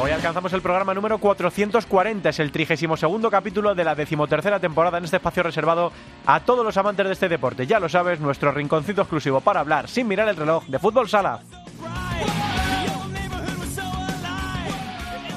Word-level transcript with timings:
Hoy 0.00 0.12
alcanzamos 0.12 0.52
el 0.52 0.62
programa 0.62 0.94
número 0.94 1.18
440, 1.18 2.28
es 2.28 2.38
el 2.38 2.52
32 2.52 3.26
capítulo 3.28 3.74
de 3.74 3.82
la 3.82 3.96
decimotercera 3.96 4.60
temporada 4.60 4.98
en 4.98 5.04
este 5.04 5.16
espacio 5.16 5.42
reservado 5.42 5.90
a 6.24 6.38
todos 6.40 6.64
los 6.64 6.76
amantes 6.76 7.04
de 7.04 7.12
este 7.12 7.28
deporte. 7.28 7.66
Ya 7.66 7.80
lo 7.80 7.88
sabes, 7.88 8.20
nuestro 8.20 8.52
rinconcito 8.52 9.02
exclusivo 9.02 9.40
para 9.40 9.58
hablar 9.58 9.88
sin 9.88 10.06
mirar 10.06 10.28
el 10.28 10.36
reloj 10.36 10.64
de 10.66 10.78
fútbol 10.78 11.08
sala. 11.08 11.40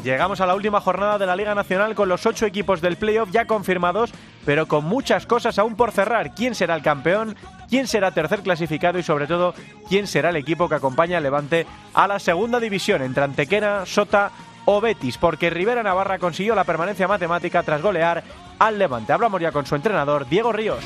Llegamos 0.03 0.41
a 0.41 0.45
la 0.45 0.55
última 0.55 0.79
jornada 0.79 1.17
de 1.17 1.25
la 1.25 1.35
Liga 1.35 1.55
Nacional 1.55 1.95
con 1.95 2.09
los 2.09 2.25
ocho 2.27 2.45
equipos 2.45 2.81
del 2.81 2.97
playoff 2.97 3.31
ya 3.31 3.45
confirmados, 3.45 4.11
pero 4.45 4.67
con 4.67 4.85
muchas 4.85 5.25
cosas 5.25 5.57
aún 5.57 5.75
por 5.75 5.91
cerrar. 5.91 6.35
¿Quién 6.35 6.53
será 6.53 6.75
el 6.75 6.83
campeón? 6.83 7.35
¿Quién 7.67 7.87
será 7.87 8.11
tercer 8.11 8.41
clasificado? 8.41 8.99
Y 8.99 9.03
sobre 9.03 9.25
todo, 9.25 9.55
¿quién 9.89 10.05
será 10.05 10.29
el 10.29 10.35
equipo 10.35 10.69
que 10.69 10.75
acompaña 10.75 11.17
al 11.17 11.23
Levante 11.23 11.65
a 11.93 12.07
la 12.07 12.19
segunda 12.19 12.59
división 12.59 13.01
entre 13.01 13.23
Antequera, 13.23 13.85
Sota 13.85 14.31
o 14.65 14.81
Betis? 14.81 15.17
Porque 15.17 15.49
Rivera 15.49 15.83
Navarra 15.83 16.19
consiguió 16.19 16.55
la 16.55 16.63
permanencia 16.63 17.07
matemática 17.07 17.63
tras 17.63 17.81
golear 17.81 18.23
al 18.59 18.77
Levante. 18.77 19.13
Hablamos 19.13 19.41
ya 19.41 19.51
con 19.51 19.65
su 19.65 19.75
entrenador, 19.75 20.27
Diego 20.27 20.51
Ríos. 20.51 20.83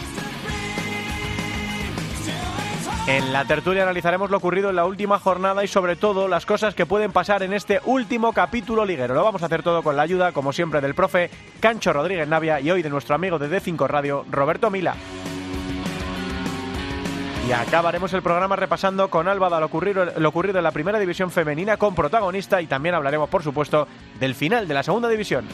En 3.07 3.31
la 3.31 3.45
tertulia 3.45 3.83
analizaremos 3.83 4.31
lo 4.31 4.37
ocurrido 4.37 4.71
en 4.71 4.75
la 4.75 4.85
última 4.85 5.19
jornada 5.19 5.63
y 5.63 5.67
sobre 5.67 5.95
todo 5.95 6.27
las 6.27 6.47
cosas 6.47 6.73
que 6.73 6.87
pueden 6.87 7.11
pasar 7.11 7.43
en 7.43 7.53
este 7.53 7.79
último 7.85 8.33
capítulo 8.33 8.83
liguero. 8.83 9.13
Lo 9.13 9.23
vamos 9.23 9.43
a 9.43 9.45
hacer 9.45 9.61
todo 9.61 9.83
con 9.83 9.95
la 9.95 10.01
ayuda, 10.01 10.31
como 10.31 10.51
siempre, 10.51 10.81
del 10.81 10.95
profe 10.95 11.29
Cancho 11.59 11.93
Rodríguez 11.93 12.27
Navia 12.27 12.59
y 12.59 12.71
hoy 12.71 12.81
de 12.81 12.89
nuestro 12.89 13.13
amigo 13.13 13.37
de 13.37 13.47
D5 13.47 13.87
Radio, 13.87 14.25
Roberto 14.31 14.71
Mila. 14.71 14.95
Y 17.47 17.51
acabaremos 17.51 18.11
el 18.13 18.23
programa 18.23 18.55
repasando 18.55 19.09
con 19.09 19.27
Álvada 19.27 19.59
lo 19.59 19.67
ocurrido, 19.67 20.05
lo 20.17 20.29
ocurrido 20.29 20.57
en 20.57 20.63
la 20.63 20.71
primera 20.71 20.97
división 20.97 21.29
femenina 21.29 21.77
con 21.77 21.93
protagonista 21.93 22.59
y 22.59 22.65
también 22.65 22.95
hablaremos, 22.95 23.29
por 23.29 23.43
supuesto, 23.43 23.87
del 24.19 24.33
final 24.33 24.67
de 24.67 24.73
la 24.73 24.81
segunda 24.81 25.07
división. 25.09 25.45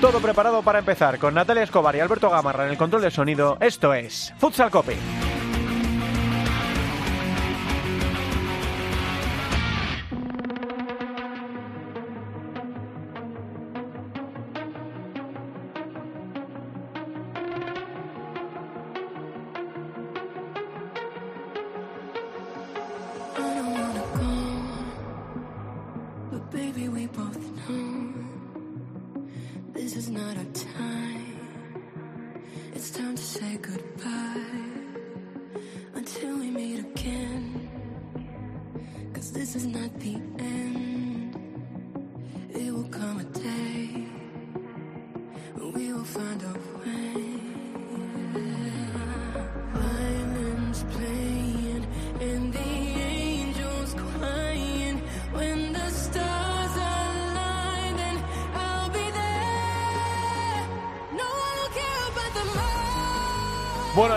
Todo 0.00 0.20
preparado 0.20 0.62
para 0.62 0.78
empezar 0.78 1.18
con 1.18 1.34
Natalia 1.34 1.64
Escobar 1.64 1.96
y 1.96 2.00
Alberto 2.00 2.30
Gamarra 2.30 2.66
en 2.66 2.70
el 2.70 2.76
control 2.76 3.02
de 3.02 3.10
sonido. 3.10 3.56
Esto 3.60 3.92
es 3.92 4.32
Futsal 4.38 4.70
Cope. 4.70 5.25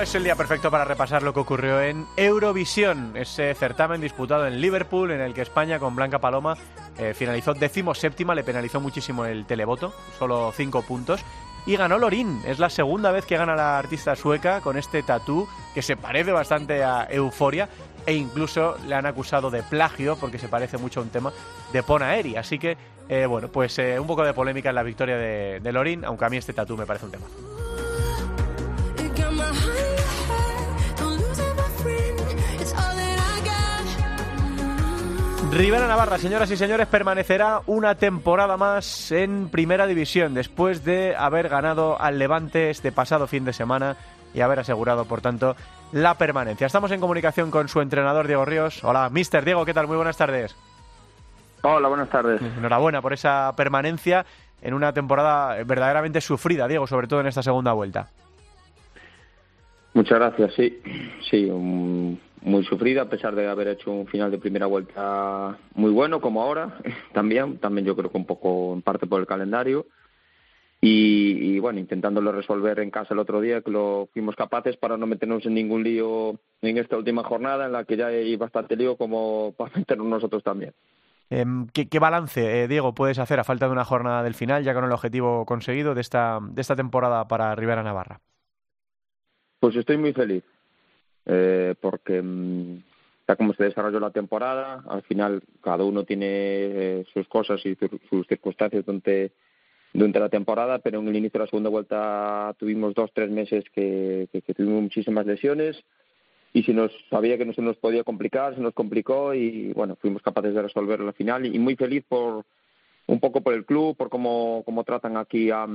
Es 0.10 0.16
el 0.16 0.24
día 0.24 0.36
perfecto 0.36 0.72
para 0.72 0.86
repasar 0.86 1.22
lo 1.22 1.36
que 1.36 1.40
ocurrió 1.40 1.80
en 1.82 2.08
Eurovisión, 2.18 3.16
ese 3.16 3.54
certamen 3.54 4.02
disputado 4.02 4.48
en 4.48 4.60
Liverpool, 4.60 5.12
en 5.12 5.22
el 5.22 5.36
que 5.36 5.44
España 5.44 5.78
con 5.78 5.96
Blanca 5.96 6.18
Paloma 6.18 6.58
eh, 6.98 7.14
finalizó 7.14 7.54
séptima, 7.94 8.34
le 8.34 8.44
penalizó 8.44 8.82
muchísimo 8.82 9.26
el 9.26 9.46
televoto, 9.46 9.94
solo 10.18 10.52
cinco 10.52 10.82
puntos, 10.82 11.24
y 11.68 11.76
ganó 11.76 12.00
Lorin. 12.00 12.42
Es 12.48 12.58
la 12.58 12.72
segunda 12.72 13.12
vez 13.12 13.28
que 13.28 13.38
gana 13.38 13.56
la 13.56 13.78
artista 13.78 14.16
sueca 14.16 14.62
con 14.62 14.80
este 14.80 15.04
tatú 15.04 15.48
que 15.76 15.84
se 15.84 15.96
parece 15.96 16.32
bastante 16.32 16.84
a 16.84 17.08
Euforia 17.12 17.70
e 18.08 18.16
incluso 18.16 18.78
le 18.88 18.96
han 18.96 19.06
acusado 19.06 19.52
de 19.52 19.62
plagio 19.62 20.16
porque 20.16 20.40
se 20.40 20.48
parece 20.48 20.80
mucho 20.80 21.02
a 21.02 21.04
un 21.04 21.10
tema 21.10 21.32
de 21.72 21.84
Ponaeri. 21.84 22.36
Así 22.36 22.58
que, 22.58 22.78
eh, 23.10 23.28
bueno, 23.28 23.50
pues 23.50 23.78
eh, 23.78 24.00
un 24.00 24.08
poco 24.08 24.24
de 24.24 24.34
polémica 24.34 24.70
en 24.70 24.76
la 24.76 24.84
victoria 24.84 25.18
de, 25.18 25.60
de 25.60 25.72
Lorin, 25.72 26.04
aunque 26.04 26.26
a 26.26 26.30
mí 26.30 26.38
este 26.38 26.54
tatú 26.54 26.76
me 26.76 26.88
parece 26.88 27.06
un 27.06 27.12
tema. 27.12 27.26
Rivera 35.52 35.88
Navarra, 35.88 36.18
señoras 36.18 36.50
y 36.52 36.58
señores, 36.58 36.88
permanecerá 36.88 37.62
una 37.66 37.96
temporada 37.96 38.56
más 38.56 39.12
en 39.12 39.50
Primera 39.50 39.88
División 39.88 40.34
después 40.34 40.86
de 40.86 41.16
haber 41.18 41.50
ganado 41.50 42.00
al 42.00 42.20
Levante 42.20 42.70
este 42.70 42.92
pasado 42.92 43.28
fin 43.28 43.46
de 43.46 43.52
semana 43.52 43.98
y 44.34 44.42
haber 44.42 44.60
asegurado, 44.60 45.06
por 45.06 45.22
tanto, 45.22 45.56
la 45.92 46.14
permanencia. 46.14 46.68
Estamos 46.68 46.92
en 46.92 47.02
comunicación 47.02 47.50
con 47.50 47.68
su 47.68 47.82
entrenador 47.82 48.28
Diego 48.28 48.46
Ríos. 48.46 48.84
Hola, 48.84 49.10
Mister 49.10 49.44
Diego, 49.44 49.66
¿qué 49.66 49.74
tal? 49.74 49.88
Muy 49.88 49.98
buenas 49.98 50.18
tardes. 50.18 50.56
Hola, 51.64 51.88
buenas 51.90 52.10
tardes. 52.10 52.42
Enhorabuena 52.42 53.02
por 53.02 53.14
esa 53.14 53.52
permanencia 53.58 54.26
en 54.62 54.76
una 54.76 54.94
temporada 54.94 55.62
verdaderamente 55.64 56.22
sufrida, 56.22 56.68
Diego, 56.68 56.86
sobre 56.86 57.08
todo 57.08 57.22
en 57.22 57.28
esta 57.28 57.44
segunda 57.44 57.74
vuelta. 57.74 58.08
Muchas 59.96 60.20
gracias, 60.20 60.54
sí. 60.54 60.82
Sí, 61.30 61.50
muy 62.42 62.64
sufrida 62.64 63.04
a 63.04 63.10
pesar 63.10 63.36
de 63.36 63.48
haber 63.48 63.68
hecho 63.68 63.92
un 63.92 64.08
final 64.08 64.32
de 64.32 64.38
primera 64.38 64.66
vuelta 64.66 65.58
muy 65.76 65.92
bueno 65.92 66.22
como 66.22 66.42
ahora 66.42 66.78
también 67.14 67.58
también 67.58 67.86
yo 67.86 67.96
creo 67.96 68.12
que 68.12 68.18
un 68.18 68.26
poco 68.26 68.74
en 68.74 68.82
parte 68.82 69.08
por 69.08 69.20
el 69.20 69.28
calendario. 69.28 69.88
Y, 70.82 71.60
bueno 71.60 71.80
intentándolo 71.80 72.32
resolver 72.32 72.80
en 72.80 72.90
casa 72.90 73.14
el 73.14 73.20
otro 73.20 73.42
día 73.42 73.62
que 73.62 73.70
lo 73.70 74.08
fuimos 74.14 74.38
capaces 74.38 74.78
para 74.78 74.96
no 74.96 75.08
meternos 75.08 75.46
en 75.46 75.54
ningún 75.54 75.84
lío 75.84 76.40
en 76.62 76.78
esta 76.78 76.96
última 76.96 77.22
jornada 77.22 77.66
en 77.66 77.74
la 77.74 77.84
que 77.84 77.98
ya 77.98 78.08
hay 78.08 78.38
bastante 78.38 78.78
lío 78.78 78.96
como 78.96 79.54
para 79.58 79.76
meternos 79.76 80.08
nosotros 80.08 80.42
también. 80.42 80.74
Em, 81.30 81.68
¿Qué, 81.68 82.00
balance, 82.00 82.64
eh, 82.64 82.68
Diego, 82.70 82.96
puedes 82.96 83.20
hacer 83.20 83.42
a 83.42 83.44
falta 83.44 83.66
de 83.66 83.74
una 83.74 83.84
jornada 83.84 84.24
del 84.24 84.34
final, 84.34 84.64
ya 84.64 84.74
con 84.74 84.86
el 84.86 84.92
objetivo 84.92 85.46
conseguido 85.46 85.94
de 85.94 86.02
esta, 86.02 86.40
de 86.42 86.62
esta 86.62 86.76
temporada 86.76 87.28
para 87.28 87.54
Rivera 87.56 87.84
Navarra? 87.84 88.22
Pues 89.60 89.76
estoy 89.76 89.98
muy 89.98 90.14
feliz 90.14 90.44
eh, 91.26 91.76
porque 91.80 92.22
mm, 92.22 92.84
ya 93.28 93.36
como 93.36 93.54
se 93.54 93.66
desarrolló 93.66 94.00
la 94.00 94.10
temporada, 94.10 94.84
al 94.90 95.04
final 95.04 95.44
cada 95.62 95.84
uno 95.84 96.04
tiene 96.04 96.28
eh, 96.28 97.06
sus 97.14 97.28
cosas 97.28 97.64
y 97.66 97.78
sus 98.10 98.26
circunstancias 98.28 98.84
durante, 98.86 99.32
la 99.94 100.30
temporada, 100.30 100.80
pero 100.80 101.00
en 101.00 101.08
el 101.08 101.16
inicio 101.16 101.38
de 101.38 101.46
la 101.46 101.50
segunda 101.50 101.70
vuelta 101.70 102.56
tuvimos 102.58 102.96
dos, 102.96 103.12
tres 103.14 103.30
meses 103.30 103.64
que, 103.74 104.28
que, 104.32 104.54
tuvimos 104.54 104.82
muchísimas 104.82 105.26
lesiones 105.26 105.80
y 106.54 106.64
si 106.64 106.74
nos 106.74 106.92
sabía 107.10 107.38
que 107.38 107.46
no 107.46 107.54
se 107.54 107.62
nos 107.62 107.78
podía 107.78 108.04
complicar, 108.04 108.56
se 108.56 108.62
nos 108.62 108.74
complicó 108.74 109.36
y 109.36 109.74
bueno, 109.74 109.96
fuimos 110.02 110.24
capaces 110.24 110.56
de 110.56 110.64
resolverlo 110.64 111.08
al 111.08 111.14
final 111.14 111.46
y, 111.46 111.60
muy 111.60 111.76
feliz 111.76 112.04
por 112.10 112.46
un 113.06 113.20
poco 113.20 113.42
por 113.42 113.54
el 113.54 113.66
club, 113.66 113.96
por 113.96 114.10
cómo, 114.10 114.64
cómo 114.66 114.84
tratan 114.84 115.18
aquí 115.18 115.52
a, 115.52 115.68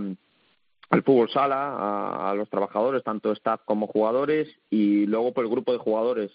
al 0.91 1.03
fútbol 1.03 1.31
sala, 1.31 2.31
a, 2.31 2.35
los 2.35 2.49
trabajadores, 2.49 3.03
tanto 3.03 3.33
staff 3.33 3.61
como 3.65 3.87
jugadores, 3.87 4.49
y 4.71 5.07
luego 5.07 5.33
por 5.33 5.45
el 5.45 5.51
grupo 5.51 5.73
de 5.73 5.79
jugadores, 5.79 6.31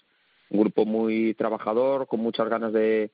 un 0.50 0.60
grupo 0.60 0.84
muy 0.84 1.34
trabajador, 1.34 2.06
con 2.06 2.20
muchas 2.20 2.48
ganas 2.48 2.72
de, 2.72 3.10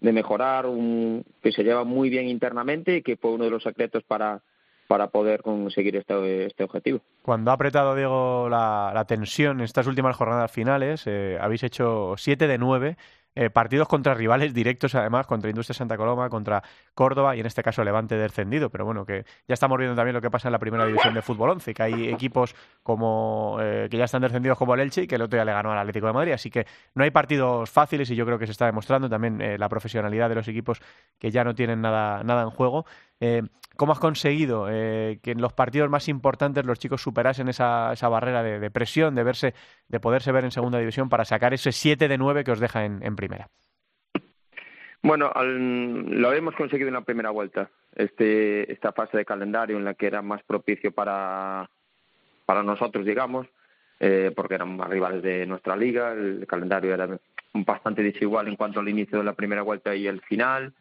de 0.00 0.12
mejorar, 0.12 0.66
un, 0.66 1.24
que 1.42 1.52
se 1.52 1.62
lleva 1.62 1.84
muy 1.84 2.08
bien 2.08 2.28
internamente 2.28 2.96
y 2.96 3.02
que 3.02 3.16
fue 3.16 3.32
uno 3.32 3.44
de 3.44 3.50
los 3.50 3.62
secretos 3.62 4.02
para, 4.04 4.40
para 4.88 5.08
poder 5.08 5.42
conseguir 5.42 5.96
este, 5.96 6.46
este 6.46 6.64
objetivo. 6.64 7.00
Cuando 7.22 7.50
ha 7.50 7.54
apretado, 7.54 7.94
Diego, 7.94 8.48
la, 8.48 8.90
la 8.94 9.04
tensión 9.04 9.58
en 9.58 9.64
estas 9.64 9.86
últimas 9.86 10.16
jornadas 10.16 10.50
finales, 10.50 11.06
eh, 11.06 11.36
habéis 11.40 11.62
hecho 11.62 12.14
siete 12.16 12.48
de 12.48 12.58
nueve 12.58 12.96
eh, 13.40 13.50
partidos 13.50 13.86
contra 13.86 14.14
rivales 14.14 14.52
directos, 14.52 14.96
además, 14.96 15.24
contra 15.28 15.48
Industria 15.48 15.74
Santa 15.74 15.96
Coloma, 15.96 16.28
contra 16.28 16.60
Córdoba 16.92 17.36
y 17.36 17.40
en 17.40 17.46
este 17.46 17.62
caso 17.62 17.84
Levante 17.84 18.16
descendido. 18.16 18.68
Pero 18.68 18.84
bueno, 18.84 19.06
que 19.06 19.24
ya 19.46 19.54
estamos 19.54 19.78
viendo 19.78 19.94
también 19.94 20.14
lo 20.14 20.20
que 20.20 20.28
pasa 20.28 20.48
en 20.48 20.52
la 20.52 20.58
primera 20.58 20.84
división 20.84 21.14
de 21.14 21.22
fútbol 21.22 21.50
11, 21.50 21.72
que 21.72 21.82
hay 21.84 22.08
equipos 22.08 22.56
como 22.82 23.58
eh, 23.60 23.86
que 23.88 23.96
ya 23.96 24.06
están 24.06 24.22
descendidos 24.22 24.58
como 24.58 24.74
el 24.74 24.80
Elche 24.80 25.02
y 25.02 25.06
que 25.06 25.14
el 25.14 25.22
otro 25.22 25.36
día 25.36 25.44
le 25.44 25.52
ganó 25.52 25.70
al 25.70 25.78
Atlético 25.78 26.08
de 26.08 26.14
Madrid. 26.14 26.32
Así 26.32 26.50
que 26.50 26.66
no 26.94 27.04
hay 27.04 27.12
partidos 27.12 27.70
fáciles 27.70 28.10
y 28.10 28.16
yo 28.16 28.26
creo 28.26 28.40
que 28.40 28.46
se 28.46 28.52
está 28.52 28.66
demostrando 28.66 29.08
también 29.08 29.40
eh, 29.40 29.56
la 29.56 29.68
profesionalidad 29.68 30.28
de 30.28 30.34
los 30.34 30.48
equipos 30.48 30.80
que 31.20 31.30
ya 31.30 31.44
no 31.44 31.54
tienen 31.54 31.80
nada, 31.80 32.24
nada 32.24 32.42
en 32.42 32.50
juego. 32.50 32.86
¿Cómo 33.76 33.92
has 33.92 34.00
conseguido 34.00 34.66
que 34.66 35.20
en 35.22 35.40
los 35.40 35.52
partidos 35.52 35.88
más 35.88 36.08
importantes 36.08 36.66
los 36.66 36.78
chicos 36.78 37.00
superasen 37.00 37.48
esa, 37.48 37.92
esa 37.92 38.08
barrera 38.08 38.42
de, 38.42 38.70
presión, 38.70 39.14
de 39.14 39.22
verse, 39.22 39.54
de 39.86 40.00
poderse 40.00 40.32
ver 40.32 40.44
en 40.44 40.50
segunda 40.50 40.78
división 40.78 41.08
para 41.08 41.24
sacar 41.24 41.54
ese 41.54 41.70
7 41.70 42.08
de 42.08 42.18
9 42.18 42.44
que 42.44 42.50
os 42.50 42.60
deja 42.60 42.84
en, 42.84 43.16
primera? 43.16 43.48
Bueno, 45.00 45.32
lo 45.34 46.28
habíamos 46.28 46.56
conseguido 46.56 46.88
en 46.88 46.94
la 46.94 47.02
primera 47.02 47.30
vuelta, 47.30 47.70
este, 47.94 48.70
esta 48.72 48.92
fase 48.92 49.16
de 49.16 49.24
calendario 49.24 49.76
en 49.76 49.84
la 49.84 49.94
que 49.94 50.08
era 50.08 50.22
más 50.22 50.42
propicio 50.42 50.90
para, 50.90 51.70
para 52.46 52.62
nosotros, 52.62 53.04
digamos, 53.04 53.46
eh, 54.00 54.32
porque 54.34 54.54
eran 54.54 54.76
más 54.76 54.88
rivales 54.88 55.22
de 55.22 55.44
nuestra 55.46 55.76
liga, 55.76 56.12
el 56.12 56.46
calendario 56.46 56.94
era 56.94 57.18
bastante 57.52 58.02
desigual 58.02 58.48
en 58.48 58.56
cuanto 58.56 58.80
al 58.80 58.88
inicio 58.88 59.18
de 59.18 59.24
la 59.24 59.34
primera 59.34 59.62
vuelta 59.62 59.94
y 59.94 60.06
el 60.06 60.20
final, 60.22 60.72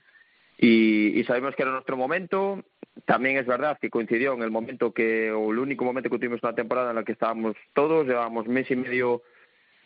y, 0.57 1.19
y 1.19 1.23
sabemos 1.25 1.55
que 1.55 1.63
era 1.63 1.71
nuestro 1.71 1.97
momento. 1.97 2.63
También 3.05 3.37
es 3.37 3.45
verdad 3.45 3.77
que 3.79 3.89
coincidió 3.89 4.33
en 4.33 4.41
el 4.41 4.51
momento 4.51 4.93
que, 4.93 5.31
o 5.31 5.51
el 5.51 5.59
único 5.59 5.85
momento 5.85 6.09
que 6.09 6.17
tuvimos 6.17 6.41
una 6.41 6.55
temporada 6.55 6.89
en 6.89 6.95
la 6.95 7.03
que 7.03 7.11
estábamos 7.11 7.55
todos, 7.73 8.07
llevábamos 8.07 8.47
mes 8.47 8.69
y 8.71 8.75
medio 8.75 9.21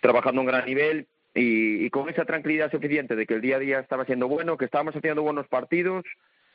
trabajando 0.02 0.42
a 0.42 0.44
un 0.44 0.48
gran 0.48 0.66
nivel 0.66 1.08
y, 1.34 1.90
con 1.90 2.10
esa 2.10 2.26
tranquilidad 2.26 2.72
suficiente 2.72 3.16
de 3.16 3.26
que 3.26 3.36
el 3.36 3.42
día 3.42 3.58
a 3.58 3.60
día 3.60 3.80
estaba 3.80 4.06
siendo 4.06 4.28
bueno, 4.28 4.58
que 4.58 4.66
estábamos 4.66 4.96
haciendo 4.96 5.22
buenos 5.22 5.48
partidos, 5.48 6.06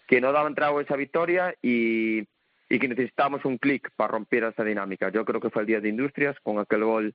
que 0.06 0.20
no 0.20 0.32
daban 0.32 0.54
trago 0.54 0.80
esa 0.80 0.96
victoria 0.96 1.54
y, 1.62 2.24
que 2.68 2.88
necesitábamos 2.88 3.44
un 3.44 3.58
clic 3.58 3.90
para 3.96 4.12
romper 4.12 4.44
esa 4.44 4.64
dinámica. 4.64 5.10
Yo 5.10 5.24
creo 5.24 5.40
que 5.40 5.50
fue 5.50 5.62
el 5.62 5.68
día 5.68 5.80
de 5.80 5.88
Industrias 5.88 6.36
con 6.42 6.58
aquel 6.58 6.84
gol 6.84 7.14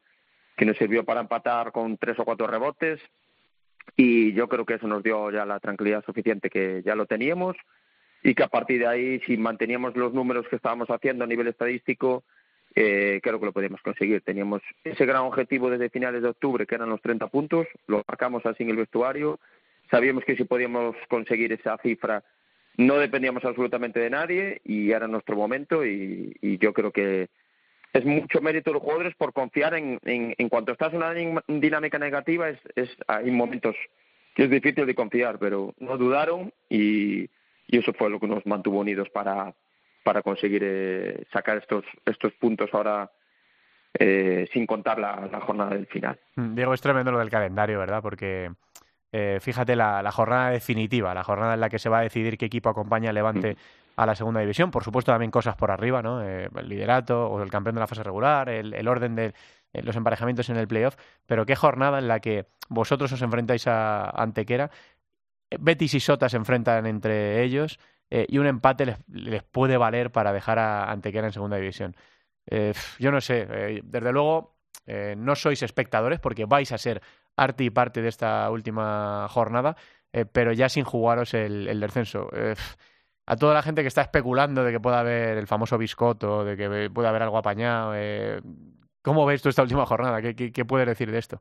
que 0.56 0.66
nos 0.66 0.78
sirvió 0.78 1.04
para 1.04 1.22
empatar 1.22 1.72
con 1.72 1.98
tres 1.98 2.18
o 2.20 2.26
cuatro 2.26 2.48
rebotes 2.48 3.00
y 3.96 4.34
yo 4.34 4.48
creo 4.48 4.66
que 4.66 4.76
eso 4.76 4.88
nos 4.88 5.04
dio 5.04 5.32
ya 5.32 5.46
la 5.46 5.60
tranquilidad 5.60 6.04
suficiente 6.06 6.50
que 6.50 6.82
ya 6.86 6.96
lo 6.96 7.06
teníamos 7.06 7.56
y 8.24 8.36
que 8.36 8.44
a 8.44 8.48
partir 8.48 8.80
de 8.80 8.88
ahí 8.88 9.20
si 9.22 9.38
manteníamos 9.38 9.96
los 9.96 10.14
números 10.14 10.48
que 10.50 10.56
estábamos 10.56 10.90
haciendo 10.90 11.24
a 11.24 11.28
nivel 11.28 11.48
estadístico 11.48 12.24
eh, 12.76 13.20
creo 13.22 13.40
que 13.40 13.46
lo 13.46 13.52
podíamos 13.52 13.82
conseguir. 13.82 14.22
Teníamos 14.22 14.62
ese 14.84 15.06
gran 15.06 15.24
objetivo 15.24 15.70
desde 15.70 15.90
finales 15.90 16.22
de 16.22 16.30
octubre, 16.30 16.66
que 16.66 16.76
eran 16.76 16.90
los 16.90 17.02
30 17.02 17.28
puntos, 17.28 17.68
lo 17.88 18.02
marcamos 18.08 18.46
así 18.46 18.64
en 18.64 18.70
el 18.70 18.78
vestuario. 18.78 19.40
Sabíamos 19.90 20.24
que 20.24 20.38
si 20.38 20.46
podíamos 20.46 20.96
conseguir 21.10 21.52
esa 21.52 21.78
cifra 21.80 22.24
no 22.78 22.96
dependíamos 22.96 23.44
absolutamente 23.46 24.00
de 24.00 24.10
nadie 24.10 24.62
y 24.64 24.92
era 24.92 25.08
nuestro 25.08 25.36
momento 25.36 25.86
y, 25.86 26.38
yo 26.60 26.74
creo 26.74 26.92
que 26.92 27.30
es 27.94 28.06
mucho 28.06 28.42
mérito 28.42 28.70
de 28.70 28.76
los 28.76 28.84
jugadores 28.84 29.16
por 29.16 29.34
confiar 29.34 29.74
en, 29.74 30.00
en, 30.04 30.50
cuanto 30.50 30.72
estás 30.72 30.94
en 30.94 30.98
una 30.98 31.44
dinámica 31.48 32.00
negativa, 32.00 32.50
es, 32.50 32.60
es, 32.76 32.90
hay 33.08 33.30
momentos 33.32 33.76
que 34.36 34.44
es 34.46 34.50
difícil 34.50 34.86
de 34.86 34.96
confiar, 34.96 35.40
pero 35.40 35.74
no 35.80 35.98
dudaron 35.98 36.54
y, 36.70 37.30
y 37.68 37.78
eso 37.78 37.94
fue 37.94 38.10
lo 38.10 38.20
que 38.20 38.28
nos 38.28 38.46
mantuvo 38.46 38.80
unidos 38.80 39.10
para, 39.10 39.54
para 40.04 40.22
conseguir 40.22 40.62
eh, 40.64 41.26
sacar 41.32 41.58
estos, 41.58 41.84
estos 42.06 42.34
puntos 42.34 42.70
ahora 42.74 43.12
eh, 43.94 44.48
sin 44.54 44.66
contar 44.66 45.00
la, 45.00 45.42
jornada 45.42 45.72
del 45.72 45.88
final. 45.88 46.18
Mm, 46.36 46.56
Diego, 46.56 46.74
es 46.74 46.82
tremendo 46.82 47.12
lo 47.12 47.20
del 47.20 47.30
calendario, 47.30 47.80
¿verdad? 47.80 48.02
Porque 48.02 48.52
eh, 49.12 49.40
fíjate 49.42 49.76
la, 49.76 50.10
jornada 50.12 50.52
definitiva, 50.52 51.14
la 51.14 51.24
jornada 51.24 51.56
en 51.56 51.60
la 51.60 51.70
que 51.70 51.80
se 51.80 51.90
va 51.90 52.00
a 52.00 52.04
decidir 52.04 52.38
qué 52.38 52.46
equipo 52.46 52.70
acompaña 52.70 53.10
a 53.10 53.14
Levante 53.14 53.54
mm. 53.54 53.58
A 53.96 54.06
la 54.06 54.16
segunda 54.16 54.40
división. 54.42 54.72
Por 54.72 54.84
supuesto, 54.84 55.12
también 55.12 55.32
cosas 55.32 55.56
por 55.56 55.72
arriba, 55.72 56.02
¿no? 56.02 56.22
el 56.22 56.50
liderato 56.68 57.28
o 57.28 57.42
el 57.42 57.50
campeón 57.50 57.76
de 57.76 57.82
la 57.82 57.88
fase 57.88 58.04
regular, 58.04 58.50
el, 58.50 58.88
orden 58.88 59.16
de 59.16 59.34
los 59.74 59.96
emparejamientos 59.96 60.50
en 60.50 60.58
el 60.58 60.68
playoff. 60.68 60.96
Pero 61.26 61.46
qué 61.46 61.56
jornada 61.56 62.00
en 62.00 62.08
la 62.08 62.20
que 62.20 62.48
vosotros 62.70 63.12
os 63.12 63.22
enfrentáis 63.22 63.68
a 63.68 64.10
Antequera. 64.10 64.72
Betis 65.60 65.94
y 65.94 66.00
Sota 66.00 66.30
se 66.30 66.38
enfrentan 66.38 66.86
entre 66.86 67.44
ellos. 67.44 67.80
Eh, 68.12 68.26
y 68.28 68.38
un 68.38 68.46
empate 68.46 68.98
les, 69.08 69.44
puede 69.44 69.78
valer 69.78 70.12
para 70.12 70.34
dejar 70.34 70.60
a 70.60 70.92
Antequera 70.92 71.28
en 71.28 71.34
segunda 71.34 71.58
división. 71.58 71.96
Eh, 72.46 72.74
yo 73.00 73.12
no 73.12 73.22
sé, 73.22 73.48
eh, 73.50 73.82
desde 73.84 74.12
luego 74.12 74.58
no 75.16 75.36
sois 75.36 75.64
espectadores 75.64 76.20
porque 76.20 76.44
vais 76.44 76.70
a 76.74 76.78
ser 76.78 77.02
arte 77.38 77.64
y 77.64 77.70
parte 77.70 78.02
de 78.02 78.10
esta 78.10 78.50
última 78.50 79.26
jornada, 79.30 79.78
pero 80.34 80.52
ya 80.52 80.68
sin 80.68 80.84
jugaros 80.84 81.34
el 81.34 81.80
descenso. 81.80 82.30
A 83.32 83.38
toda 83.38 83.54
la 83.54 83.62
gente 83.62 83.82
que 83.82 83.88
está 83.88 84.02
especulando 84.02 84.62
de 84.62 84.74
que 84.74 84.82
pueda 84.82 85.00
haber 85.00 85.38
el 85.38 85.48
famoso 85.48 85.78
biscoto, 85.78 86.44
de 86.44 86.58
que 86.58 86.90
pueda 86.90 87.08
haber 87.08 87.22
algo 87.22 87.38
apañado, 87.38 87.94
¿cómo 89.02 89.26
ves 89.26 89.42
tú 89.42 89.48
esta 89.48 89.62
última 89.62 89.86
jornada? 89.86 90.22
¿Qué, 90.22 90.36
qué, 90.36 90.52
qué 90.52 90.66
puedes 90.66 90.86
decir 90.86 91.10
de 91.10 91.20
esto? 91.20 91.40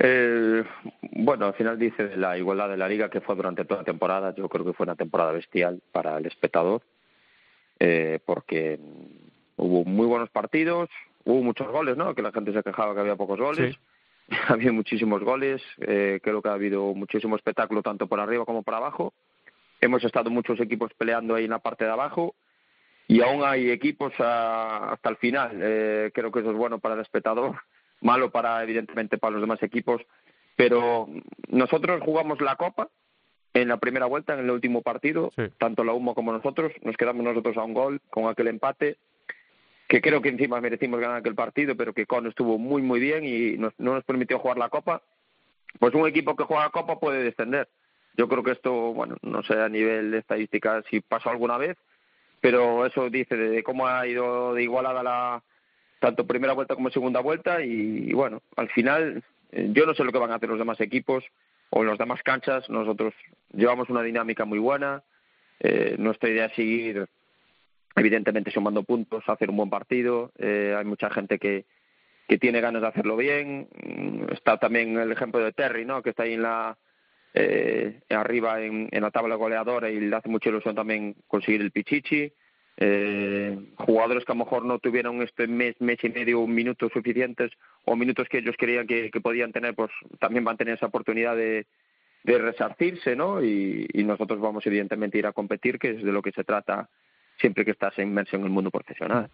Eh, 0.00 0.64
bueno, 1.12 1.46
al 1.46 1.54
final 1.54 1.78
dice 1.78 2.08
de 2.08 2.16
la 2.16 2.36
igualdad 2.36 2.68
de 2.68 2.76
la 2.76 2.88
liga 2.88 3.10
que 3.10 3.20
fue 3.20 3.36
durante 3.36 3.64
toda 3.64 3.82
la 3.82 3.84
temporada. 3.84 4.34
Yo 4.34 4.48
creo 4.48 4.64
que 4.64 4.72
fue 4.72 4.82
una 4.82 4.96
temporada 4.96 5.30
bestial 5.30 5.80
para 5.92 6.18
el 6.18 6.26
espectador, 6.26 6.82
eh, 7.78 8.18
porque 8.26 8.80
hubo 9.54 9.84
muy 9.84 10.06
buenos 10.06 10.30
partidos, 10.30 10.90
hubo 11.24 11.44
muchos 11.44 11.68
goles, 11.68 11.96
¿no? 11.96 12.12
Que 12.12 12.22
la 12.22 12.32
gente 12.32 12.52
se 12.52 12.64
quejaba 12.64 12.92
que 12.94 13.00
había 13.02 13.14
pocos 13.14 13.38
goles. 13.38 13.78
había 14.48 14.72
muchísimos 14.72 15.22
goles, 15.22 15.62
eh, 15.78 16.18
creo 16.24 16.42
que 16.42 16.48
ha 16.48 16.54
habido 16.54 16.92
muchísimo 16.92 17.36
espectáculo 17.36 17.82
tanto 17.82 18.08
por 18.08 18.18
arriba 18.18 18.44
como 18.44 18.64
por 18.64 18.74
abajo. 18.74 19.14
Hemos 19.82 20.04
estado 20.04 20.30
muchos 20.30 20.60
equipos 20.60 20.92
peleando 20.96 21.34
ahí 21.34 21.44
en 21.44 21.50
la 21.50 21.58
parte 21.58 21.84
de 21.84 21.90
abajo 21.90 22.36
y 23.08 23.20
aún 23.20 23.42
hay 23.44 23.68
equipos 23.68 24.12
hasta 24.16 25.08
el 25.08 25.16
final. 25.16 25.58
Eh, 25.60 26.12
creo 26.14 26.30
que 26.30 26.38
eso 26.38 26.52
es 26.52 26.56
bueno 26.56 26.78
para 26.78 26.94
el 26.94 27.00
espectador 27.00 27.56
malo 28.00 28.30
para 28.30 28.62
evidentemente 28.62 29.18
para 29.18 29.32
los 29.32 29.40
demás 29.40 29.60
equipos, 29.60 30.00
pero 30.54 31.08
nosotros 31.48 32.00
jugamos 32.00 32.40
la 32.40 32.54
Copa 32.54 32.90
en 33.54 33.66
la 33.66 33.78
primera 33.78 34.06
vuelta, 34.06 34.34
en 34.34 34.40
el 34.40 34.50
último 34.50 34.82
partido, 34.82 35.32
tanto 35.58 35.82
la 35.82 35.92
Humo 35.92 36.14
como 36.14 36.32
nosotros, 36.32 36.72
nos 36.82 36.96
quedamos 36.96 37.24
nosotros 37.24 37.56
a 37.56 37.64
un 37.64 37.74
gol 37.74 38.00
con 38.08 38.28
aquel 38.28 38.46
empate, 38.46 38.98
que 39.88 40.00
creo 40.00 40.22
que 40.22 40.28
encima 40.28 40.60
merecimos 40.60 41.00
ganar 41.00 41.16
aquel 41.16 41.34
partido, 41.34 41.76
pero 41.76 41.92
que 41.92 42.06
Con 42.06 42.28
estuvo 42.28 42.56
muy 42.56 42.82
muy 42.82 43.00
bien 43.00 43.24
y 43.24 43.58
no 43.58 43.72
nos 43.78 44.04
permitió 44.04 44.38
jugar 44.38 44.58
la 44.58 44.68
Copa. 44.68 45.02
Pues 45.80 45.92
un 45.94 46.06
equipo 46.06 46.36
que 46.36 46.44
juega 46.44 46.64
la 46.64 46.70
Copa 46.70 47.00
puede 47.00 47.24
descender. 47.24 47.68
Yo 48.16 48.28
creo 48.28 48.42
que 48.42 48.52
esto, 48.52 48.72
bueno, 48.92 49.16
no 49.22 49.42
sé 49.42 49.54
a 49.60 49.68
nivel 49.68 50.10
de 50.10 50.18
estadística 50.18 50.82
si 50.90 51.00
pasó 51.00 51.30
alguna 51.30 51.56
vez, 51.56 51.76
pero 52.40 52.84
eso 52.84 53.08
dice 53.08 53.36
de 53.36 53.62
cómo 53.62 53.86
ha 53.86 54.06
ido 54.06 54.54
de 54.54 54.62
igualada 54.62 55.02
la, 55.02 55.42
tanto 56.02 56.26
primera 56.26 56.52
vuelta 56.52 56.74
como 56.74 56.90
segunda 56.90 57.20
vuelta 57.20 57.62
y, 57.62 58.12
bueno, 58.12 58.42
al 58.56 58.68
final 58.70 59.22
eh, 59.52 59.70
yo 59.72 59.86
no 59.86 59.94
sé 59.94 60.02
lo 60.02 60.10
que 60.10 60.18
van 60.18 60.32
a 60.32 60.34
hacer 60.34 60.48
los 60.48 60.58
demás 60.58 60.80
equipos 60.80 61.24
o 61.70 61.84
las 61.84 61.96
demás 61.96 62.22
canchas, 62.24 62.68
nosotros 62.68 63.14
llevamos 63.52 63.88
una 63.88 64.02
dinámica 64.02 64.44
muy 64.44 64.58
buena, 64.58 65.04
eh, 65.60 65.94
nuestra 65.98 66.28
idea 66.28 66.46
es 66.46 66.54
seguir 66.54 67.06
evidentemente 67.94 68.50
sumando 68.50 68.82
puntos, 68.82 69.22
hacer 69.28 69.48
un 69.48 69.58
buen 69.58 69.70
partido, 69.70 70.32
eh, 70.38 70.74
hay 70.76 70.84
mucha 70.84 71.08
gente 71.08 71.38
que, 71.38 71.66
que 72.26 72.36
tiene 72.36 72.60
ganas 72.60 72.82
de 72.82 72.88
hacerlo 72.88 73.16
bien, 73.16 73.68
mm, 73.84 74.32
está 74.32 74.58
también 74.58 74.98
el 74.98 75.12
ejemplo 75.12 75.40
de 75.40 75.52
Terry, 75.52 75.84
¿no? 75.84 76.02
que 76.02 76.10
está 76.10 76.24
ahí 76.24 76.34
en 76.34 76.42
la 76.42 76.76
arriba 78.10 78.60
en, 78.60 78.88
en 78.90 79.02
la 79.02 79.10
tabla 79.10 79.36
goleadora 79.36 79.90
y 79.90 80.00
le 80.00 80.14
hace 80.14 80.28
mucha 80.28 80.50
ilusión 80.50 80.74
también 80.74 81.16
conseguir 81.28 81.62
el 81.62 81.70
Pichichi 81.70 82.32
eh, 82.78 83.74
jugadores 83.76 84.24
que 84.24 84.32
a 84.32 84.34
lo 84.34 84.44
mejor 84.44 84.64
no 84.64 84.78
tuvieron 84.78 85.20
este 85.22 85.46
mes, 85.46 85.76
mes 85.80 85.98
y 86.02 86.08
medio 86.08 86.46
minutos 86.46 86.90
suficientes 86.92 87.50
o 87.84 87.96
minutos 87.96 88.28
que 88.28 88.38
ellos 88.38 88.54
creían 88.58 88.86
que, 88.86 89.10
podían 89.22 89.52
tener, 89.52 89.74
pues 89.74 89.90
también 90.18 90.44
van 90.44 90.54
a 90.54 90.58
tener 90.58 90.74
esa 90.74 90.86
oportunidad 90.86 91.36
de, 91.36 91.66
de 92.24 92.38
resarcirse, 92.38 93.14
¿no? 93.14 93.44
Y, 93.44 93.86
nosotros 94.04 94.40
vamos 94.40 94.66
evidentemente 94.66 95.18
a 95.18 95.20
ir 95.20 95.26
a 95.26 95.32
competir, 95.32 95.78
que 95.78 95.90
es 95.90 96.02
de 96.02 96.12
lo 96.12 96.22
que 96.22 96.32
se 96.32 96.44
trata 96.44 96.88
siempre 97.38 97.64
que 97.64 97.72
estás 97.72 97.98
inmerso 97.98 98.36
en 98.36 98.44
el 98.44 98.50
mundo 98.50 98.70
profesional. 98.70 99.30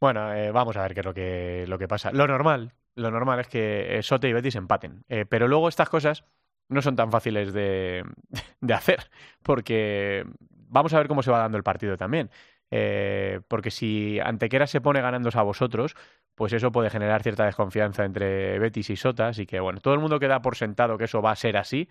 Bueno, 0.00 0.34
eh, 0.34 0.50
vamos 0.50 0.76
a 0.76 0.82
ver 0.82 0.94
qué 0.94 1.00
es 1.00 1.06
lo 1.06 1.14
que, 1.14 1.64
lo 1.66 1.78
que 1.78 1.88
pasa. 1.88 2.10
Lo 2.12 2.26
normal, 2.26 2.72
lo 2.96 3.10
normal 3.10 3.40
es 3.40 3.48
que 3.48 3.98
Sote 4.02 4.28
y 4.28 4.32
Betis 4.32 4.56
empaten, 4.56 5.04
eh, 5.08 5.24
pero 5.28 5.48
luego 5.48 5.68
estas 5.68 5.88
cosas 5.88 6.24
no 6.68 6.82
son 6.82 6.96
tan 6.96 7.10
fáciles 7.10 7.52
de, 7.52 8.04
de 8.60 8.74
hacer, 8.74 9.00
porque 9.42 10.24
vamos 10.68 10.92
a 10.94 10.98
ver 10.98 11.08
cómo 11.08 11.22
se 11.22 11.30
va 11.30 11.38
dando 11.38 11.58
el 11.58 11.64
partido 11.64 11.96
también. 11.96 12.30
Eh, 12.70 13.40
porque 13.48 13.70
si 13.70 14.18
Antequera 14.20 14.66
se 14.66 14.80
pone 14.80 15.00
ganándose 15.00 15.38
a 15.38 15.42
vosotros, 15.42 15.94
pues 16.34 16.52
eso 16.52 16.72
puede 16.72 16.90
generar 16.90 17.22
cierta 17.22 17.44
desconfianza 17.44 18.04
entre 18.04 18.58
Betis 18.58 18.90
y 18.90 18.96
Sota, 18.96 19.28
así 19.28 19.46
que 19.46 19.60
bueno, 19.60 19.80
todo 19.80 19.94
el 19.94 20.00
mundo 20.00 20.18
queda 20.18 20.42
por 20.42 20.56
sentado 20.56 20.98
que 20.98 21.04
eso 21.04 21.22
va 21.22 21.30
a 21.30 21.36
ser 21.36 21.56
así, 21.56 21.88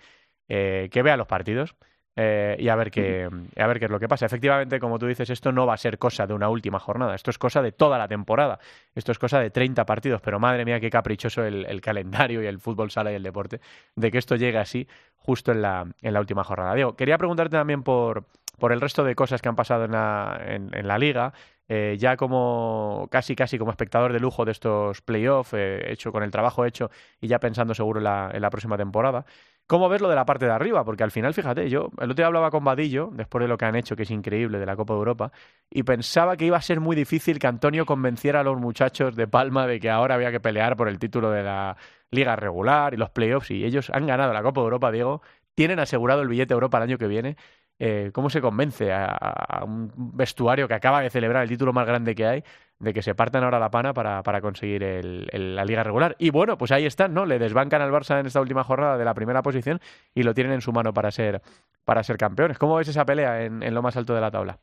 eh, 0.50 0.90
que 0.92 1.02
vea 1.02 1.16
los 1.18 1.28
partidos, 1.28 1.76
eh, 2.16 2.56
y 2.60 2.70
a 2.70 2.76
ver, 2.76 2.92
qué, 2.92 3.28
a 3.58 3.68
ver 3.68 3.80
qué 3.80 3.86
es 3.86 3.92
lo 3.92 4.00
que 4.00 4.08
pasa. 4.08 4.26
Efectivamente, 4.26 4.80
como 4.80 5.00
tú 5.00 5.08
dices, 5.08 5.30
esto 5.30 5.52
no 5.52 5.66
va 5.66 5.74
a 5.74 5.78
ser 5.78 5.98
cosa 5.98 6.28
de 6.28 6.34
una 6.34 6.50
última 6.50 6.80
jornada, 6.80 7.16
esto 7.16 7.32
es 7.32 7.38
cosa 7.38 7.62
de 7.62 7.72
toda 7.72 7.98
la 7.98 8.08
temporada, 8.08 8.60
esto 8.94 9.12
es 9.12 9.20
cosa 9.20 9.40
de 9.40 9.50
30 9.50 9.86
partidos, 9.86 10.22
pero 10.22 10.40
madre 10.40 10.64
mía, 10.66 10.80
qué 10.80 10.90
caprichoso 10.90 11.44
el, 11.44 11.82
calendario 11.82 12.44
y 12.44 12.46
el 12.46 12.60
fútbol 12.60 12.92
sala 12.92 13.12
y 13.12 13.16
el 13.16 13.24
deporte, 13.24 13.62
de 13.96 14.12
que 14.12 14.20
esto 14.20 14.36
llegue 14.36 14.60
así 14.60 14.88
justo 15.18 15.52
en 15.52 15.62
la, 15.62 15.88
en 16.02 16.14
la 16.14 16.20
última 16.20 16.44
jornada. 16.44 16.76
Diego, 16.76 16.96
quería 16.96 17.18
preguntarte 17.18 17.58
también 17.58 17.82
por, 17.82 18.26
por 18.60 18.72
el 18.72 18.82
resto 18.82 19.04
de 19.04 19.16
cosas 19.16 19.42
que 19.42 19.50
han 19.50 19.56
pasado 19.56 19.86
en 19.86 19.92
la, 19.92 20.40
en, 20.46 20.88
la 20.88 20.98
liga. 20.98 21.34
Eh, 21.70 21.96
ya 21.98 22.18
como 22.18 23.08
casi 23.10 23.36
casi 23.36 23.58
como 23.58 23.72
espectador 23.72 24.12
de 24.12 24.20
lujo 24.20 24.44
de 24.44 24.52
estos 24.52 25.02
playoffs, 25.02 25.54
eh, 25.54 25.92
hecho 25.94 26.12
con 26.12 26.22
el 26.22 26.30
trabajo 26.30 26.66
hecho 26.66 26.92
y 27.22 27.30
ya 27.30 27.40
pensando 27.40 27.74
seguro 27.74 28.02
en 28.02 28.04
la, 28.04 28.30
en 28.34 28.42
la 28.42 28.50
próxima 28.50 28.78
temporada. 28.78 29.26
¿Cómo 29.66 29.88
ves 29.90 30.02
lo 30.02 30.10
de 30.10 30.16
la 30.16 30.26
parte 30.26 30.46
de 30.46 30.52
arriba? 30.52 30.84
Porque 30.84 31.04
al 31.04 31.12
final, 31.12 31.34
fíjate, 31.34 31.70
yo 31.70 31.90
el 31.98 32.12
otro 32.12 32.16
día 32.16 32.28
hablaba 32.28 32.52
con 32.52 32.64
Vadillo, 32.64 33.10
después 33.14 33.42
de 33.42 33.48
lo 33.48 33.58
que 33.58 33.66
han 33.66 33.76
hecho, 33.76 33.96
que 33.96 34.04
es 34.04 34.12
increíble, 34.12 34.60
de 34.60 34.66
la 34.66 34.76
Copa 34.76 34.94
de 34.94 35.00
Europa, 35.00 35.32
y 35.70 35.84
pensaba 35.84 36.36
que 36.36 36.46
iba 36.46 36.58
a 36.58 36.62
ser 36.62 36.80
muy 36.82 36.96
difícil 36.96 37.40
que 37.40 37.48
Antonio 37.48 37.86
convenciera 37.86 38.42
a 38.42 38.44
los 38.44 38.60
muchachos 38.60 39.16
de 39.16 39.28
Palma 39.28 39.66
de 39.66 39.80
que 39.80 39.90
ahora 39.90 40.16
había 40.16 40.32
que 40.32 40.42
pelear 40.42 40.76
por 40.76 40.90
el 40.90 41.00
título 41.00 41.32
de 41.32 41.44
la 41.44 41.78
liga 42.12 42.36
regular 42.36 42.94
y 42.94 42.98
los 42.98 43.10
playoffs, 43.10 43.52
y 43.52 43.64
ellos 43.64 43.90
han 43.90 44.06
ganado 44.06 44.34
la 44.34 44.44
Copa 44.44 44.62
de 44.62 44.66
Europa, 44.66 44.92
Diego, 44.92 45.22
tienen 45.56 45.80
asegurado 45.80 46.22
el 46.22 46.28
billete 46.28 46.50
de 46.50 46.56
Europa 46.56 46.78
el 46.78 46.84
año 46.84 46.98
que 46.98 47.08
viene. 47.08 47.38
Eh, 47.80 48.12
¿Cómo 48.14 48.30
se 48.30 48.40
convence 48.40 48.92
a, 48.94 49.64
un 49.66 49.92
vestuario 50.16 50.68
que 50.68 50.74
acaba 50.74 51.02
de 51.02 51.10
celebrar 51.10 51.44
el 51.44 51.50
título 51.50 51.74
más 51.74 51.86
grande 51.86 52.16
que 52.16 52.26
hay 52.26 52.44
de 52.80 52.94
que 52.94 53.02
se 53.02 53.16
partan 53.16 53.44
ahora 53.44 53.60
la 53.60 53.72
pana 53.72 53.94
para, 53.94 54.24
para 54.24 54.42
conseguir 54.42 54.84
el, 54.84 55.28
la 55.56 55.64
liga 55.64 55.84
regular. 55.84 56.16
Y 56.20 56.32
bueno, 56.32 56.58
pues 56.58 56.72
ahí 56.72 56.86
están, 56.86 57.14
¿no? 57.14 57.26
Le 57.26 57.40
desbancan 57.40 57.82
al 57.82 57.92
Barça 57.92 58.20
en 58.20 58.26
esta 58.26 58.42
última 58.42 58.64
jornada 58.64 58.98
de 58.98 59.06
la 59.06 59.14
primera 59.14 59.42
posición 59.42 59.80
y 60.14 60.24
lo 60.24 60.34
tienen 60.34 60.54
en 60.54 60.62
su 60.62 60.74
mano 60.74 60.94
para 60.94 61.10
ser, 61.12 61.42
para 61.86 62.04
ser 62.04 62.18
campeones. 62.18 62.58
¿Cómo 62.58 62.76
ves 62.76 62.90
esa 62.90 63.06
pelea 63.06 63.44
en, 63.44 63.64
en 63.64 63.74
lo 63.74 63.82
más 63.82 63.96
alto 63.96 64.14
de 64.14 64.22
la 64.22 64.32
tabla? 64.32 64.60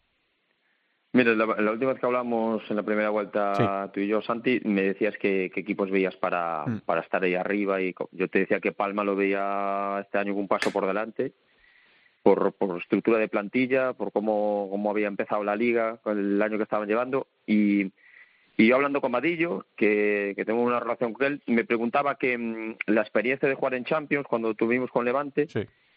Mira, 1.12 1.34
la, 1.34 1.72
última 1.72 1.92
vez 1.92 2.00
que 2.00 2.06
hablamos 2.06 2.62
en 2.70 2.76
la 2.76 2.84
primera 2.84 3.10
vuelta 3.10 3.90
tú 3.92 3.98
y 3.98 4.06
yo, 4.06 4.22
Santi, 4.22 4.60
me 4.64 4.82
decías 4.82 5.16
que, 5.18 5.46
equipos 5.46 5.90
veías 5.90 6.14
para, 6.14 6.64
mm. 6.64 6.82
para 6.82 7.00
estar 7.00 7.24
ahí 7.24 7.34
arriba 7.34 7.80
y 7.80 7.92
yo 8.12 8.28
te 8.28 8.40
decía 8.40 8.60
que 8.60 8.70
Palma 8.70 9.02
lo 9.02 9.16
veía 9.16 9.98
este 10.00 10.18
año 10.18 10.34
un 10.34 10.46
paso 10.46 10.70
por 10.70 10.86
delante 10.86 11.32
por, 12.22 12.52
por 12.52 12.78
estructura 12.78 13.18
de 13.18 13.28
plantilla, 13.28 13.92
por 13.92 14.12
cómo, 14.12 14.68
cómo 14.70 14.90
había 14.90 15.08
empezado 15.08 15.42
la 15.44 15.56
liga, 15.56 15.98
con 15.98 16.18
el 16.18 16.42
año 16.42 16.56
que 16.56 16.64
estaban 16.64 16.88
llevando 16.88 17.26
y 17.46 17.90
y 18.60 18.66
yo 18.66 18.76
hablando 18.76 19.00
con 19.00 19.12
Madillo, 19.12 19.64
que, 19.74 20.34
que 20.36 20.44
tengo 20.44 20.60
una 20.60 20.80
relación 20.80 21.14
con 21.14 21.26
él, 21.26 21.40
me 21.46 21.64
preguntaba 21.64 22.16
que 22.16 22.36
mm, 22.36 22.76
la 22.88 23.00
experiencia 23.00 23.48
de 23.48 23.54
jugar 23.54 23.72
en 23.72 23.86
Champions, 23.86 24.26
cuando 24.28 24.52
tuvimos 24.52 24.90
con 24.90 25.06
Levante, 25.06 25.48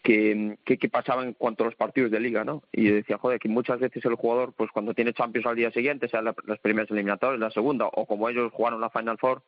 que, 0.02 0.56
que, 0.64 0.88
pasaba 0.88 1.24
en 1.24 1.34
cuanto 1.34 1.62
a 1.62 1.66
los 1.66 1.74
partidos 1.74 2.10
de 2.10 2.20
liga, 2.20 2.42
¿no? 2.42 2.62
Y 2.72 2.88
decía, 2.88 3.18
joder, 3.18 3.38
que 3.38 3.50
muchas 3.50 3.80
veces 3.80 4.02
el 4.06 4.14
jugador, 4.14 4.54
pues 4.56 4.70
cuando 4.70 4.94
tiene 4.94 5.12
Champions 5.12 5.46
al 5.46 5.56
día 5.56 5.70
siguiente, 5.72 6.08
sea 6.08 6.22
las 6.22 6.58
primeras 6.60 6.90
eliminatorias, 6.90 7.38
la 7.38 7.50
segunda, 7.50 7.86
o 7.86 8.06
como 8.06 8.30
ellos 8.30 8.50
jugaron 8.50 8.80
la 8.80 8.88
Final 8.88 9.18
Four, 9.18 9.42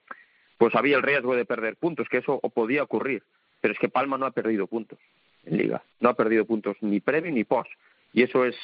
pues 0.58 0.74
había 0.74 0.96
el 0.96 1.02
riesgo 1.02 1.34
de 1.36 1.46
perder 1.46 1.76
puntos, 1.76 2.08
que 2.10 2.18
eso 2.18 2.38
podía 2.54 2.82
ocurrir. 2.82 3.22
Pero 3.62 3.72
es 3.72 3.80
que 3.80 3.88
Palma 3.88 4.18
no 4.18 4.26
ha 4.26 4.32
perdido 4.32 4.66
puntos 4.66 4.98
en 5.46 5.56
liga, 5.56 5.82
no 6.00 6.10
ha 6.10 6.14
perdido 6.14 6.44
puntos 6.44 6.76
ni 6.80 7.00
previo 7.00 7.32
ni 7.32 7.44
post. 7.44 7.70
Y 8.12 8.22
eso 8.22 8.44
es 8.44 8.56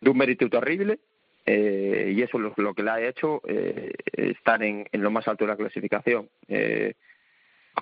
de 0.00 0.10
un 0.10 0.18
mérito 0.18 0.48
terrible 0.48 0.98
eh, 1.46 2.12
y 2.14 2.22
eso 2.22 2.38
es 2.38 2.58
lo, 2.58 2.74
que 2.74 2.82
le 2.82 2.90
ha 2.90 3.00
hecho 3.00 3.40
eh, 3.46 3.92
estar 4.12 4.62
en, 4.62 4.86
lo 4.92 5.10
más 5.10 5.26
alto 5.28 5.44
de 5.44 5.50
la 5.50 5.56
clasificación. 5.56 6.28
Eh, 6.46 6.94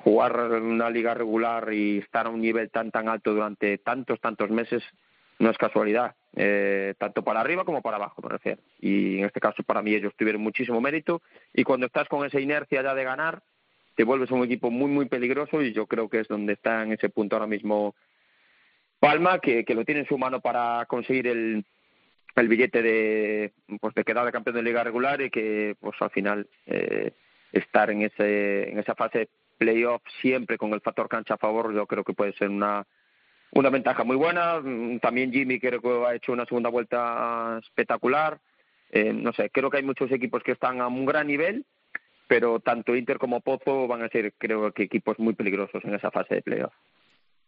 jugar 0.02 0.36
una 0.52 0.90
liga 0.90 1.14
regular 1.14 1.72
y 1.72 1.98
estar 1.98 2.26
a 2.26 2.30
un 2.30 2.40
nivel 2.40 2.70
tan 2.70 2.90
tan 2.90 3.08
alto 3.08 3.32
durante 3.32 3.78
tantos 3.78 4.20
tantos 4.20 4.50
meses 4.50 4.82
no 5.38 5.50
es 5.50 5.58
casualidad, 5.58 6.14
eh, 6.34 6.94
tanto 6.98 7.22
para 7.22 7.40
arriba 7.40 7.64
como 7.64 7.82
para 7.82 7.96
abajo, 7.96 8.22
me. 8.22 8.58
Y 8.80 9.18
en 9.18 9.24
este 9.26 9.40
caso 9.40 9.62
para 9.62 9.82
mí 9.82 9.94
ellos 9.94 10.14
tuvieron 10.16 10.42
muchísimo 10.42 10.80
mérito 10.80 11.22
y 11.52 11.64
cuando 11.64 11.86
estás 11.86 12.08
con 12.08 12.24
esa 12.24 12.40
inercia 12.40 12.82
ya 12.82 12.94
de 12.94 13.04
ganar, 13.04 13.42
te 13.96 14.04
vuelves 14.04 14.30
un 14.30 14.44
equipo 14.44 14.70
muy 14.70 14.90
muy 14.90 15.06
peligroso 15.06 15.62
y 15.62 15.72
yo 15.72 15.86
creo 15.86 16.08
que 16.08 16.20
es 16.20 16.28
donde 16.28 16.54
está 16.54 16.82
en 16.82 16.92
ese 16.92 17.08
punto 17.08 17.36
ahora 17.36 17.46
mismo 17.46 17.94
Palma, 18.98 19.38
que, 19.38 19.64
que 19.64 19.74
lo 19.74 19.84
tiene 19.84 20.00
en 20.00 20.08
su 20.08 20.18
mano 20.18 20.40
para 20.40 20.84
conseguir 20.86 21.26
el, 21.26 21.64
billete 22.34 22.82
de 22.82 23.52
pues 23.80 23.94
de 23.94 24.04
quedar 24.04 24.26
de 24.26 24.32
campeón 24.32 24.56
de 24.56 24.62
liga 24.62 24.84
regular 24.84 25.20
y 25.22 25.30
que 25.30 25.76
pues 25.80 25.94
al 26.00 26.10
final 26.10 26.46
eh, 26.66 27.12
estar 27.52 27.90
en 27.90 28.02
ese 28.02 28.70
en 28.70 28.78
esa 28.78 28.94
fase 28.94 29.28
playoff 29.56 30.02
siempre 30.20 30.58
con 30.58 30.72
el 30.74 30.82
factor 30.82 31.08
cancha 31.08 31.34
a 31.34 31.38
favor 31.38 31.74
yo 31.74 31.86
creo 31.86 32.04
que 32.04 32.12
puede 32.12 32.34
ser 32.34 32.50
una 32.50 32.86
una 33.52 33.70
ventaja 33.70 34.04
muy 34.04 34.16
buena. 34.16 34.60
También 35.00 35.32
Jimmy 35.32 35.58
creo 35.58 35.80
que 35.80 36.06
ha 36.06 36.14
hecho 36.14 36.32
una 36.32 36.44
segunda 36.44 36.68
vuelta 36.68 37.58
espectacular. 37.62 38.38
Eh, 38.90 39.12
no 39.12 39.32
sé 39.32 39.50
creo 39.50 39.70
que 39.70 39.78
hay 39.78 39.82
muchos 39.82 40.10
equipos 40.12 40.42
que 40.42 40.52
están 40.52 40.80
a 40.80 40.88
un 40.88 41.06
gran 41.06 41.26
nivel 41.26 41.64
pero 42.28 42.60
tanto 42.60 42.94
Inter 42.96 43.18
como 43.18 43.40
Pozo 43.40 43.86
van 43.86 44.02
a 44.02 44.08
ser 44.08 44.34
creo 44.38 44.72
que 44.72 44.84
equipos 44.84 45.18
muy 45.18 45.34
peligrosos 45.34 45.84
en 45.84 45.94
esa 45.94 46.10
fase 46.10 46.36
de 46.36 46.42
playoff 46.42 46.72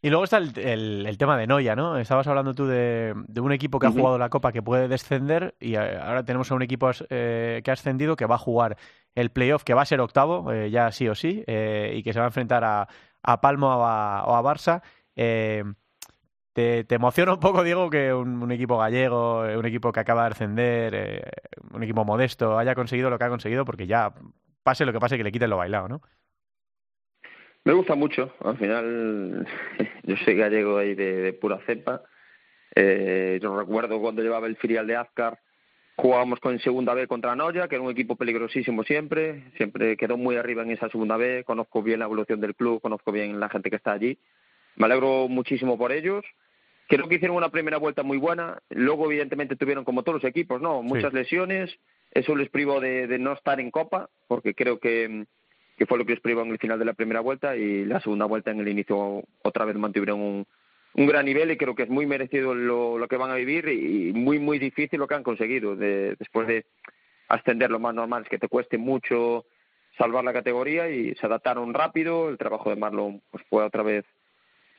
y 0.00 0.10
luego 0.10 0.24
está 0.24 0.38
el, 0.38 1.06
el, 1.06 1.18
tema 1.18 1.36
de 1.36 1.48
Noya, 1.48 1.74
¿no? 1.74 1.98
Estabas 1.98 2.26
hablando 2.28 2.54
tú 2.54 2.66
de, 2.66 3.14
de 3.26 3.40
un 3.40 3.50
equipo 3.50 3.80
que 3.80 3.88
ha 3.88 3.90
jugado 3.90 4.16
la 4.16 4.28
Copa 4.28 4.52
que 4.52 4.62
puede 4.62 4.86
descender 4.86 5.56
y 5.58 5.74
eh, 5.74 5.98
ahora 5.98 6.24
tenemos 6.24 6.50
a 6.52 6.54
un 6.54 6.62
equipo 6.62 6.90
eh, 7.10 7.62
que 7.64 7.70
ha 7.70 7.74
ascendido 7.74 8.14
que 8.14 8.26
va 8.26 8.36
a 8.36 8.38
jugar 8.38 8.76
el 9.16 9.30
playoff, 9.30 9.64
que 9.64 9.74
va 9.74 9.82
a 9.82 9.86
ser 9.86 10.00
octavo, 10.00 10.52
eh, 10.52 10.70
ya 10.70 10.92
sí 10.92 11.08
o 11.08 11.16
sí, 11.16 11.42
y 11.46 12.02
que 12.02 12.12
se 12.12 12.20
va 12.20 12.26
a 12.26 12.28
enfrentar 12.28 12.62
a, 12.62 12.88
a 13.22 13.40
Palmo 13.40 13.66
o 13.66 13.84
a, 13.84 14.24
o 14.26 14.36
a 14.36 14.42
Barça. 14.42 14.82
Te, 15.14 16.84
te, 16.84 16.94
emociona 16.94 17.34
un 17.34 17.40
poco, 17.40 17.62
Diego, 17.62 17.90
que 17.90 18.12
un, 18.12 18.42
un, 18.42 18.52
equipo 18.52 18.78
gallego, 18.78 19.40
un 19.40 19.66
equipo 19.66 19.92
que 19.92 20.00
acaba 20.00 20.24
de 20.24 20.30
ascender, 20.30 21.48
un 21.72 21.82
equipo 21.82 22.04
modesto, 22.04 22.58
haya 22.58 22.74
conseguido 22.74 23.10
lo 23.10 23.18
que 23.18 23.24
ha 23.24 23.28
conseguido, 23.28 23.64
porque 23.64 23.86
ya 23.86 24.12
pase 24.62 24.84
lo 24.84 24.92
que 24.92 25.00
pase, 25.00 25.16
que 25.16 25.24
le 25.24 25.32
quiten 25.32 25.50
lo 25.50 25.56
bailado, 25.56 25.88
¿no? 25.88 26.00
Me 27.64 27.72
gusta 27.72 27.94
mucho, 27.94 28.32
al 28.44 28.56
final 28.56 29.46
yo 30.04 30.16
soy 30.24 30.34
gallego 30.34 30.78
ahí 30.78 30.94
de, 30.94 31.32
pura 31.34 31.58
cepa. 31.66 32.02
Eh, 32.74 33.38
yo 33.42 33.58
recuerdo 33.58 34.00
cuando 34.00 34.22
llevaba 34.22 34.46
el 34.46 34.56
filial 34.56 34.86
de 34.86 34.96
Azcar, 34.96 35.38
jugábamos 35.96 36.38
con 36.40 36.58
segunda 36.60 36.94
B 36.94 37.06
contra 37.06 37.34
Noya, 37.34 37.68
que 37.68 37.74
era 37.74 37.84
un 37.84 37.90
equipo 37.90 38.16
peligrosísimo 38.16 38.84
siempre, 38.84 39.50
siempre 39.56 39.96
quedó 39.96 40.16
muy 40.16 40.36
arriba 40.36 40.62
en 40.62 40.70
esa 40.70 40.88
segunda 40.88 41.16
B, 41.16 41.44
conozco 41.44 41.82
bien 41.82 41.98
la 41.98 42.04
evolución 42.04 42.40
del 42.40 42.54
club, 42.54 42.80
conozco 42.80 43.10
bien 43.10 43.40
la 43.40 43.48
gente 43.48 43.70
que 43.70 43.76
está 43.76 43.92
allí. 43.92 44.18
Me 44.76 44.86
alegro 44.86 45.28
muchísimo 45.28 45.76
por 45.76 45.92
ellos. 45.92 46.24
Creo 46.88 47.08
que 47.08 47.16
hicieron 47.16 47.36
una 47.36 47.50
primera 47.50 47.76
vuelta 47.78 48.02
muy 48.02 48.16
buena, 48.16 48.62
luego 48.70 49.06
evidentemente 49.06 49.56
tuvieron 49.56 49.84
como 49.84 50.04
todos 50.04 50.22
los 50.22 50.30
equipos, 50.30 50.60
¿no? 50.62 50.82
Muchas 50.82 51.12
lesiones, 51.12 51.76
eso 52.12 52.34
les 52.34 52.48
privó 52.48 52.80
de 52.80 53.18
no 53.18 53.34
estar 53.34 53.60
en 53.60 53.70
Copa, 53.70 54.08
porque 54.26 54.54
creo 54.54 54.78
que 54.78 55.26
que 55.78 55.86
fue 55.86 55.96
lo 55.96 56.04
que 56.04 56.12
les 56.12 56.20
privó 56.20 56.42
en 56.42 56.50
el 56.50 56.58
final 56.58 56.78
de 56.78 56.84
la 56.84 56.92
primera 56.92 57.20
vuelta 57.20 57.56
y 57.56 57.84
la 57.84 58.00
segunda 58.00 58.24
vuelta 58.26 58.50
en 58.50 58.58
el 58.58 58.68
inicio 58.68 59.22
otra 59.42 59.64
vez 59.64 59.76
mantuvieron 59.76 60.20
un, 60.20 60.46
gran 61.06 61.24
nivel 61.24 61.52
y 61.52 61.56
creo 61.56 61.76
que 61.76 61.84
es 61.84 61.88
muy 61.88 62.04
merecido 62.04 62.52
lo, 62.54 63.06
que 63.08 63.16
van 63.16 63.30
a 63.30 63.36
vivir 63.36 63.68
y 63.68 64.12
muy, 64.12 64.40
muy 64.40 64.58
difícil 64.58 64.98
lo 64.98 65.06
que 65.06 65.14
han 65.14 65.22
conseguido. 65.22 65.76
De, 65.76 66.16
después 66.18 66.48
de 66.48 66.66
ascender 67.28 67.70
lo 67.70 67.78
más 67.78 67.94
normal 67.94 68.24
es 68.24 68.28
que 68.28 68.38
te 68.38 68.48
cueste 68.48 68.76
mucho 68.76 69.44
salvar 69.96 70.24
la 70.24 70.32
categoría 70.32 70.90
y 70.90 71.14
se 71.14 71.26
adaptaron 71.26 71.72
rápido, 71.72 72.28
el 72.28 72.38
trabajo 72.38 72.70
de 72.70 72.76
Marlon 72.76 73.22
pues 73.30 73.44
fue 73.48 73.62
otra 73.62 73.84
vez 73.84 74.04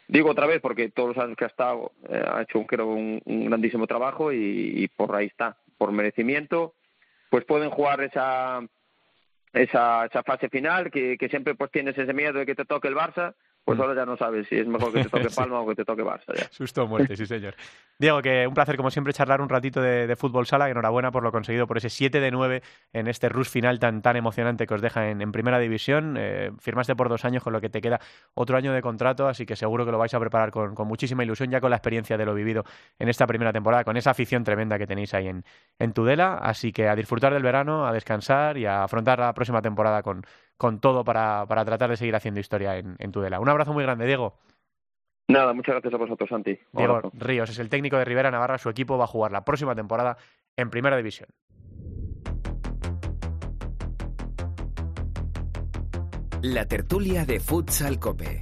digo 0.09 0.31
otra 0.31 0.47
vez 0.47 0.59
porque 0.59 0.89
todos 0.89 1.15
los 1.15 1.23
años 1.23 1.37
que 1.37 1.45
ha 1.45 1.47
estado 1.47 1.91
eh, 2.09 2.23
ha 2.27 2.41
hecho 2.41 2.65
creo 2.65 2.87
un, 2.87 3.21
un 3.25 3.45
grandísimo 3.45 3.87
trabajo 3.87 4.33
y, 4.33 4.73
y 4.75 4.87
por 4.87 5.15
ahí 5.15 5.27
está, 5.27 5.55
por 5.77 5.91
merecimiento 5.91 6.73
pues 7.29 7.45
pueden 7.45 7.69
jugar 7.69 8.01
esa 8.01 8.61
esa, 9.53 10.05
esa 10.05 10.23
fase 10.23 10.49
final, 10.49 10.91
que, 10.91 11.17
que 11.17 11.29
siempre 11.29 11.55
pues 11.55 11.71
tienes 11.71 11.97
ese 11.97 12.13
miedo 12.13 12.39
de 12.39 12.45
que 12.45 12.55
te 12.55 12.65
toque 12.65 12.87
el 12.87 12.95
Barça, 12.95 13.35
pues 13.63 13.77
mm. 13.77 13.81
ahora 13.81 13.95
ya 13.95 14.05
no 14.05 14.17
sabes 14.17 14.47
si 14.47 14.55
es 14.55 14.67
mejor 14.67 14.91
que 14.91 15.03
te 15.03 15.09
toque 15.09 15.27
Palma 15.35 15.59
o 15.59 15.67
que 15.67 15.75
te 15.75 15.85
toque 15.85 16.03
Barça. 16.03 16.33
Ya. 16.35 16.47
Susto 16.51 16.83
o 16.83 16.87
muerte, 16.87 17.15
sí 17.15 17.25
señor. 17.25 17.55
Diego, 17.99 18.21
que 18.21 18.47
un 18.47 18.53
placer 18.53 18.77
como 18.77 18.89
siempre 18.89 19.13
charlar 19.13 19.41
un 19.41 19.49
ratito 19.49 19.81
de, 19.81 20.15
fútbol 20.15 20.47
sala. 20.47 20.69
Enhorabuena 20.69 21.11
por 21.11 21.21
lo 21.21 21.31
conseguido, 21.31 21.67
por 21.67 21.77
ese 21.77 21.89
7 21.89 22.19
de 22.19 22.31
9 22.31 22.61
en 22.93 23.07
este 23.07 23.29
rush 23.29 23.49
final 23.49 23.77
tan, 23.79 24.01
tan 24.01 24.15
emocionante 24.15 24.65
que 24.65 24.73
os 24.73 24.81
deja 24.81 25.09
en, 25.09 25.31
primera 25.31 25.59
división. 25.59 26.15
Eh, 26.17 26.51
firmaste 26.59 26.95
por 26.95 27.09
dos 27.09 27.25
años, 27.25 27.43
con 27.43 27.53
lo 27.53 27.61
que 27.61 27.69
te 27.69 27.81
queda 27.81 27.99
otro 28.33 28.57
año 28.57 28.73
de 28.73 28.81
contrato, 28.81 29.27
así 29.27 29.45
que 29.45 29.55
seguro 29.55 29.85
que 29.85 29.91
lo 29.91 29.97
vais 29.97 30.13
a 30.13 30.19
preparar 30.19 30.49
con, 30.51 30.73
muchísima 30.87 31.23
ilusión, 31.23 31.51
ya 31.51 31.59
con 31.59 31.69
la 31.69 31.75
experiencia 31.75 32.17
de 32.17 32.25
lo 32.25 32.33
vivido 32.33 32.63
en 32.97 33.09
esta 33.09 33.27
primera 33.27 33.51
temporada, 33.51 33.83
con 33.83 33.97
esa 33.97 34.11
afición 34.11 34.43
tremenda 34.43 34.77
que 34.77 34.87
tenéis 34.87 35.13
ahí 35.13 35.27
en, 35.27 35.43
en 35.77 35.93
Tudela. 35.93 36.35
Así 36.35 36.71
que 36.71 36.87
a 36.87 36.95
disfrutar 36.95 37.33
del 37.33 37.43
verano, 37.43 37.85
a 37.85 37.91
descansar 37.91 38.57
y 38.57 38.65
a 38.65 38.83
afrontar 38.83 39.19
la 39.19 39.33
próxima 39.33 39.61
temporada 39.61 40.01
con, 40.01 40.23
con 40.59 40.81
todo 40.81 41.05
para, 41.05 41.45
para 41.47 41.63
tratar 41.63 41.89
de 41.89 41.95
seguir 41.95 42.15
haciendo 42.17 42.41
historia 42.41 42.77
en, 42.77 42.97
en 42.99 43.13
Tudela. 43.13 43.39
Un 43.39 43.47
abrazo 43.47 43.71
muy 43.71 43.81
grande, 43.81 44.05
Diego. 44.05 44.35
Nada, 45.29 45.53
muchas 45.53 45.75
gracias 45.75 45.93
a 45.93 45.97
vosotros, 45.97 46.27
Santi. 46.29 46.59
Diego. 46.73 47.11
Ríos 47.13 47.49
es 47.49 47.59
el 47.59 47.69
técnico 47.69 47.97
de 47.97 48.03
Rivera 48.03 48.29
Navarra. 48.29 48.57
Su 48.57 48.69
equipo 48.69 48.97
va 48.97 49.05
a 49.05 49.07
jugar 49.07 49.31
la 49.31 49.45
próxima 49.45 49.73
temporada 49.73 50.17
en 50.57 50.69
Primera 50.69 50.97
División. 50.97 51.29
La 56.41 56.65
tertulia 56.65 57.25
de 57.25 57.39
Futsal 57.39 57.97
Cope. 57.97 58.41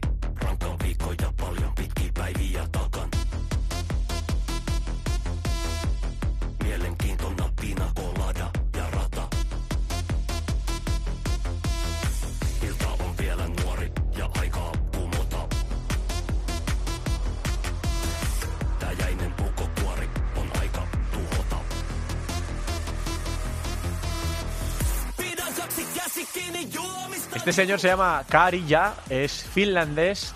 Este 27.36 27.54
señor 27.54 27.80
se 27.80 27.88
llama 27.88 28.24
Karija, 28.28 28.96
es 29.10 29.44
finlandés. 29.44 30.34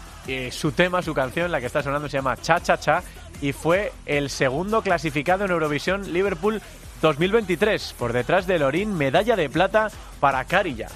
Su 0.51 0.71
tema, 0.71 1.01
su 1.01 1.13
canción, 1.13 1.51
la 1.51 1.59
que 1.59 1.65
está 1.65 1.81
sonando, 1.81 2.07
se 2.07 2.17
llama 2.17 2.37
Cha 2.37 2.61
Cha 2.61 2.77
Cha 2.77 3.03
y 3.41 3.53
fue 3.53 3.91
el 4.05 4.29
segundo 4.29 4.81
clasificado 4.81 5.45
en 5.45 5.51
Eurovisión 5.51 6.13
Liverpool 6.13 6.61
2023. 7.01 7.95
Por 7.97 8.13
detrás 8.13 8.45
de 8.45 8.59
Lorín, 8.59 8.95
medalla 8.95 9.35
de 9.35 9.49
plata 9.49 9.89
para 10.19 10.45
Karija. 10.45 10.87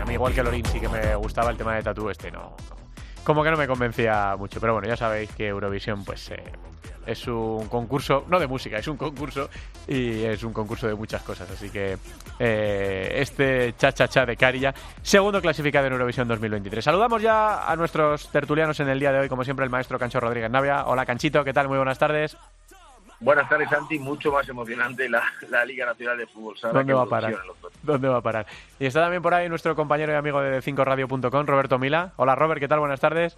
A 0.00 0.04
mí 0.06 0.14
igual 0.14 0.34
que 0.34 0.42
Lorín 0.42 0.64
sí 0.66 0.80
que 0.80 0.88
me 0.88 1.14
gustaba 1.16 1.50
el 1.50 1.58
tema 1.58 1.74
de 1.74 1.82
Tatú 1.82 2.08
este, 2.08 2.30
no, 2.30 2.56
Como 3.24 3.44
que 3.44 3.50
no 3.50 3.56
me 3.56 3.66
convencía 3.66 4.36
mucho, 4.36 4.60
pero 4.60 4.72
bueno, 4.74 4.88
ya 4.88 4.96
sabéis 4.96 5.30
que 5.32 5.48
Eurovisión 5.48 6.04
pues 6.04 6.30
eh, 6.30 6.42
es 7.08 7.26
un 7.26 7.68
concurso, 7.68 8.24
no 8.28 8.38
de 8.38 8.46
música, 8.46 8.78
es 8.78 8.86
un 8.86 8.96
concurso 8.96 9.48
y 9.86 10.24
es 10.24 10.42
un 10.42 10.52
concurso 10.52 10.86
de 10.86 10.94
muchas 10.94 11.22
cosas. 11.22 11.50
Así 11.50 11.70
que 11.70 11.96
eh, 12.38 13.12
este 13.16 13.74
cha-cha-cha 13.76 14.26
de 14.26 14.36
Carilla, 14.36 14.74
segundo 15.02 15.40
clasificado 15.40 15.86
en 15.86 15.94
Eurovisión 15.94 16.28
2023. 16.28 16.84
Saludamos 16.84 17.22
ya 17.22 17.70
a 17.70 17.76
nuestros 17.76 18.30
tertulianos 18.30 18.78
en 18.80 18.88
el 18.88 19.00
día 19.00 19.12
de 19.12 19.20
hoy, 19.20 19.28
como 19.28 19.44
siempre, 19.44 19.64
el 19.64 19.70
maestro 19.70 19.98
Cancho 19.98 20.20
Rodríguez 20.20 20.50
Navia. 20.50 20.86
Hola 20.86 21.06
Canchito, 21.06 21.44
¿qué 21.44 21.52
tal? 21.52 21.68
Muy 21.68 21.78
buenas 21.78 21.98
tardes. 21.98 22.36
Buenas 23.20 23.48
tardes, 23.48 23.68
Santi. 23.68 23.98
Mucho 23.98 24.30
más 24.30 24.48
emocionante 24.48 25.08
la, 25.08 25.22
Liga 25.66 25.86
Nacional 25.86 26.18
de 26.18 26.26
Fútbol 26.26 26.56
¿Dónde 26.72 26.94
va 26.94 27.02
a 27.02 27.06
parar? 27.06 27.34
¿Dónde 27.82 28.08
va 28.08 28.18
a 28.18 28.22
parar? 28.22 28.46
Y 28.78 28.86
está 28.86 29.00
también 29.00 29.22
por 29.22 29.34
ahí 29.34 29.48
nuestro 29.48 29.74
compañero 29.74 30.12
y 30.12 30.16
amigo 30.16 30.40
de 30.40 30.62
5radio.com, 30.62 31.46
Roberto 31.46 31.78
Mila. 31.78 32.12
Hola, 32.16 32.34
Robert, 32.36 32.60
¿qué 32.60 32.68
tal? 32.68 32.78
Buenas 32.78 33.00
tardes. 33.00 33.36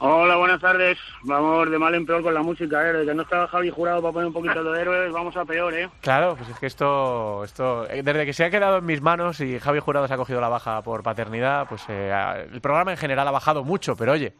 Hola, 0.00 0.36
buenas 0.36 0.60
tardes. 0.60 0.96
Vamos 1.24 1.68
de 1.68 1.76
mal 1.76 1.92
en 1.94 2.06
peor 2.06 2.22
con 2.22 2.32
la 2.32 2.42
música, 2.42 2.88
¿eh? 2.88 2.92
Desde 2.92 3.06
que 3.06 3.14
no 3.14 3.22
estaba 3.22 3.48
Javi 3.48 3.68
Jurado 3.70 4.00
para 4.00 4.12
poner 4.12 4.28
un 4.28 4.32
poquito 4.32 4.62
de 4.62 4.80
héroes, 4.80 5.12
vamos 5.12 5.36
a 5.36 5.44
peor, 5.44 5.74
¿eh? 5.74 5.88
Claro, 6.02 6.36
pues 6.36 6.48
es 6.50 6.58
que 6.58 6.66
esto, 6.66 7.42
esto... 7.42 7.88
Eh, 7.90 8.02
desde 8.04 8.24
que 8.24 8.32
se 8.32 8.44
ha 8.44 8.50
quedado 8.50 8.78
en 8.78 8.86
mis 8.86 9.02
manos 9.02 9.40
y 9.40 9.58
Javi 9.58 9.80
Jurado 9.80 10.06
se 10.06 10.14
ha 10.14 10.16
cogido 10.16 10.40
la 10.40 10.48
baja 10.48 10.82
por 10.82 11.02
paternidad, 11.02 11.68
pues 11.68 11.82
eh, 11.88 12.46
el 12.52 12.60
programa 12.60 12.92
en 12.92 12.96
general 12.96 13.26
ha 13.26 13.32
bajado 13.32 13.64
mucho, 13.64 13.96
pero 13.96 14.12
oye, 14.12 14.34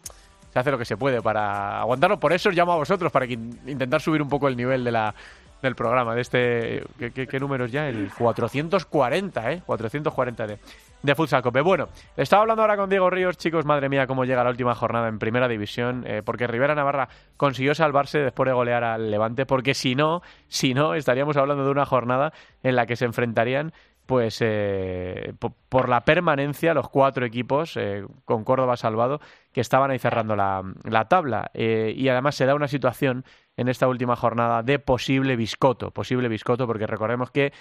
hace 0.59 0.71
lo 0.71 0.79
que 0.79 0.85
se 0.85 0.97
puede 0.97 1.23
para 1.23 1.81
aguantarlo. 1.81 2.19
Por 2.19 2.33
eso 2.33 2.49
os 2.49 2.55
llamo 2.55 2.73
a 2.73 2.77
vosotros, 2.77 3.11
para 3.12 3.27
intentar 3.27 4.00
subir 4.00 4.23
un 4.23 4.29
poco 4.29 4.49
el 4.49 4.57
nivel 4.57 4.85
de 4.85 4.93
la, 4.93 5.15
del 5.62 5.75
programa, 5.75 6.15
de 6.15 6.21
este... 6.21 6.85
¿Qué, 6.99 7.27
qué, 7.27 7.41
número 7.41 7.65
es 7.65 7.73
ya? 7.73 7.88
El 7.88 8.11
440, 8.17 9.53
¿eh? 9.53 9.62
440 9.67 10.47
de 10.47 10.59
de 11.03 11.15
Futsal 11.15 11.43
Cope. 11.43 11.61
Bueno, 11.61 11.88
estaba 12.17 12.43
hablando 12.43 12.62
ahora 12.62 12.77
con 12.77 12.91
Diego 12.91 13.11
Ríos, 13.11 13.37
chicos, 13.37 13.65
madre 13.65 13.88
mía, 13.88 14.07
cómo 14.07 14.25
llega 14.25 14.43
la 14.43 14.50
última 14.50 14.75
jornada 14.75 15.09
en 15.09 15.19
Primera 15.19 15.49
División, 15.49 16.05
eh, 16.07 16.23
porque 16.25 16.47
Rivera 16.47 16.75
Navarra 16.75 17.09
consiguió 17.37 17.75
salvarse 17.75 18.19
después 18.19 18.49
de 18.49 18.53
golear 18.53 18.85
al 18.85 19.11
Levante, 19.11 19.47
porque 19.47 19.75
si 19.75 19.95
no, 19.95 20.23
si 20.49 20.75
no, 20.75 20.95
estaríamos 20.95 21.37
hablando 21.37 21.65
de 21.65 21.71
una 21.71 21.87
jornada 21.87 22.33
en 22.62 22.77
la 22.77 22.87
que 22.87 22.97
se 22.97 23.05
enfrentarían 23.05 23.73
pues 24.09 24.38
eh, 24.41 25.35
por 25.69 25.91
la 25.91 26.07
permanencia 26.07 26.73
los 26.73 26.88
cuatro 26.88 27.27
equipos 27.27 27.77
eh, 27.77 28.07
con 28.25 28.43
Córdoba 28.43 28.79
salvado 28.79 29.21
que 29.53 29.61
estaban 29.61 29.91
ahí 29.91 29.99
cerrando 29.99 30.35
la, 30.35 30.65
tabla 31.11 31.50
y 31.53 32.09
además 32.09 32.35
se 32.35 32.47
da 32.47 32.55
una 32.55 32.69
situación 32.69 33.27
en 33.59 33.69
esta 33.69 33.87
última 33.87 34.17
jornada 34.17 34.62
de 34.62 34.79
posible 34.79 35.37
biscoto, 35.37 35.91
posible 35.91 36.29
biscoto 36.29 36.67
porque 36.67 36.87
recordemos 36.87 37.31
que 37.31 37.53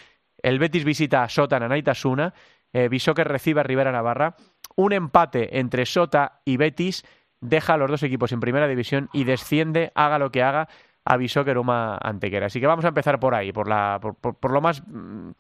el 0.42 0.58
Betis 0.58 0.86
visita 0.86 1.24
a 1.24 1.28
Sota 1.28 1.58
en 1.58 1.64
Anaitasuna 1.64 2.34
eh, 2.72 2.90
que 2.90 3.24
recibe 3.26 3.60
a 3.60 3.64
Rivera 3.64 3.92
Navarra. 3.92 4.38
Un 4.78 4.94
empate 4.94 5.60
entre 5.60 5.86
Sota 5.86 6.40
y 6.46 6.56
Betis 6.56 7.04
deja 7.42 7.74
a 7.74 7.78
los 7.78 7.92
dos 7.92 8.04
equipos 8.04 8.32
en 8.32 8.40
primera 8.40 8.70
división 8.70 9.10
y 9.12 9.26
desciende, 9.26 9.92
haga 9.96 10.18
lo 10.18 10.32
que 10.32 10.44
haga, 10.44 10.70
a 11.04 11.18
Bishoker 11.18 11.58
Uma 11.58 11.98
Antequera. 12.02 12.48
Así 12.48 12.60
que 12.60 12.68
vamos 12.68 12.86
a 12.86 12.90
empezar 12.90 13.20
por 13.20 13.34
ahí, 13.34 13.52
por, 13.52 13.68
la, 13.68 14.00
por, 14.00 14.52
lo 14.52 14.62
más 14.62 14.84
mm, 14.86 15.32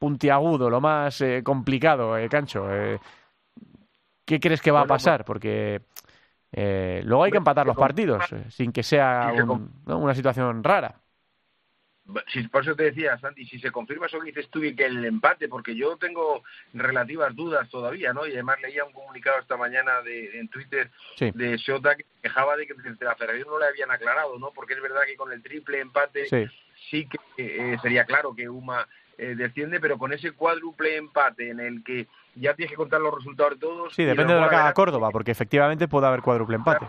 puntiagudo, 0.00 0.70
lo 0.70 0.80
más 0.80 1.20
eh, 1.20 1.42
complicado, 1.44 2.16
eh, 2.16 2.28
Cancho. 2.28 2.66
Eh, 2.74 2.98
¿Qué 4.24 4.40
crees 4.40 4.62
que 4.62 4.70
va 4.70 4.80
a 4.80 4.86
pasar? 4.86 5.24
Porque 5.24 5.82
luego 6.52 7.22
hay 7.22 7.30
que 7.30 7.36
empatar 7.36 7.66
los 7.66 7.76
partidos, 7.76 8.24
sin 8.48 8.72
que 8.72 8.82
sea 8.82 9.32
una 9.86 10.14
situación 10.14 10.64
rara 10.64 11.00
si, 12.32 12.42
por 12.48 12.62
eso 12.62 12.74
te 12.74 12.84
decía, 12.84 13.18
Santi, 13.18 13.46
si 13.46 13.58
se 13.58 13.70
confirma 13.70 14.06
eso 14.06 14.20
que 14.20 14.26
dices 14.26 14.48
tú 14.50 14.62
y 14.62 14.74
que 14.74 14.86
el 14.86 15.04
empate, 15.04 15.48
porque 15.48 15.74
yo 15.74 15.96
tengo 15.96 16.42
relativas 16.72 17.34
dudas 17.34 17.68
todavía, 17.68 18.12
¿no? 18.12 18.26
Y 18.26 18.32
además 18.32 18.60
leía 18.62 18.84
un 18.84 18.92
comunicado 18.92 19.38
esta 19.40 19.56
mañana 19.56 20.02
de, 20.02 20.38
en 20.38 20.48
Twitter 20.48 20.90
de 21.18 21.56
Shota 21.56 21.96
que 21.96 22.04
quejaba 22.22 22.56
de 22.56 22.66
que 22.66 22.74
desde 22.74 23.04
la 23.04 23.14
Federación 23.14 23.48
no 23.48 23.58
le 23.58 23.66
habían 23.66 23.90
aclarado, 23.90 24.38
¿no? 24.38 24.52
Porque 24.52 24.74
es 24.74 24.82
verdad 24.82 25.02
que 25.06 25.16
con 25.16 25.32
el 25.32 25.42
triple 25.42 25.80
empate 25.80 26.26
sí, 26.90 27.06
que 27.06 27.18
eh, 27.36 27.76
sería 27.82 28.04
claro 28.04 28.34
que 28.34 28.48
UMA 28.48 28.86
eh, 29.20 29.34
desciende, 29.36 29.80
pero 29.80 29.98
con 29.98 30.14
ese 30.14 30.32
cuádruple 30.32 30.96
empate 30.96 31.50
en 31.50 31.60
el 31.60 31.84
que 31.84 32.06
ya 32.36 32.54
tienes 32.54 32.70
que 32.70 32.76
contar 32.76 33.02
los 33.02 33.14
resultados 33.14 33.52
de 33.52 33.58
todos. 33.58 33.94
Sí, 33.94 34.02
depende 34.02 34.32
de 34.32 34.40
lo 34.40 34.48
que 34.48 34.56
haga 34.56 34.72
Córdoba, 34.72 35.10
porque 35.10 35.30
efectivamente 35.30 35.88
puede 35.88 36.06
haber 36.06 36.22
cuádruple 36.22 36.56
empate 36.56 36.86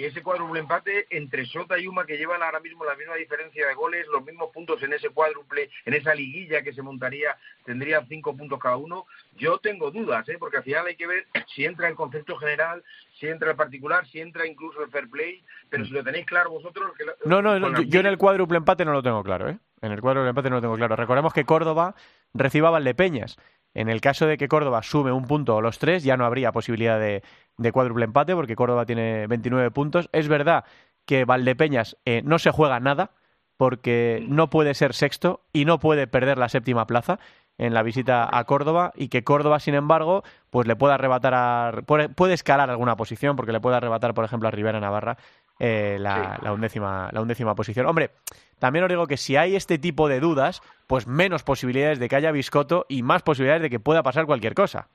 y 0.00 0.06
ese 0.06 0.22
cuádruple 0.22 0.60
empate 0.60 1.06
entre 1.10 1.44
Sota 1.44 1.78
y 1.78 1.86
Uma 1.86 2.06
que 2.06 2.16
llevan 2.16 2.42
ahora 2.42 2.58
mismo 2.60 2.86
la 2.86 2.94
misma 2.96 3.16
diferencia 3.16 3.66
de 3.66 3.74
goles, 3.74 4.06
los 4.10 4.24
mismos 4.24 4.50
puntos 4.50 4.82
en 4.82 4.94
ese 4.94 5.10
cuádruple, 5.10 5.68
en 5.84 5.92
esa 5.92 6.14
liguilla 6.14 6.62
que 6.62 6.72
se 6.72 6.80
montaría, 6.80 7.36
tendrían 7.66 8.08
cinco 8.08 8.34
puntos 8.34 8.58
cada 8.58 8.78
uno. 8.78 9.04
Yo 9.36 9.58
tengo 9.58 9.90
dudas, 9.90 10.26
¿eh? 10.30 10.36
porque 10.38 10.56
al 10.56 10.62
final 10.62 10.86
hay 10.86 10.96
que 10.96 11.06
ver 11.06 11.26
si 11.54 11.66
entra 11.66 11.86
el 11.86 11.96
concepto 11.96 12.38
general, 12.38 12.82
si 13.18 13.26
entra 13.26 13.50
el 13.50 13.56
particular, 13.58 14.06
si 14.06 14.20
entra 14.20 14.46
incluso 14.46 14.82
el 14.82 14.90
fair 14.90 15.10
play, 15.10 15.44
pero 15.68 15.84
si 15.84 15.90
lo 15.90 16.02
tenéis 16.02 16.24
claro 16.24 16.48
vosotros... 16.48 16.92
no, 17.26 17.42
no, 17.42 17.82
yo, 17.82 18.00
en 18.00 18.06
el 18.06 18.16
cuádruple 18.16 18.56
empate 18.56 18.86
no 18.86 18.94
lo 18.94 19.02
tengo 19.02 19.22
claro, 19.22 19.50
¿eh? 19.50 19.58
En 19.82 19.92
el 19.92 20.00
cuádruple 20.00 20.30
empate 20.30 20.50
no 20.50 20.56
lo 20.56 20.62
tengo 20.62 20.76
claro. 20.76 20.96
Recordemos 20.96 21.32
que 21.32 21.44
Córdoba 21.44 21.94
reciba 22.34 22.70
Valdepeñas. 22.70 23.36
En 23.72 23.88
el 23.88 24.00
caso 24.00 24.26
de 24.26 24.36
que 24.36 24.48
Córdoba 24.48 24.82
sume 24.82 25.12
un 25.12 25.26
punto 25.26 25.56
o 25.56 25.60
los 25.60 25.78
tres, 25.78 26.02
ya 26.02 26.16
no 26.16 26.24
habría 26.24 26.52
posibilidad 26.52 26.98
de, 26.98 27.22
de 27.56 27.72
cuádruple 27.72 28.04
empate 28.04 28.34
porque 28.34 28.56
Córdoba 28.56 28.84
tiene 28.84 29.26
29 29.26 29.70
puntos. 29.70 30.08
Es 30.12 30.28
verdad 30.28 30.64
que 31.06 31.24
Valdepeñas 31.24 31.96
eh, 32.04 32.22
no 32.24 32.38
se 32.38 32.50
juega 32.50 32.80
nada 32.80 33.12
porque 33.56 34.24
no 34.26 34.48
puede 34.48 34.74
ser 34.74 34.94
sexto 34.94 35.42
y 35.52 35.66
no 35.66 35.78
puede 35.78 36.06
perder 36.06 36.38
la 36.38 36.48
séptima 36.48 36.86
plaza 36.86 37.18
en 37.58 37.74
la 37.74 37.82
visita 37.82 38.26
a 38.32 38.44
Córdoba 38.44 38.92
y 38.96 39.08
que 39.08 39.22
Córdoba, 39.22 39.60
sin 39.60 39.74
embargo, 39.74 40.24
pues 40.48 40.66
le 40.66 40.76
puede 40.76 40.94
arrebatar 40.94 41.34
a, 41.34 41.82
puede, 41.84 42.32
escalar 42.32 42.70
alguna 42.70 42.96
posición 42.96 43.36
porque 43.36 43.52
le 43.52 43.60
puede 43.60 43.76
arrebatar, 43.76 44.14
por 44.14 44.24
ejemplo, 44.24 44.48
a 44.48 44.50
Rivera 44.50 44.80
Navarra 44.80 45.18
eh, 45.60 45.98
la, 46.00 46.40
la, 46.42 46.52
undécima, 46.52 47.10
la 47.12 47.20
undécima 47.20 47.54
posición. 47.54 47.86
Hombre, 47.86 48.10
también 48.58 48.84
os 48.84 48.88
digo 48.88 49.06
que 49.06 49.16
si 49.16 49.36
hay 49.36 49.54
este 49.54 49.78
tipo 49.78 50.08
de 50.08 50.18
dudas, 50.18 50.62
pues 50.86 51.06
menos 51.06 51.42
posibilidades 51.42 51.98
de 51.98 52.08
que 52.08 52.16
haya 52.16 52.32
biscoto 52.32 52.86
y 52.88 53.02
más 53.02 53.22
posibilidades 53.22 53.62
de 53.62 53.70
que 53.70 53.78
pueda 53.78 54.02
pasar 54.02 54.26
cualquier 54.26 54.54
cosa. 54.54 54.88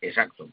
Exacto. 0.00 0.48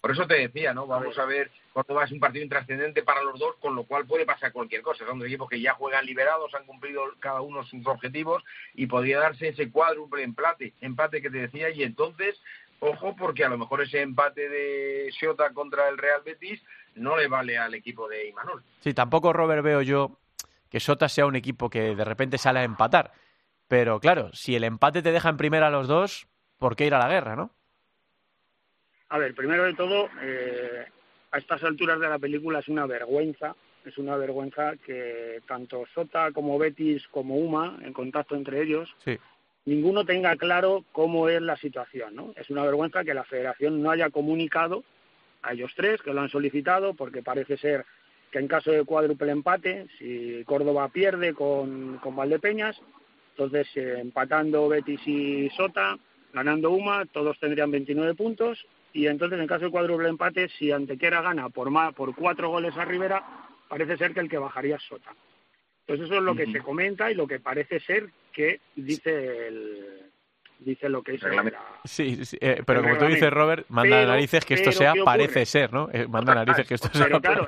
Por 0.00 0.12
eso 0.12 0.26
te 0.26 0.34
decía, 0.34 0.72
¿no? 0.72 0.86
Vamos 0.86 1.18
a 1.18 1.24
ver, 1.24 1.50
Córdoba 1.72 2.04
es 2.04 2.12
un 2.12 2.20
partido 2.20 2.44
intrascendente 2.44 3.02
para 3.02 3.22
los 3.22 3.38
dos, 3.38 3.56
con 3.60 3.74
lo 3.74 3.82
cual 3.82 4.06
puede 4.06 4.24
pasar 4.24 4.52
cualquier 4.52 4.82
cosa. 4.82 5.04
Son 5.04 5.18
dos 5.18 5.26
equipos 5.26 5.48
que 5.48 5.60
ya 5.60 5.74
juegan 5.74 6.06
liberados, 6.06 6.54
han 6.54 6.66
cumplido 6.66 7.02
cada 7.18 7.40
uno 7.40 7.64
sus 7.64 7.84
objetivos 7.86 8.44
y 8.74 8.86
podría 8.86 9.18
darse 9.18 9.48
ese 9.48 9.70
cuádruple 9.70 10.22
empate, 10.22 10.72
empate 10.80 11.20
que 11.20 11.30
te 11.30 11.38
decía, 11.38 11.70
y 11.70 11.82
entonces, 11.82 12.40
ojo, 12.78 13.16
porque 13.16 13.44
a 13.44 13.48
lo 13.48 13.58
mejor 13.58 13.82
ese 13.82 14.00
empate 14.00 14.48
de 14.48 15.12
Xota 15.18 15.50
contra 15.50 15.88
el 15.88 15.98
Real 15.98 16.22
Betis 16.24 16.62
no 16.98 17.16
le 17.16 17.28
vale 17.28 17.56
al 17.58 17.74
equipo 17.74 18.08
de 18.08 18.28
Imanol. 18.28 18.62
Sí, 18.80 18.94
tampoco, 18.94 19.32
Robert, 19.32 19.62
veo 19.62 19.82
yo 19.82 20.18
que 20.70 20.80
Sota 20.80 21.08
sea 21.08 21.26
un 21.26 21.36
equipo 21.36 21.70
que 21.70 21.94
de 21.94 22.04
repente 22.04 22.38
sale 22.38 22.60
a 22.60 22.64
empatar. 22.64 23.12
Pero 23.68 24.00
claro, 24.00 24.30
si 24.32 24.56
el 24.56 24.64
empate 24.64 25.02
te 25.02 25.12
deja 25.12 25.28
en 25.28 25.36
primera 25.36 25.68
a 25.68 25.70
los 25.70 25.88
dos, 25.88 26.26
¿por 26.58 26.76
qué 26.76 26.86
ir 26.86 26.94
a 26.94 26.98
la 26.98 27.08
guerra, 27.08 27.36
no? 27.36 27.50
A 29.10 29.18
ver, 29.18 29.34
primero 29.34 29.64
de 29.64 29.74
todo, 29.74 30.08
eh, 30.22 30.86
a 31.30 31.38
estas 31.38 31.62
alturas 31.64 32.00
de 32.00 32.08
la 32.08 32.18
película 32.18 32.58
es 32.58 32.68
una 32.68 32.86
vergüenza, 32.86 33.54
es 33.84 33.96
una 33.96 34.16
vergüenza 34.16 34.76
que 34.84 35.40
tanto 35.46 35.84
Sota 35.94 36.30
como 36.32 36.58
Betis 36.58 37.06
como 37.08 37.36
Uma, 37.36 37.78
en 37.82 37.92
contacto 37.92 38.34
entre 38.34 38.62
ellos, 38.62 38.94
ninguno 39.64 40.04
tenga 40.04 40.36
claro 40.36 40.84
cómo 40.92 41.28
es 41.28 41.40
la 41.40 41.56
situación, 41.56 42.14
¿no? 42.14 42.32
Es 42.36 42.50
una 42.50 42.64
vergüenza 42.64 43.04
que 43.04 43.14
la 43.14 43.24
Federación 43.24 43.82
no 43.82 43.90
haya 43.90 44.10
comunicado 44.10 44.84
a 45.42 45.52
ellos 45.52 45.72
tres, 45.76 46.02
que 46.02 46.12
lo 46.12 46.20
han 46.20 46.28
solicitado, 46.28 46.94
porque 46.94 47.22
parece 47.22 47.56
ser 47.56 47.84
que 48.30 48.38
en 48.38 48.48
caso 48.48 48.70
de 48.70 48.84
cuádruple 48.84 49.32
empate, 49.32 49.86
si 49.98 50.42
Córdoba 50.44 50.88
pierde 50.88 51.34
con, 51.34 51.98
con 51.98 52.14
Valdepeñas, 52.14 52.80
entonces 53.30 53.68
eh, 53.76 54.00
empatando 54.00 54.68
Betis 54.68 55.00
y 55.06 55.48
Sota, 55.50 55.96
ganando 56.32 56.70
Uma, 56.70 57.06
todos 57.06 57.38
tendrían 57.38 57.70
29 57.70 58.14
puntos 58.14 58.66
y 58.92 59.06
entonces 59.06 59.38
en 59.38 59.46
caso 59.46 59.66
de 59.66 59.70
cuádruple 59.70 60.08
empate, 60.08 60.48
si 60.48 60.72
Antequera 60.72 61.22
gana 61.22 61.48
por, 61.48 61.70
más, 61.70 61.94
por 61.94 62.14
cuatro 62.14 62.50
goles 62.50 62.76
a 62.76 62.84
Rivera, 62.84 63.24
parece 63.68 63.96
ser 63.96 64.12
que 64.12 64.20
el 64.20 64.28
que 64.28 64.38
bajaría 64.38 64.76
es 64.76 64.82
Sota. 64.82 65.14
Entonces 65.86 66.06
eso 66.06 66.18
es 66.18 66.22
lo 66.22 66.34
que 66.34 66.52
se 66.52 66.60
comenta 66.60 67.10
y 67.10 67.14
lo 67.14 67.26
que 67.26 67.40
parece 67.40 67.80
ser 67.80 68.10
que 68.32 68.60
dice 68.76 69.48
el, 69.48 70.10
dice 70.58 70.88
lo 70.88 71.02
que 71.02 71.14
es 71.14 71.22
Sí, 71.84 72.24
sí 72.24 72.38
eh, 72.40 72.62
pero 72.66 72.82
como 72.82 72.98
tú 72.98 73.06
dices, 73.06 73.30
Robert, 73.30 73.66
manda 73.68 74.04
narices 74.04 74.44
que 74.44 74.54
esto 74.54 74.72
sea 74.72 74.94
parece 75.04 75.46
ser, 75.46 75.72
¿no? 75.72 75.88
Eh, 75.92 76.06
manda 76.08 76.34
narices 76.34 76.66
que 76.66 76.74
esto 76.74 76.88
sea 76.92 77.08
claro, 77.20 77.46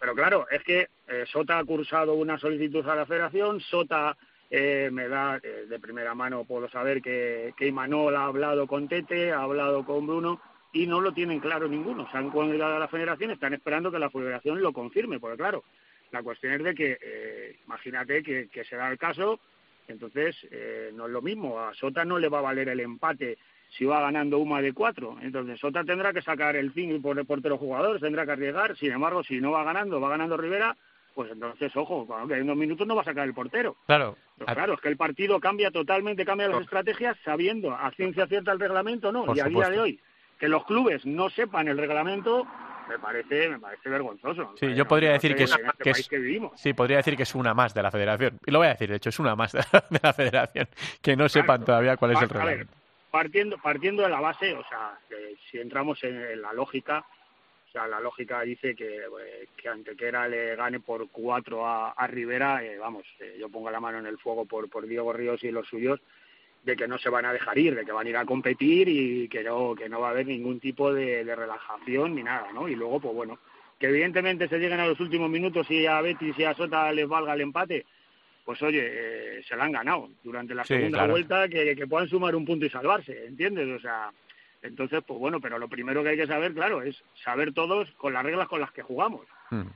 pero, 0.00 0.14
claro, 0.14 0.46
es 0.50 0.62
que 0.62 0.88
eh, 1.06 1.24
Sota 1.30 1.58
ha 1.58 1.64
cursado 1.64 2.14
una 2.14 2.38
solicitud 2.38 2.86
a 2.88 2.94
la 2.94 3.06
federación, 3.06 3.60
Sota 3.60 4.16
me 4.50 5.08
da 5.08 5.38
de 5.38 5.78
primera 5.78 6.14
mano, 6.14 6.44
puedo 6.44 6.70
saber 6.70 7.02
que, 7.02 7.52
que 7.54 7.66
Imanol 7.66 8.16
ha 8.16 8.24
hablado 8.24 8.66
con 8.66 8.88
Tete, 8.88 9.30
ha 9.30 9.42
hablado 9.42 9.84
con 9.84 10.06
Bruno 10.06 10.40
y 10.72 10.86
no 10.86 11.02
lo 11.02 11.12
tienen 11.12 11.38
claro 11.38 11.68
ninguno. 11.68 12.10
Se 12.10 12.16
han 12.16 12.30
comunicado 12.30 12.76
a 12.76 12.78
la 12.78 12.88
federación, 12.88 13.30
están 13.30 13.52
esperando 13.52 13.92
que 13.92 13.98
la 13.98 14.08
federación 14.08 14.62
lo 14.62 14.72
confirme, 14.72 15.20
porque 15.20 15.36
claro, 15.36 15.64
la 16.12 16.22
cuestión 16.22 16.54
es 16.54 16.64
de 16.64 16.74
que, 16.74 17.58
imagínate 17.66 18.22
que, 18.22 18.48
que 18.48 18.64
se 18.64 18.76
da 18.76 18.90
el 18.90 18.96
caso 18.96 19.38
entonces, 19.88 20.36
eh, 20.50 20.90
no 20.94 21.06
es 21.06 21.12
lo 21.12 21.22
mismo. 21.22 21.60
A 21.60 21.74
Sota 21.74 22.04
no 22.04 22.18
le 22.18 22.28
va 22.28 22.38
a 22.38 22.42
valer 22.42 22.68
el 22.68 22.80
empate 22.80 23.38
si 23.70 23.84
va 23.84 24.00
ganando 24.00 24.38
Uma 24.38 24.62
de 24.62 24.72
cuatro. 24.72 25.16
Entonces, 25.20 25.58
Sota 25.58 25.84
tendrá 25.84 26.12
que 26.12 26.22
sacar 26.22 26.56
el 26.56 26.72
5 26.72 27.02
por 27.02 27.18
el 27.18 27.26
portero 27.26 27.58
jugador, 27.58 28.00
tendrá 28.00 28.24
que 28.24 28.32
arriesgar. 28.32 28.76
Sin 28.76 28.92
embargo, 28.92 29.22
si 29.24 29.40
no 29.40 29.52
va 29.52 29.64
ganando, 29.64 30.00
va 30.00 30.10
ganando 30.10 30.36
Rivera, 30.36 30.76
pues 31.14 31.32
entonces, 31.32 31.74
ojo, 31.74 32.06
cuando 32.06 32.34
hay 32.34 32.42
unos 32.42 32.56
minutos 32.56 32.86
no 32.86 32.94
va 32.94 33.02
a 33.02 33.06
sacar 33.06 33.26
el 33.26 33.34
portero. 33.34 33.76
Claro. 33.86 34.16
claro, 34.36 34.74
es 34.74 34.80
que 34.80 34.88
el 34.88 34.96
partido 34.96 35.40
cambia 35.40 35.70
totalmente, 35.70 36.24
cambia 36.24 36.48
las 36.48 36.62
estrategias 36.62 37.16
sabiendo 37.24 37.72
a 37.74 37.90
ciencia 37.92 38.26
cierta 38.26 38.52
el 38.52 38.60
reglamento, 38.60 39.10
¿no? 39.10 39.34
y 39.34 39.40
a 39.40 39.46
día 39.46 39.68
de 39.68 39.80
hoy, 39.80 40.00
que 40.38 40.48
los 40.48 40.64
clubes 40.64 41.04
no 41.04 41.28
sepan 41.30 41.66
el 41.66 41.76
reglamento, 41.76 42.46
me 42.88 42.98
parece, 42.98 43.48
me 43.48 43.58
parece 43.58 43.88
vergonzoso. 43.88 44.54
Sí, 44.58 44.74
yo 44.74 44.86
podría 44.86 45.12
decir 45.12 45.34
que 45.36 45.44
es, 45.44 45.56
que 45.78 45.94
sí, 46.56 46.72
podría 46.72 46.98
decir 46.98 47.16
que 47.16 47.22
es 47.22 47.34
una 47.34 47.54
más 47.54 47.74
de 47.74 47.82
la 47.82 47.90
federación. 47.90 48.38
Y 48.46 48.50
lo 48.50 48.58
voy 48.58 48.66
a 48.66 48.70
decir, 48.70 48.90
de 48.90 48.96
hecho, 48.96 49.10
es 49.10 49.18
una 49.18 49.36
más 49.36 49.52
de 49.52 49.60
la, 50.02 50.12
federación, 50.12 50.68
que 51.02 51.16
no 51.16 51.28
sepan 51.28 51.64
todavía 51.64 51.96
cuál 51.96 52.12
es 52.12 52.22
el 52.22 52.28
reglamento. 52.28 52.72
partiendo, 53.10 53.58
partiendo 53.58 54.02
de 54.02 54.08
la 54.08 54.20
base, 54.20 54.54
o 54.54 54.64
sea, 54.68 54.98
si 55.50 55.58
entramos 55.58 56.02
en, 56.04 56.40
la 56.40 56.52
lógica, 56.52 57.04
o 57.68 57.70
sea, 57.70 57.86
la 57.86 58.00
lógica 58.00 58.40
dice 58.42 58.74
que, 58.74 58.96
eh, 58.96 59.48
que 59.56 59.68
Antequera 59.68 60.26
le 60.26 60.56
gane 60.56 60.80
por 60.80 61.08
cuatro 61.10 61.66
a, 61.66 61.90
a 61.90 62.06
Rivera, 62.06 62.64
eh, 62.64 62.78
vamos, 62.78 63.04
eh, 63.20 63.36
yo 63.38 63.50
pongo 63.50 63.70
la 63.70 63.80
mano 63.80 63.98
en 63.98 64.06
el 64.06 64.18
fuego 64.18 64.46
por, 64.46 64.70
por 64.70 64.86
Diego 64.86 65.12
Ríos 65.12 65.44
y 65.44 65.50
los 65.50 65.68
suyos, 65.68 66.00
de 66.62 66.76
que 66.76 66.88
no 66.88 66.98
se 66.98 67.08
van 67.08 67.24
a 67.24 67.32
dejar 67.32 67.58
ir, 67.58 67.74
de 67.74 67.84
que 67.84 67.92
van 67.92 68.06
a 68.06 68.10
ir 68.10 68.16
a 68.16 68.24
competir 68.24 68.88
y 68.88 69.28
que 69.28 69.42
no, 69.42 69.74
que 69.74 69.88
no 69.88 70.00
va 70.00 70.08
a 70.08 70.10
haber 70.10 70.26
ningún 70.26 70.60
tipo 70.60 70.92
de, 70.92 71.24
relajación 71.24 72.14
ni 72.14 72.22
nada, 72.22 72.52
¿no? 72.52 72.68
Y 72.68 72.74
luego, 72.74 73.00
pues 73.00 73.14
bueno, 73.14 73.38
que 73.78 73.88
evidentemente 73.88 74.48
se 74.48 74.58
lleguen 74.58 74.80
a 74.80 74.86
los 74.86 75.00
últimos 75.00 75.30
minutos 75.30 75.70
y 75.70 75.86
a 75.86 76.00
Betis 76.00 76.38
y 76.38 76.44
a 76.44 76.54
Sota 76.54 76.92
les 76.92 77.08
valga 77.08 77.34
el 77.34 77.40
empate, 77.40 77.86
pues 78.44 78.60
oye, 78.62 78.82
eh, 78.82 79.42
se 79.46 79.56
la 79.56 79.64
han 79.64 79.72
ganado 79.72 80.10
durante 80.22 80.54
la 80.54 80.64
segunda 80.64 81.06
vuelta, 81.06 81.48
que, 81.48 81.76
que 81.76 81.86
puedan 81.86 82.08
sumar 82.08 82.34
un 82.34 82.44
punto 82.44 82.66
y 82.66 82.70
salvarse, 82.70 83.26
¿entiendes? 83.26 83.68
O 83.68 83.80
sea, 83.80 84.10
entonces, 84.62 85.02
pues 85.06 85.20
bueno, 85.20 85.40
pero 85.40 85.58
lo 85.58 85.68
primero 85.68 86.02
que 86.02 86.10
hay 86.10 86.16
que 86.16 86.26
saber, 86.26 86.52
claro, 86.52 86.82
es 86.82 87.02
saber 87.22 87.52
todos 87.52 87.90
con 87.92 88.12
las 88.12 88.24
reglas 88.24 88.48
con 88.48 88.60
las 88.60 88.72
que 88.72 88.82
jugamos. 88.82 89.26
Hmm. 89.50 89.68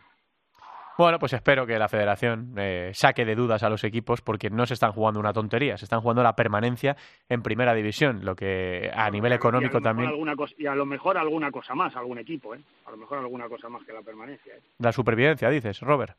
Bueno, 0.99 1.19
pues 1.19 1.33
espero 1.33 1.67
que 1.67 1.79
la 1.79 1.89
federación 1.89 2.55
eh, 2.57 2.91
saque 2.95 3.25
de 3.25 3.35
dudas 3.35 3.63
a 3.63 3.71
los 3.71 3.83
equipos 3.85 4.21
porque 4.21 4.51
no 4.51 4.67
se 4.67 4.75
están 4.75 4.93
jugando 4.93 5.21
una 5.21 5.33
tontería, 5.33 5.77
se 5.79 5.85
están 5.85 6.01
jugando 6.01 6.23
la 6.23 6.37
permanencia 6.37 6.97
en 7.29 7.43
primera 7.43 7.75
división, 7.75 8.25
lo 8.25 8.37
que 8.37 8.91
a 8.95 9.11
nivel 9.11 9.33
económico 9.33 9.81
también. 9.81 10.11
y 10.59 10.67
a 10.67 10.75
lo 10.75 10.85
mejor 10.85 11.17
alguna 11.17 11.51
cosa 11.51 11.75
más, 11.75 11.97
algún 11.97 12.19
equipo, 12.19 12.55
¿eh? 12.55 12.61
A 12.87 12.91
lo 12.91 12.99
mejor 12.99 13.19
alguna 13.19 13.49
cosa 13.49 13.69
más 13.69 13.85
que 13.85 13.93
la 13.93 14.03
permanencia. 14.03 14.55
¿eh? 14.55 14.61
La 14.79 14.93
supervivencia, 14.93 15.49
dices, 15.49 15.81
Robert. 15.81 16.17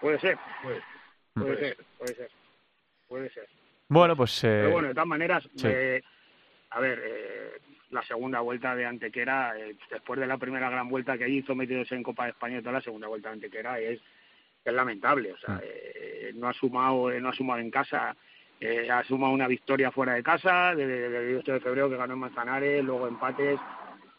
Puede 0.00 0.20
ser, 0.20 0.38
puede, 0.62 0.80
puede 1.34 1.56
ser, 1.58 1.76
puede 1.98 2.14
ser. 2.14 2.30
Puede 3.08 3.30
ser. 3.30 3.48
Bueno, 3.88 4.14
pues. 4.14 4.38
Pero 4.42 4.70
bueno, 4.70 4.88
de 4.88 4.94
todas 4.94 5.08
maneras, 5.08 5.48
eh, 5.64 6.02
a 6.70 6.80
ver, 6.80 7.02
eh, 7.02 7.52
la 7.90 8.02
segunda 8.02 8.40
vuelta 8.40 8.74
de 8.74 8.84
Antequera, 8.84 9.58
eh, 9.58 9.76
después 9.90 10.20
de 10.20 10.26
la 10.26 10.38
primera 10.38 10.68
gran 10.68 10.88
vuelta 10.88 11.16
que 11.16 11.28
hizo 11.28 11.54
metidos 11.54 11.90
en 11.92 12.02
Copa 12.02 12.24
de 12.24 12.30
España, 12.30 12.60
toda 12.60 12.72
la 12.72 12.80
segunda 12.80 13.08
vuelta 13.08 13.28
de 13.28 13.34
Antequera 13.34 13.78
es, 13.78 14.00
es 14.64 14.72
lamentable. 14.72 15.32
O 15.32 15.38
sea, 15.38 15.54
mm. 15.54 15.60
eh, 15.62 16.32
no 16.34 16.48
ha 16.48 16.52
sumado, 16.52 17.10
eh, 17.10 17.20
no 17.20 17.30
ha 17.30 17.34
sumado 17.34 17.60
en 17.60 17.70
casa, 17.70 18.14
ha 18.90 19.04
sumado 19.04 19.32
una 19.32 19.46
victoria 19.46 19.92
fuera 19.92 20.14
de 20.14 20.22
casa, 20.22 20.74
desde 20.74 21.30
el 21.30 21.36
8 21.38 21.52
de 21.52 21.60
febrero 21.60 21.88
que 21.88 21.96
ganó 21.96 22.14
en 22.14 22.20
Manzanares, 22.20 22.84
luego 22.84 23.06
empates. 23.06 23.58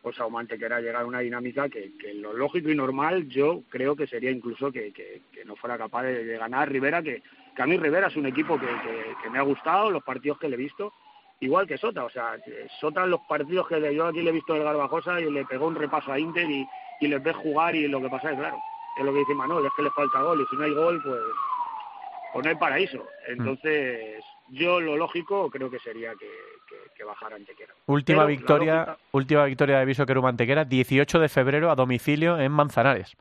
O 0.01 0.13
sea, 0.13 0.25
un 0.27 0.39
Antequera 0.39 0.79
llega 0.79 1.01
a 1.01 1.05
una 1.05 1.19
dinámica 1.19 1.67
que, 1.67 1.91
que 1.97 2.13
lo 2.13 2.31
lógico 2.31 2.69
y 2.69 2.75
normal 2.75 3.27
yo 3.27 3.63
creo 3.67 3.97
que 3.97 4.07
sería 4.07 4.31
incluso 4.31 4.71
que, 4.71 4.93
que, 4.93 5.21
no 5.43 5.57
fuera 5.57 5.77
capaz 5.77 6.03
de, 6.03 6.37
ganar 6.37 6.71
Rivera, 6.71 7.03
que, 7.03 7.21
que 7.53 7.61
a 7.61 7.65
mí 7.65 7.75
Rivera 7.77 8.07
es 8.07 8.15
un 8.15 8.27
equipo 8.27 8.57
que, 8.57 8.67
que 9.21 9.29
me 9.29 9.39
ha 9.39 9.41
gustado, 9.41 9.91
los 9.91 10.03
partidos 10.03 10.39
que 10.39 10.47
le 10.47 10.55
he 10.55 10.59
visto, 10.59 10.93
igual 11.39 11.67
que 11.67 11.77
Sota, 11.77 12.03
o 12.03 12.09
sea, 12.09 12.37
Sota 12.79 13.03
en 13.03 13.11
los 13.11 13.21
partidos 13.21 13.67
que 13.67 13.95
yo 13.95 14.07
aquí 14.07 14.21
le 14.21 14.29
he 14.29 14.33
visto 14.33 14.55
el 14.55 14.63
Garbajosa 14.63 15.19
y 15.19 15.29
le 15.31 15.45
pegó 15.45 15.67
un 15.67 15.75
repaso 15.75 16.11
a 16.11 16.19
Inter 16.19 16.49
y, 16.49 16.67
y 16.99 17.07
les 17.07 17.21
ves 17.21 17.35
jugar 17.35 17.75
y 17.75 17.87
lo 17.87 18.01
que 18.01 18.09
pasa 18.09 18.31
es, 18.31 18.37
claro, 18.37 18.57
es 18.97 19.05
lo 19.05 19.13
que 19.13 19.19
dice 19.19 19.33
Manuel, 19.33 19.65
es 19.65 19.71
que 19.75 19.83
le 19.83 19.91
falta 19.91 20.21
gol 20.21 20.41
y 20.41 20.45
si 20.47 20.55
no 20.55 20.63
hay 20.63 20.73
gol, 20.73 21.01
pues, 21.03 21.19
pues 22.33 22.45
no 22.45 22.49
hay 22.49 22.57
paraíso. 22.57 23.05
Entonces, 23.27 24.23
yo 24.49 24.79
lo 24.79 24.97
lógico 24.97 25.49
creo 25.49 25.69
que 25.69 25.79
sería 25.79 26.13
que, 26.15 26.29
que, 26.95 27.03
bajara 27.03 27.35
Antequera. 27.35 27.73
Última 27.85 28.25
victoria, 28.25 28.97
última 29.11 29.45
victoria 29.45 29.79
de 29.79 29.85
Viso 29.85 30.03
Antequera, 30.03 30.65
18 30.65 31.19
de 31.19 31.29
febrero 31.29 31.71
a 31.71 31.75
domicilio 31.75 32.39
en 32.39 32.51
Manzanares. 32.51 33.15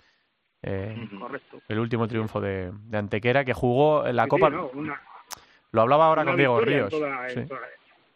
Eh, 0.63 1.09
Correcto. 1.19 1.61
El 1.69 1.79
último 1.79 2.09
triunfo 2.09 2.41
de, 2.41 2.73
Antequera 2.93 3.45
que 3.45 3.55
jugó 3.55 4.07
en 4.07 4.17
la 4.17 4.27
Copa. 4.27 4.51
lo 4.51 5.81
hablaba 5.81 6.07
ahora 6.07 6.25
con 6.25 6.37
Diego 6.37 6.61
Ríos. 6.61 6.93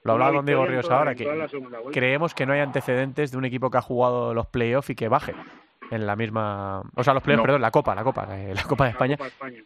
Lo 0.05 0.13
hablaba 0.13 0.33
con 0.35 0.47
Diego 0.47 0.67
Ríos 0.67 0.91
ahora, 0.91 1.15
que 1.15 1.29
creemos 1.93 2.35
que 2.35 2.47
no 2.47 2.53
hay 2.53 2.61
antecedentes 2.61 3.31
de 3.31 3.39
un 3.39 3.45
equipo 3.45 3.71
que 3.71 3.79
ha 3.79 3.83
jugado 3.83 4.35
los 4.35 4.47
playoffs 4.47 4.91
y 4.91 4.95
que 4.95 5.09
baje 5.09 5.35
en 5.93 6.07
la 6.07 6.17
misma... 6.17 6.83
O 6.97 7.05
sea, 7.05 7.15
los 7.15 7.23
playoffs, 7.23 7.45
perdón, 7.45 7.61
la 7.61 7.71
Copa, 7.71 7.95
la 7.95 8.03
Copa, 8.03 8.27
eh, 8.37 8.55
la 8.55 8.63
Copa 8.65 8.85
de 8.85 8.91
España, 8.91 9.17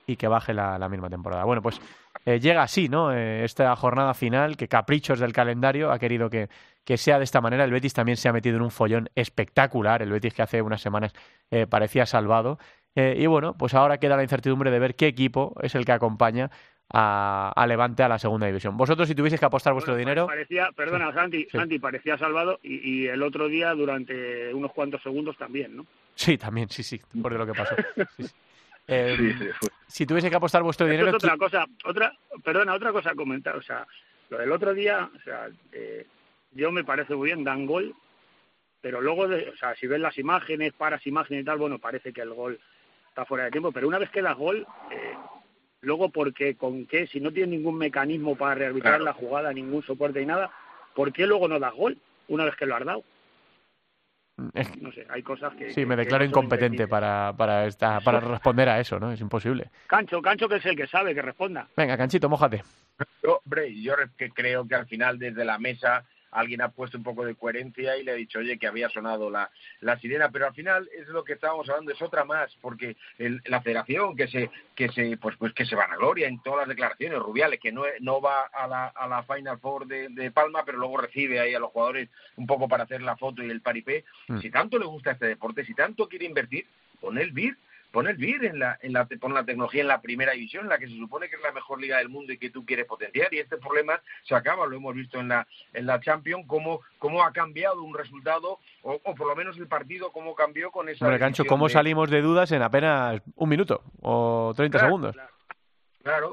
y 0.07 0.17
que 0.17 0.29
baje 0.29 0.53
la, 0.53 0.89
misma 0.89 1.09
temporada. 1.09 1.45
Bueno, 1.45 1.63
pues 1.63 1.81
eh, 2.25 2.41
llega 2.41 2.63
así, 2.63 2.89
¿no? 2.89 3.13
Eh, 3.13 3.45
esta 3.45 3.75
jornada 3.77 4.13
final, 4.13 4.57
que 4.57 4.69
caprichos 4.69 5.21
del 5.21 5.33
calendario 5.33 5.91
ha 5.91 5.99
querido 5.99 6.29
que, 6.29 6.49
que 6.85 6.97
sea 6.97 7.19
de 7.19 7.25
esta 7.25 7.41
manera. 7.41 7.65
El 7.65 7.71
Betis 7.71 7.95
también 7.95 8.17
se 8.17 8.29
ha 8.29 8.33
metido 8.33 8.57
en 8.57 8.63
un 8.63 8.71
follón 8.71 9.09
espectacular, 9.15 10.03
el 10.03 10.11
Betis 10.11 10.35
que 10.35 10.43
hace 10.43 10.63
unas 10.63 10.81
semanas 10.81 11.13
parecía 11.71 12.07
salvado. 12.07 12.59
y 12.95 13.27
bueno, 13.27 13.55
pues 13.57 13.75
ahora 13.75 13.99
queda 13.99 14.17
la 14.17 14.23
incertidumbre 14.23 14.71
de 14.71 14.81
ver 14.81 14.97
qué 14.97 15.07
equipo 15.07 15.55
es 15.63 15.75
el 15.77 15.85
que 15.85 15.93
acompaña 15.93 16.51
a, 16.93 17.65
Levante 17.67 18.03
a 18.03 18.09
la 18.09 18.19
segunda 18.19 18.47
división. 18.47 18.77
Vosotros, 18.77 19.09
si 19.09 19.15
tuvieseis 19.15 19.41
que 19.41 19.47
apostar 19.47 19.73
vuestro 19.73 19.97
dinero. 19.97 20.27
Parecía, 20.27 20.71
perdona, 20.75 21.13
Santi, 21.13 21.47
Santi, 21.51 21.79
parecía 21.79 22.17
salvado 22.17 22.59
y, 22.63 23.07
el 23.07 23.23
otro 23.23 23.49
día 23.49 23.73
durante 23.75 24.53
unos 24.55 24.73
cuantos 24.73 25.03
segundos 25.03 25.37
también, 25.37 25.77
¿no? 25.77 25.87
Sí, 26.15 26.39
también, 26.39 26.69
sí, 26.71 26.83
sí, 26.83 27.01
por 27.21 27.33
de 27.33 27.39
lo 27.39 27.47
que 27.47 27.55
pasó. 27.55 27.77
Eh, 28.89 29.51
si 29.89 30.07
tuviese 30.07 30.31
que 30.31 30.37
apostar 30.37 30.63
vuestro 30.63 30.87
dinero. 30.87 31.09
Es 31.09 31.15
otra 31.17 31.37
cosa, 31.37 31.67
otra, 31.85 32.13
perdona, 32.45 32.73
otra 32.73 32.93
cosa 32.93 33.11
a 33.11 33.15
comentar. 33.17 33.57
O 33.57 33.61
sea, 33.63 33.85
lo 34.31 34.39
del 34.39 34.53
otro 34.53 34.73
día, 34.75 35.11
o 35.13 35.21
sea, 35.23 35.49
eh, 35.73 36.07
yo 36.53 36.71
me 36.71 36.85
parece 36.85 37.17
muy 37.17 37.27
bien, 37.27 37.43
dan 37.43 37.67
gol, 37.67 37.97
pero 38.81 39.01
luego, 39.01 39.23
o 39.23 39.57
sea, 39.59 39.75
si 39.75 39.89
ves 39.89 39.99
las 39.99 40.17
imágenes, 40.19 40.73
paras 40.73 41.05
imágenes 41.05 41.43
y 41.43 41.45
tal, 41.45 41.59
bueno, 41.59 41.81
parece 41.81 42.13
que 42.13 42.21
el 42.21 42.33
gol 42.33 42.61
está 43.09 43.25
fuera 43.25 43.45
de 43.45 43.51
tiempo, 43.51 43.73
pero 43.73 43.89
una 43.89 43.99
vez 43.99 44.11
que 44.11 44.23
da 44.23 44.35
gol, 44.35 44.67
eh, 44.91 45.06
Luego, 45.81 46.11
porque 46.11 46.57
con 46.57 46.87
qué, 46.87 47.07
si 47.07 47.21
no 47.21 47.33
tiene 47.33 47.57
ningún 47.57 47.77
mecanismo 47.77 48.37
para 48.37 48.55
rearbitrar 48.55 49.01
la 49.01 49.13
jugada, 49.13 49.53
ningún 49.53 49.83
soporte 49.83 50.21
y 50.21 50.27
nada, 50.27 50.51
¿por 50.95 51.13
qué 51.13 51.27
luego 51.27 51.49
no 51.49 51.59
das 51.59 51.75
gol 51.75 51.99
una 52.29 52.45
vez 52.45 52.57
que 52.57 52.67
lo 52.67 52.77
has 52.77 52.85
dado? 52.85 53.05
no 54.37 54.93
sé, 54.93 55.07
hay 55.09 55.23
cosas 55.23 55.55
que... 55.55 55.73
Sí, 55.73 55.87
me 55.87 55.97
declaro 55.97 56.25
incompetente 56.25 56.87
para, 56.87 57.35
para, 57.37 57.67
esta, 57.67 58.01
para 58.01 58.21
responder 58.21 58.69
a 58.69 58.79
eso, 58.79 59.01
¿no? 59.01 59.11
Es 59.11 59.21
imposible. 59.21 59.71
Cancho, 59.87 60.21
Cancho 60.21 60.49
que 60.49 60.57
es 60.57 60.67
el 60.67 60.77
que 60.77 60.87
sabe, 60.87 61.15
que 61.15 61.23
responda. 61.23 61.69
Venga, 61.75 61.97
Canchito, 61.97 62.29
mójate. 62.29 62.63
Yo, 63.23 63.41
hombre, 63.43 63.75
yo 63.81 63.95
creo 64.35 64.69
que 64.69 64.75
al 64.75 64.87
final 64.87 65.19
desde 65.19 65.45
la 65.45 65.59
mesa 65.59 66.05
alguien 66.37 66.61
ha 66.61 66.69
puesto 66.69 66.99
un 66.99 67.05
poco 67.05 67.25
de 67.25 67.35
coherencia 67.35 67.97
y 67.97 68.05
le 68.05 68.13
ha 68.13 68.15
dicho, 68.15 68.39
oye, 68.39 68.59
que 68.59 68.67
había 68.67 68.89
sonado 68.91 69.31
la, 69.31 69.51
la 69.81 69.99
sirena, 69.99 70.31
pero 70.31 70.47
al 70.47 70.55
final 70.55 70.89
es 70.97 71.09
lo 71.09 71.25
que 71.25 71.33
estábamos 71.33 71.69
hablando, 71.69 71.93
es 71.93 72.03
otra 72.03 72.25
más, 72.25 72.55
porque 72.61 72.97
la 73.19 73.63
federación 73.63 74.17
que 74.17 74.29
se, 74.29 74.51
que 74.75 74.89
se, 74.91 75.17
pues, 75.17 75.37
pues 75.37 75.53
que 75.55 75.65
se 75.65 75.75
van 75.75 75.91
a 75.91 75.97
gloria 75.97 76.29
en 76.29 76.43
todas 76.43 76.61
las 76.61 76.69
declaraciones, 76.69 77.19
Rubiales, 77.19 77.59
que 77.59 77.73
no, 77.73 77.85
no 78.01 78.21
va 78.21 78.43
a 78.53 78.67
la, 78.69 78.89
a 78.89 79.09
la 79.09 79.23
Final 79.23 79.59
Four 79.59 79.87
de, 79.87 80.09
de, 80.11 80.31
Palma, 80.31 80.65
pero 80.65 80.79
luego 80.79 80.99
recibe 80.99 81.41
ahí 81.41 81.55
a 81.55 81.59
los 81.59 81.71
jugadores 81.71 82.11
un 82.37 82.47
poco 82.47 82.69
para 82.69 82.85
hacer 82.85 83.01
la 83.01 83.17
foto 83.17 83.43
y 83.43 83.51
el 83.51 83.63
paripé. 83.63 84.05
Mm. 84.29 84.41
Si 84.41 84.51
tanto 84.51 84.79
le 84.79 84.87
gusta 84.87 85.13
este 85.13 85.27
deporte, 85.27 85.65
si 85.65 85.75
tanto 85.75 86.09
quiere 86.09 86.27
invertir, 86.27 86.67
pon 87.01 87.19
el 87.19 87.33
BIR 87.33 87.57
pon 87.97 88.09
el 88.09 88.19
BIR 88.19 88.45
en 88.45 88.59
la, 88.59 88.79
en 88.83 88.93
la, 88.93 89.07
pon 89.07 89.33
la 89.33 89.43
tecnología 89.43 89.81
en 89.81 89.89
la 89.89 90.03
primera 90.03 90.33
división, 90.33 90.65
en 90.65 90.69
la 90.69 90.77
que 90.77 90.87
se 90.87 90.99
supone 90.99 91.31
que 91.31 91.37
es 91.37 91.43
la 91.43 91.53
mejor 91.53 91.81
liga 91.81 91.97
del 91.97 92.11
mundo 92.11 92.31
y 92.31 92.37
que 92.37 92.51
tú 92.51 92.67
quieres 92.67 92.85
potenciar, 92.85 93.33
y 93.33 93.39
este 93.39 93.57
problema 93.57 93.99
se 94.23 94.35
acaba, 94.35 94.67
lo 94.67 94.77
hemos 94.77 94.95
visto 94.95 95.19
en 95.19 95.29
la, 95.29 95.47
en 95.73 95.87
la 95.87 95.99
Champions, 95.99 96.45
cómo, 96.47 96.83
cómo 96.99 97.23
ha 97.23 97.33
cambiado 97.33 97.83
un 97.83 97.97
resultado, 97.97 98.59
o, 98.83 98.99
por 98.99 99.27
lo 99.27 99.35
menos 99.35 99.57
el 99.57 99.67
partido, 99.67 100.13
cómo 100.13 100.35
cambió 100.35 100.71
con 100.71 100.91
esa... 100.91 101.07
Bueno, 101.07 101.19
Cancho, 101.19 101.47
¿cómo 101.47 101.71
salimos 101.71 102.11
de 102.11 102.21
dudas 102.21 102.53
en 102.53 102.61
apenas 102.61 103.23
un 103.35 103.49
minuto 103.49 103.83
o 104.03 104.53
30 104.55 104.79
segundos? 104.79 105.15
Claro, 105.15 105.36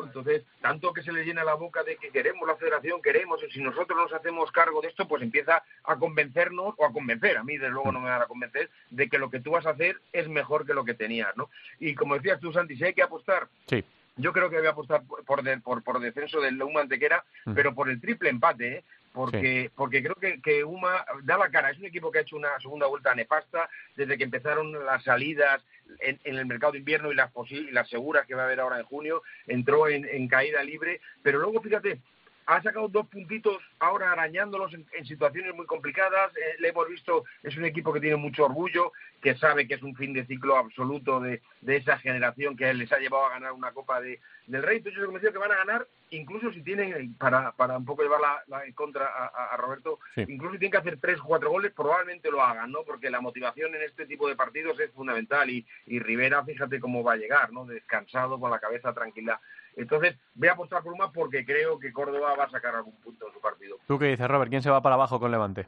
entonces, 0.03 0.43
tanto 0.61 0.93
que 0.93 1.01
se 1.01 1.11
le 1.11 1.25
llena 1.25 1.43
la 1.43 1.55
boca 1.55 1.83
de 1.83 1.97
que 1.97 2.09
queremos 2.09 2.47
la 2.47 2.55
federación, 2.55 3.01
queremos, 3.01 3.41
y 3.43 3.51
si 3.51 3.61
nosotros 3.61 3.97
nos 3.97 4.13
hacemos 4.13 4.51
cargo 4.51 4.81
de 4.81 4.89
esto, 4.89 5.07
pues 5.07 5.21
empieza 5.21 5.63
a 5.83 5.95
convencernos, 5.97 6.75
o 6.77 6.85
a 6.85 6.91
convencer, 6.91 7.37
a 7.37 7.43
mí 7.43 7.57
desde 7.57 7.71
luego 7.73 7.91
no 7.91 7.99
me 7.99 8.09
van 8.09 8.21
a 8.21 8.27
convencer, 8.27 8.69
de 8.89 9.09
que 9.09 9.17
lo 9.17 9.29
que 9.29 9.39
tú 9.39 9.51
vas 9.51 9.65
a 9.65 9.71
hacer 9.71 9.97
es 10.11 10.27
mejor 10.27 10.65
que 10.65 10.73
lo 10.73 10.85
que 10.85 10.93
tenías, 10.93 11.35
¿no? 11.35 11.49
Y 11.79 11.95
como 11.95 12.15
decías 12.15 12.39
tú, 12.39 12.51
Santi, 12.53 12.75
si 12.75 12.83
hay 12.83 12.93
que 12.93 13.03
apostar, 13.03 13.47
sí. 13.67 13.83
yo 14.17 14.31
creo 14.31 14.49
que 14.49 14.57
voy 14.57 14.67
a 14.67 14.71
apostar 14.71 15.03
por, 15.07 15.61
por, 15.61 15.83
por, 15.83 15.99
descenso 15.99 16.39
del 16.39 16.61
Uma 16.61 16.81
Antequera, 16.81 17.23
mm. 17.45 17.53
pero 17.53 17.73
por 17.73 17.89
el 17.89 17.99
triple 17.99 18.29
empate, 18.29 18.77
¿eh? 18.77 18.83
Porque 19.13 19.69
porque 19.75 20.03
creo 20.03 20.15
que, 20.15 20.41
que 20.41 20.63
Uma 20.63 21.05
da 21.23 21.37
la 21.37 21.49
cara. 21.49 21.69
Es 21.69 21.77
un 21.77 21.85
equipo 21.85 22.11
que 22.11 22.19
ha 22.19 22.21
hecho 22.23 22.35
una 22.35 22.59
segunda 22.59 22.87
vuelta 22.87 23.13
nefasta 23.13 23.69
desde 23.95 24.17
que 24.17 24.23
empezaron 24.23 24.73
las 24.85 25.03
salidas 25.03 25.63
en, 25.99 26.19
el 26.23 26.45
mercado 26.45 26.73
de 26.73 26.79
invierno 26.79 27.11
y 27.11 27.15
las, 27.15 27.31
y 27.49 27.71
las 27.71 27.87
seguras 27.89 28.25
que 28.25 28.35
va 28.35 28.41
a 28.41 28.45
haber 28.45 28.59
ahora 28.59 28.79
en 28.79 28.85
junio. 28.85 29.21
Entró 29.47 29.87
en, 29.87 30.27
caída 30.27 30.63
libre, 30.63 30.99
pero 31.21 31.39
luego 31.39 31.61
fíjate, 31.61 31.99
ha 32.45 32.61
sacado 32.61 32.87
dos 32.87 33.07
puntitos 33.07 33.57
ahora 33.79 34.11
arañándolos 34.11 34.73
en, 34.73 35.05
situaciones 35.05 35.53
muy 35.55 35.65
complicadas. 35.65 36.35
Eh, 36.35 36.55
le 36.59 36.69
hemos 36.69 36.87
visto, 36.87 37.25
es 37.41 37.55
un 37.57 37.65
equipo 37.65 37.93
que 37.93 37.99
tiene 37.99 38.15
mucho 38.15 38.45
orgullo, 38.45 38.91
que 39.21 39.35
sabe 39.35 39.67
que 39.67 39.75
es 39.75 39.83
un 39.83 39.95
fin 39.95 40.13
de 40.13 40.25
ciclo 40.25 40.57
absoluto 40.57 41.19
de, 41.19 41.41
de 41.61 41.77
esa 41.77 41.97
generación 41.97 42.55
que 42.55 42.73
les 42.73 42.91
ha 42.91 42.97
llevado 42.97 43.25
a 43.25 43.31
ganar 43.31 43.53
una 43.53 43.71
Copa 43.71 44.01
de, 44.01 44.19
del 44.47 44.63
Rey. 44.63 44.77
Entonces 44.77 44.99
yo 44.99 45.05
convencido 45.05 45.33
que 45.33 45.39
van 45.39 45.51
a 45.51 45.57
ganar, 45.57 45.87
incluso 46.11 46.51
si 46.51 46.61
tienen, 46.61 47.15
para, 47.15 47.51
para 47.53 47.77
un 47.77 47.85
poco 47.85 48.03
llevar 48.03 48.19
la, 48.47 48.65
en 48.65 48.73
contra 48.73 49.05
a, 49.05 49.57
Roberto, 49.57 49.99
incluso 50.15 50.53
si 50.53 50.59
tienen 50.59 50.71
que 50.71 50.77
hacer 50.77 50.99
tres 50.99 51.19
o 51.19 51.25
cuatro 51.25 51.49
goles, 51.49 51.71
probablemente 51.71 52.29
lo 52.29 52.43
hagan, 52.43 52.71
¿no? 52.71 52.83
Porque 52.83 53.09
la 53.09 53.21
motivación 53.21 53.73
en 53.75 53.83
este 53.83 54.05
tipo 54.05 54.27
de 54.27 54.35
partidos 54.35 54.79
es 54.79 54.91
fundamental 54.91 55.49
y, 55.49 55.65
y 55.85 55.99
Rivera, 55.99 56.43
fíjate 56.43 56.79
cómo 56.79 57.03
va 57.03 57.13
a 57.13 57.17
llegar, 57.17 57.51
¿no? 57.51 57.65
Descansado, 57.65 58.39
con 58.39 58.51
la 58.51 58.59
cabeza 58.59 58.93
tranquila. 58.93 59.39
Entonces, 59.75 60.15
voy 60.35 60.47
a 60.47 60.53
apostar 60.53 60.83
por 60.83 60.97
más 60.97 61.11
porque 61.11 61.45
creo 61.45 61.79
que 61.79 61.91
Córdoba 61.91 62.35
va 62.35 62.45
a 62.45 62.49
sacar 62.49 62.75
algún 62.75 62.95
punto 63.01 63.27
en 63.27 63.33
su 63.33 63.39
partido. 63.39 63.77
¿Tú 63.87 63.97
qué 63.97 64.07
dices, 64.07 64.27
Robert? 64.27 64.49
¿Quién 64.49 64.61
se 64.61 64.69
va 64.69 64.81
para 64.81 64.95
abajo 64.95 65.19
con 65.19 65.31
Levante? 65.31 65.67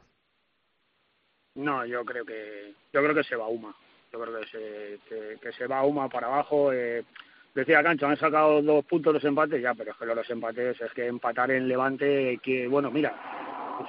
No, 1.56 1.84
yo 1.86 2.04
creo 2.04 2.24
que 2.24 2.74
yo 2.92 3.02
creo 3.02 3.14
que 3.14 3.24
se 3.24 3.36
va 3.36 3.48
Uma. 3.48 3.74
Yo 4.12 4.20
creo 4.20 4.40
que 4.40 4.46
se, 4.46 5.38
que, 5.40 5.52
se 5.52 5.66
va 5.66 5.84
Uma 5.84 6.08
para 6.08 6.26
abajo. 6.26 6.72
Eh, 6.72 7.04
decía 7.54 7.82
Cancho, 7.82 8.06
han 8.06 8.18
sacado 8.18 8.62
dos 8.62 8.84
puntos 8.84 9.14
los 9.14 9.24
empates, 9.24 9.62
ya, 9.62 9.74
pero 9.74 9.90
es 9.90 9.96
que 9.96 10.06
los 10.06 10.30
empates 10.30 10.80
es 10.80 10.92
que 10.92 11.06
empatar 11.06 11.50
en 11.50 11.66
Levante, 11.66 12.38
que 12.42 12.68
bueno, 12.68 12.90
mira, 12.90 13.14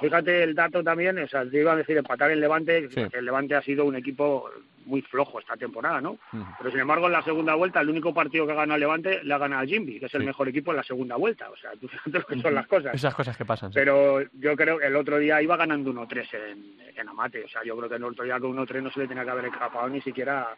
fíjate 0.00 0.42
el 0.42 0.54
dato 0.54 0.82
también, 0.82 1.18
o 1.18 1.28
sea, 1.28 1.48
te 1.48 1.60
iba 1.60 1.72
a 1.72 1.76
decir 1.76 1.98
empatar 1.98 2.30
en 2.30 2.40
Levante, 2.40 2.88
el 3.12 3.24
Levante 3.24 3.54
ha 3.54 3.62
sido 3.62 3.84
un 3.84 3.96
equipo 3.96 4.50
muy 4.88 5.02
flojo 5.02 5.38
esta 5.38 5.56
temporada, 5.56 6.00
¿no? 6.00 6.18
Pero 6.58 6.70
sin 6.70 6.80
embargo, 6.80 7.06
en 7.06 7.12
la 7.12 7.22
segunda 7.22 7.54
vuelta, 7.54 7.80
el 7.80 7.90
único 7.90 8.12
partido 8.12 8.46
que 8.46 8.52
ha 8.52 8.56
ganado 8.56 8.78
Levante 8.78 9.22
le 9.22 9.34
ha 9.34 9.38
ganado 9.38 9.62
a 9.62 9.66
Jimby, 9.66 10.00
que 10.00 10.06
es 10.06 10.14
el 10.14 10.24
mejor 10.24 10.48
equipo 10.48 10.70
en 10.70 10.78
la 10.78 10.82
segunda 10.82 11.16
vuelta. 11.16 11.50
O 11.50 11.56
sea, 11.56 11.72
tú 11.80 11.86
fíjate 11.88 12.18
lo 12.18 12.24
que 12.24 12.40
son 12.40 12.54
las 12.54 12.66
cosas. 12.66 12.94
Esas 12.94 13.14
cosas 13.14 13.36
que 13.36 13.44
pasan. 13.44 13.70
Pero 13.72 14.22
yo 14.32 14.56
creo 14.56 14.78
que 14.78 14.86
el 14.86 14.96
otro 14.96 15.18
día 15.18 15.40
iba 15.42 15.56
ganando 15.56 15.92
1-3 15.92 16.28
en, 16.34 16.76
en 16.96 17.08
Amate. 17.08 17.44
O 17.44 17.48
sea, 17.48 17.62
yo 17.64 17.76
creo 17.76 17.88
que 17.88 17.96
el 17.96 18.04
otro 18.04 18.24
día 18.24 18.40
con 18.40 18.56
1-3 18.56 18.82
no 18.82 18.90
se 18.90 19.00
le 19.00 19.08
tenía 19.08 19.24
que 19.24 19.30
haber 19.30 19.46
escapado 19.46 19.88
ni 19.88 20.00
siquiera 20.00 20.48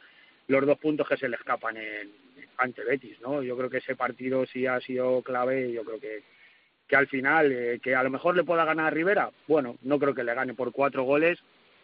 los 0.46 0.66
dos 0.66 0.78
puntos 0.78 1.08
que 1.08 1.16
se 1.16 1.28
le 1.28 1.36
escapan 1.36 1.76
en, 1.76 2.10
ante 2.58 2.84
Betis, 2.84 3.20
¿no? 3.20 3.42
Yo 3.42 3.56
creo 3.56 3.70
que 3.70 3.78
ese 3.78 3.96
partido 3.96 4.46
sí 4.46 4.66
ha 4.66 4.80
sido 4.80 5.22
clave. 5.22 5.72
Yo 5.72 5.84
creo 5.84 6.00
que 6.00 6.22
que 6.90 6.96
al 6.96 7.06
final, 7.06 7.52
eh, 7.52 7.80
que 7.80 7.94
a 7.94 8.02
lo 8.02 8.10
mejor 8.10 8.36
le 8.36 8.42
pueda 8.42 8.64
ganar 8.64 8.88
a 8.88 8.90
Rivera, 8.90 9.30
bueno, 9.46 9.76
no 9.82 9.98
creo 10.00 10.12
que 10.12 10.24
le 10.24 10.34
gane 10.34 10.54
por 10.54 10.72
cuatro 10.72 11.04
goles, 11.04 11.38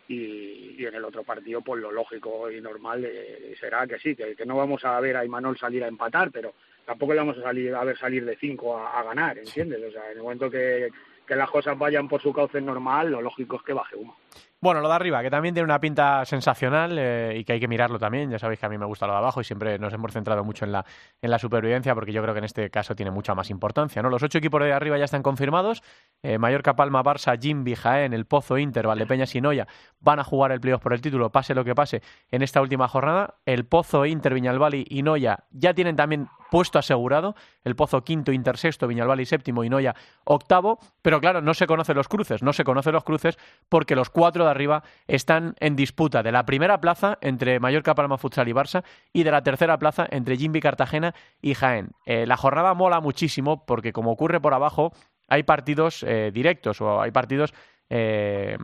y, 0.09 0.85
en 0.85 0.95
el 0.95 1.05
otro 1.05 1.25
partido 1.25 1.62
pues 1.62 1.83
lo 1.83 1.90
lógico 1.90 2.51
y 2.51 2.61
normal 2.61 3.05
eh, 3.05 3.55
será 3.59 3.87
que 3.87 3.99
sí, 3.99 4.14
que, 4.14 4.37
no 4.47 4.57
vamos 4.57 4.85
a 4.85 5.01
ver 5.01 5.16
a 5.16 5.25
Imanol 5.25 5.59
salir 5.59 5.83
a 5.83 5.88
empatar, 5.88 6.31
pero 6.31 6.55
tampoco 6.85 7.12
le 7.12 7.21
vamos 7.21 7.38
a 7.38 7.42
salir 7.42 7.75
a 7.75 7.85
ver 7.85 7.99
salir 7.99 8.25
de 8.25 8.37
cinco 8.37 8.79
a, 8.79 9.03
ganar, 9.03 9.38
¿entiendes? 9.38 9.83
O 9.83 9.90
sea, 9.90 10.11
en 10.11 10.19
el 10.19 10.23
momento 10.23 10.51
que, 10.51 10.90
que 11.26 11.36
las 11.36 11.50
cosas 11.50 11.78
vayan 11.78 12.08
por 12.08 12.22
su 12.22 12.32
cauce 12.32 12.60
normal, 12.60 13.10
lo 13.10 13.20
lógico 13.20 13.56
es 13.56 13.62
que 13.62 13.72
baje 13.72 13.96
uno. 13.96 14.16
Bueno, 14.58 14.80
lo 14.80 14.88
de 14.88 14.94
arriba, 14.94 15.22
que 15.22 15.30
también 15.30 15.54
tiene 15.54 15.64
una 15.66 15.78
pinta 15.78 16.24
sensacional 16.24 16.96
eh, 16.98 17.36
y 17.38 17.44
que 17.44 17.52
hay 17.52 17.60
que 17.60 17.68
mirarlo 17.68 17.98
también. 17.98 18.30
Ya 18.30 18.38
sabéis 18.38 18.58
que 18.58 18.64
a 18.64 18.68
mí 18.70 18.78
me 18.78 18.86
gusta 18.86 19.06
lo 19.06 19.12
de 19.12 19.18
abajo 19.18 19.42
y 19.42 19.44
siempre 19.44 19.78
nos 19.78 19.92
hemos 19.92 20.12
centrado 20.12 20.42
mucho 20.44 20.64
en 20.64 20.72
la, 20.72 20.84
en 21.20 21.30
la 21.30 21.38
supervivencia 21.38 21.94
porque 21.94 22.10
yo 22.10 22.22
creo 22.22 22.32
que 22.32 22.38
en 22.38 22.46
este 22.46 22.70
caso 22.70 22.96
tiene 22.96 23.10
mucha 23.10 23.34
más 23.34 23.50
importancia. 23.50 24.00
¿no? 24.02 24.08
Los 24.08 24.22
ocho 24.22 24.38
equipos 24.38 24.62
de 24.62 24.72
arriba 24.72 24.96
ya 24.96 25.04
están 25.04 25.22
confirmados. 25.22 25.82
Eh, 26.22 26.38
Mallorca, 26.38 26.74
Palma, 26.74 27.04
Barça, 27.04 27.38
Jimbi, 27.38 27.74
Jaén, 27.74 28.14
El 28.14 28.24
Pozo, 28.24 28.56
Inter, 28.56 28.86
Valdepeñas 28.86 29.34
y 29.34 29.42
Noya 29.42 29.66
van 30.00 30.20
a 30.20 30.24
jugar 30.24 30.52
el 30.52 30.60
playoff 30.60 30.82
por 30.82 30.94
el 30.94 31.02
título, 31.02 31.30
pase 31.30 31.54
lo 31.54 31.64
que 31.64 31.74
pase, 31.74 32.02
en 32.30 32.42
esta 32.42 32.62
última 32.62 32.88
jornada. 32.88 33.34
El 33.44 33.66
Pozo, 33.66 34.06
Inter, 34.06 34.32
Viñalbali 34.32 34.86
y 34.88 35.02
Noya 35.02 35.44
ya 35.50 35.74
tienen 35.74 35.96
también 35.96 36.28
puesto 36.50 36.78
asegurado. 36.78 37.34
El 37.62 37.76
Pozo 37.76 38.02
quinto, 38.02 38.32
Inter 38.32 38.56
sexto, 38.56 38.86
Viñalbali 38.86 39.26
séptimo 39.26 39.64
y 39.64 39.68
Noya 39.68 39.94
octavo. 40.24 40.78
Pero 41.02 41.15
claro, 41.20 41.40
no 41.40 41.55
se 41.55 41.66
conocen 41.66 41.96
los 41.96 42.09
cruces. 42.09 42.42
No 42.42 42.52
se 42.52 42.64
conocen 42.64 42.92
los 42.92 43.05
cruces 43.05 43.38
porque 43.68 43.96
los 43.96 44.11
cuatro 44.11 44.44
de 44.44 44.50
arriba 44.50 44.83
están 45.07 45.55
en 45.61 45.76
disputa 45.76 46.22
de 46.22 46.33
la 46.33 46.44
primera 46.44 46.81
plaza 46.81 47.18
entre 47.20 47.61
Mallorca, 47.61 47.94
Palma, 47.94 48.18
Futsal 48.18 48.48
y 48.48 48.52
Barça 48.52 48.85
y 49.12 49.22
de 49.22 49.31
la 49.31 49.42
tercera 49.42 49.79
plaza 49.79 50.07
entre 50.11 50.37
Jimbi, 50.37 50.61
Cartagena 50.61 51.14
y 51.40 51.55
Jaén. 51.55 51.90
Eh, 52.07 52.26
la 52.26 52.37
jornada 52.37 52.74
mola 52.74 53.00
muchísimo 53.00 53.64
porque 53.66 53.92
como 53.92 54.12
ocurre 54.12 54.40
por 54.40 54.55
abajo, 54.55 54.92
hay 55.29 55.42
partidos 55.42 56.02
eh, 56.02 56.31
directos 56.33 56.81
o 56.81 57.00
hay 57.00 57.11
partidos 57.11 57.52
eh, 57.88 58.57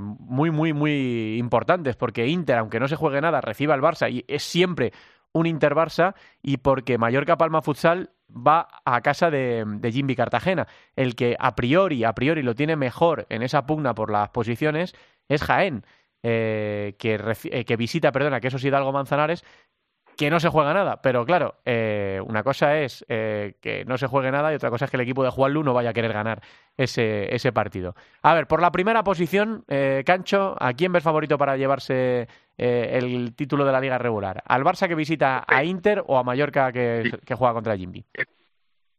muy, 0.00 0.50
muy, 0.50 0.72
muy 0.72 1.36
importantes, 1.38 1.96
porque 1.96 2.26
Inter, 2.26 2.58
aunque 2.58 2.80
no 2.80 2.88
se 2.88 2.96
juegue 2.96 3.20
nada, 3.20 3.40
recibe 3.40 3.72
al 3.72 3.80
Barça 3.80 4.10
y 4.10 4.24
es 4.26 4.42
siempre 4.42 4.92
un 5.32 5.46
Inter 5.46 5.74
Barça 5.74 6.14
y 6.42 6.58
porque 6.58 6.98
Mallorca 6.98 7.36
Palma 7.36 7.62
Futsal 7.62 8.10
va 8.30 8.68
a 8.84 9.00
casa 9.00 9.30
de, 9.30 9.64
de 9.66 9.92
Jimby 9.92 10.16
Cartagena. 10.16 10.66
El 10.96 11.14
que 11.14 11.36
a 11.38 11.54
priori, 11.54 12.04
a 12.04 12.14
priori 12.14 12.42
lo 12.42 12.54
tiene 12.54 12.76
mejor 12.76 13.26
en 13.28 13.42
esa 13.42 13.66
pugna 13.66 13.94
por 13.94 14.10
las 14.10 14.30
posiciones 14.30 14.94
es 15.28 15.42
Jaén, 15.42 15.84
eh, 16.22 16.96
que, 16.98 17.18
eh, 17.44 17.64
que, 17.64 17.76
visita, 17.76 18.12
perdona, 18.12 18.40
que 18.40 18.48
eso 18.48 18.58
es 18.58 18.64
Hidalgo 18.64 18.92
Manzanares, 18.92 19.44
que 20.20 20.28
no 20.28 20.38
se 20.38 20.50
juega 20.50 20.74
nada. 20.74 21.00
Pero 21.00 21.24
claro, 21.24 21.56
eh, 21.64 22.20
una 22.26 22.42
cosa 22.42 22.78
es 22.78 23.02
que 23.08 23.84
no 23.86 23.96
se 23.96 24.06
juegue 24.06 24.30
nada 24.30 24.52
y 24.52 24.56
otra 24.56 24.68
cosa 24.68 24.84
es 24.84 24.90
que 24.90 24.98
el 24.98 25.02
equipo 25.02 25.24
de 25.24 25.30
Juan 25.30 25.54
Lu 25.54 25.64
no 25.64 25.72
vaya 25.72 25.90
a 25.90 25.92
querer 25.94 26.12
ganar 26.12 26.42
ese, 26.76 27.34
ese 27.34 27.52
partido. 27.52 27.94
A 28.20 28.34
ver, 28.34 28.46
por 28.46 28.60
la 28.60 28.70
primera 28.70 29.02
posición, 29.02 29.64
Cancho, 30.04 30.56
¿a 30.60 30.74
quién 30.74 30.92
ves 30.92 31.02
favorito 31.02 31.38
para 31.38 31.56
llevarse 31.56 32.28
el 32.58 33.34
título 33.34 33.64
de 33.64 33.72
la 33.72 33.80
liga 33.80 33.96
regular? 33.96 34.42
¿Al 34.44 34.62
Barça 34.62 34.88
que 34.88 34.94
visita 34.94 35.42
a 35.48 35.64
Inter 35.64 36.04
o 36.06 36.18
a 36.18 36.22
Mallorca 36.22 36.70
que, 36.70 37.18
que 37.24 37.34
juega 37.34 37.54
contra 37.54 37.76
Jimby? 37.78 38.04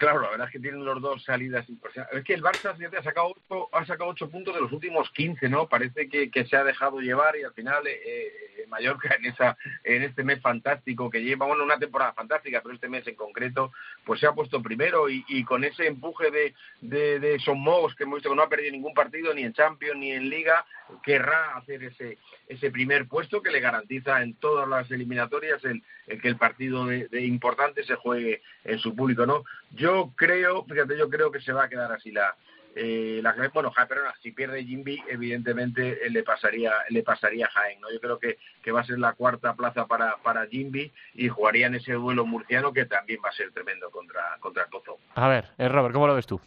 Claro, 0.02 0.20
la 0.20 0.32
verdad 0.32 0.48
es 0.48 0.54
que 0.54 0.60
tienen 0.60 0.84
los 0.84 1.00
dos 1.00 1.24
salidas 1.24 1.70
impresionantes. 1.70 2.18
Es 2.18 2.26
que 2.26 2.34
el 2.34 2.42
Barça 2.42 2.72
ha 2.72 3.04
sacado 3.04 3.36
ocho, 3.36 3.70
ha 3.72 3.86
sacado 3.86 4.10
ocho 4.10 4.32
puntos 4.32 4.56
de 4.56 4.60
los 4.60 4.72
últimos 4.72 5.12
15, 5.12 5.48
¿no? 5.48 5.70
Parece 5.70 6.10
que, 6.10 6.32
que 6.32 6.44
se 6.46 6.58
ha 6.58 6.64
dejado 6.64 7.02
llevar 7.02 7.36
y 7.36 7.44
al 7.44 7.54
final 7.54 7.86
eh, 7.86 8.02
eh, 8.04 8.51
Mallorca 8.68 9.16
en 9.16 9.26
esa 9.26 9.58
en 9.84 10.04
este 10.04 10.24
mes 10.24 10.42
fantástico 10.42 11.10
que 11.10 11.24
lleva, 11.24 11.46
bueno, 11.46 11.64
una 11.64 11.80
temporada 11.80 12.14
fantástica, 12.14 12.62
pero 12.62 12.76
este 12.76 12.90
mes 12.90 13.08
en 13.08 13.16
concreto, 13.16 13.72
pues 14.06 14.20
se 14.20 14.28
ha 14.28 14.34
puesto 14.34 14.62
primero 14.62 15.10
y, 15.10 15.24
y 15.28 15.44
con 15.44 15.64
ese 15.64 15.88
empuje 15.88 16.32
de, 16.32 16.54
de, 16.82 17.20
de 17.20 17.40
Somos, 17.40 17.96
que 17.96 18.04
hemos 18.04 18.18
visto 18.18 18.30
que 18.30 18.36
no 18.36 18.44
ha 18.44 18.50
perdido 18.50 18.72
ningún 18.72 18.94
partido 18.94 19.34
ni 19.34 19.44
en 19.44 19.54
Champions 19.54 19.98
ni 19.98 20.12
en 20.12 20.30
Liga, 20.30 20.66
querrá 21.04 21.58
hacer 21.58 21.84
ese, 21.84 22.18
ese 22.48 22.72
primer 22.72 23.08
puesto 23.08 23.42
que 23.42 23.52
le 23.52 23.60
garantiza 23.60 24.22
en 24.22 24.36
todas 24.36 24.68
las 24.68 24.90
eliminatorias 24.92 25.64
el, 25.64 25.82
que 26.22 26.28
el 26.28 26.38
partido 26.38 26.86
de, 26.86 27.08
importante 27.22 27.84
se 27.84 27.96
juegue 27.96 28.42
en 28.64 28.80
su 28.80 28.96
público, 28.96 29.26
¿no? 29.26 29.44
Yo 29.72 30.12
creo, 30.16 30.66
fíjate, 30.66 30.98
yo 30.98 31.10
creo 31.10 31.32
que 31.32 31.42
se 31.42 31.54
va 31.54 31.66
a 31.66 31.70
quedar 31.70 31.92
así 31.92 32.12
la, 32.12 32.36
eh, 32.76 33.20
la 33.22 33.36
bueno, 33.54 33.72
perdona, 33.88 34.14
si 34.22 34.32
pierde 34.32 34.64
Jimby, 34.64 35.04
evidentemente 35.10 36.06
eh, 36.06 36.10
le 36.10 36.24
pasaría, 36.24 36.72
le 36.90 37.04
pasaría 37.04 37.46
a 37.46 37.50
Jaén, 37.50 37.82
¿no? 37.82 37.92
Yo 37.92 38.00
creo 38.00 38.18
que, 38.18 38.38
que 38.64 38.72
va 38.72 38.82
a 38.82 38.86
ser 38.86 38.98
la 39.00 39.14
cuarta 39.14 39.54
plaza 39.56 39.88
para, 39.88 40.16
para 40.18 40.48
Jimby 40.48 40.92
y 41.16 41.28
jugaría 41.28 41.68
en 41.68 41.76
ese 41.76 41.94
duelo 41.94 42.26
murciano 42.26 42.72
que 42.72 42.86
también 42.86 43.20
va 43.24 43.30
a 43.30 43.34
ser 43.34 43.52
tremendo 43.52 43.92
contra, 43.92 44.38
contra 44.40 44.64
el 44.64 44.70
Pozo. 44.70 45.00
A 45.16 45.28
ver, 45.28 45.50
eh, 45.58 45.68
Robert, 45.68 45.94
¿cómo 45.94 46.08
lo 46.08 46.16
ves 46.16 46.28
tú? 46.28 46.40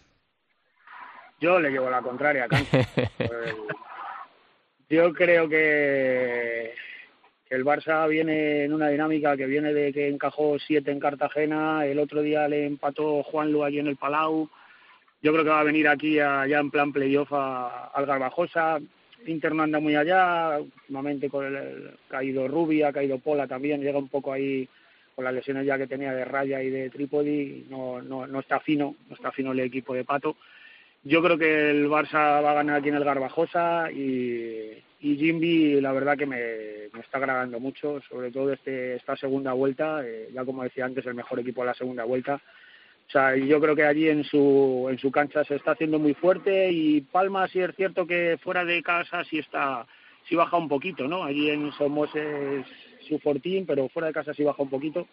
Yo 1.40 1.60
le 1.60 1.70
llevo 1.70 1.90
la 1.90 2.00
contraria, 2.00 2.48
Yo 4.88 5.12
creo 5.12 5.48
que, 5.48 6.74
el 7.50 7.64
Barça 7.64 8.08
viene 8.08 8.64
en 8.64 8.72
una 8.72 8.88
dinámica 8.88 9.36
que 9.36 9.46
viene 9.46 9.72
de 9.72 9.92
que 9.92 10.08
encajó 10.08 10.58
siete 10.58 10.90
en 10.90 11.00
Cartagena, 11.00 11.84
el 11.84 11.98
otro 11.98 12.22
día 12.22 12.48
le 12.48 12.66
empató 12.66 13.22
Juan 13.22 13.52
Lu 13.52 13.62
allí 13.62 13.78
en 13.78 13.88
el 13.88 13.96
Palau. 13.96 14.48
Yo 15.24 15.32
creo 15.32 15.42
que 15.42 15.50
va 15.50 15.60
a 15.60 15.64
venir 15.64 15.88
aquí 15.88 16.16
ya 16.16 16.44
en 16.44 16.70
plan 16.70 16.92
playoff 16.92 17.32
al 17.32 18.04
Garbajosa. 18.04 18.78
Inter 19.24 19.54
no 19.54 19.62
anda 19.62 19.80
muy 19.80 19.96
allá, 19.96 20.58
últimamente 20.60 21.30
con 21.30 21.46
el, 21.46 21.92
caído 22.08 22.46
Rubia, 22.46 22.88
ha 22.88 22.92
caído 22.92 23.18
Pola 23.18 23.46
también, 23.46 23.80
llega 23.80 23.96
un 23.96 24.10
poco 24.10 24.34
ahí 24.34 24.68
con 25.16 25.24
las 25.24 25.32
lesiones 25.32 25.64
ya 25.64 25.78
que 25.78 25.86
tenía 25.86 26.12
de 26.12 26.26
Raya 26.26 26.62
y 26.62 26.68
de 26.68 26.90
Trípodi, 26.90 27.64
no, 27.70 28.02
no, 28.02 28.26
no 28.26 28.40
está 28.40 28.60
fino, 28.60 28.96
no 29.08 29.16
está 29.16 29.32
fino 29.32 29.52
el 29.52 29.60
equipo 29.60 29.94
de 29.94 30.04
Pato. 30.04 30.36
Yo 31.04 31.22
creo 31.22 31.38
que 31.38 31.70
el 31.70 31.88
Barça 31.88 32.42
va 32.42 32.50
a 32.50 32.54
ganar 32.54 32.76
aquí 32.76 32.90
en 32.90 32.96
el 32.96 33.04
Garbajosa 33.04 33.90
y, 33.90 34.72
y 35.00 35.16
Jimby 35.16 35.80
la 35.80 35.92
verdad 35.92 36.18
que 36.18 36.26
me, 36.26 36.84
está 37.00 37.16
agradando 37.16 37.58
mucho, 37.58 38.02
sobre 38.10 38.30
todo 38.30 38.52
este, 38.52 38.96
esta 38.96 39.16
segunda 39.16 39.54
vuelta, 39.54 40.06
eh, 40.06 40.28
ya 40.34 40.44
como 40.44 40.64
decía 40.64 40.84
antes, 40.84 41.06
el 41.06 41.14
mejor 41.14 41.40
equipo 41.40 41.62
de 41.62 41.68
la 41.68 41.74
segunda 41.74 42.04
vuelta. 42.04 42.42
O 43.06 43.10
sea, 43.10 43.36
yo 43.36 43.60
creo 43.60 43.76
que 43.76 43.84
allí 43.84 44.08
en 44.08 44.24
su, 44.24 44.86
en 44.90 44.98
su 44.98 45.10
cancha 45.10 45.44
se 45.44 45.56
está 45.56 45.72
haciendo 45.72 45.98
muy 45.98 46.14
fuerte 46.14 46.70
y 46.72 47.00
Palma 47.02 47.46
sí 47.48 47.60
es 47.60 47.74
cierto 47.76 48.06
que 48.06 48.38
fuera 48.42 48.64
de 48.64 48.82
casa 48.82 49.22
sí 49.24 49.38
está, 49.38 49.86
sí 50.28 50.34
baja 50.34 50.56
un 50.56 50.68
poquito, 50.68 51.06
¿no? 51.06 51.24
Allí 51.24 51.50
en 51.50 51.70
Somos 51.72 52.14
es 52.14 52.66
su 53.06 53.18
fortín, 53.18 53.66
pero 53.66 53.88
fuera 53.88 54.08
de 54.08 54.14
casa 54.14 54.34
sí 54.34 54.42
baja 54.42 54.62
un 54.62 54.70
poquito. 54.70 55.06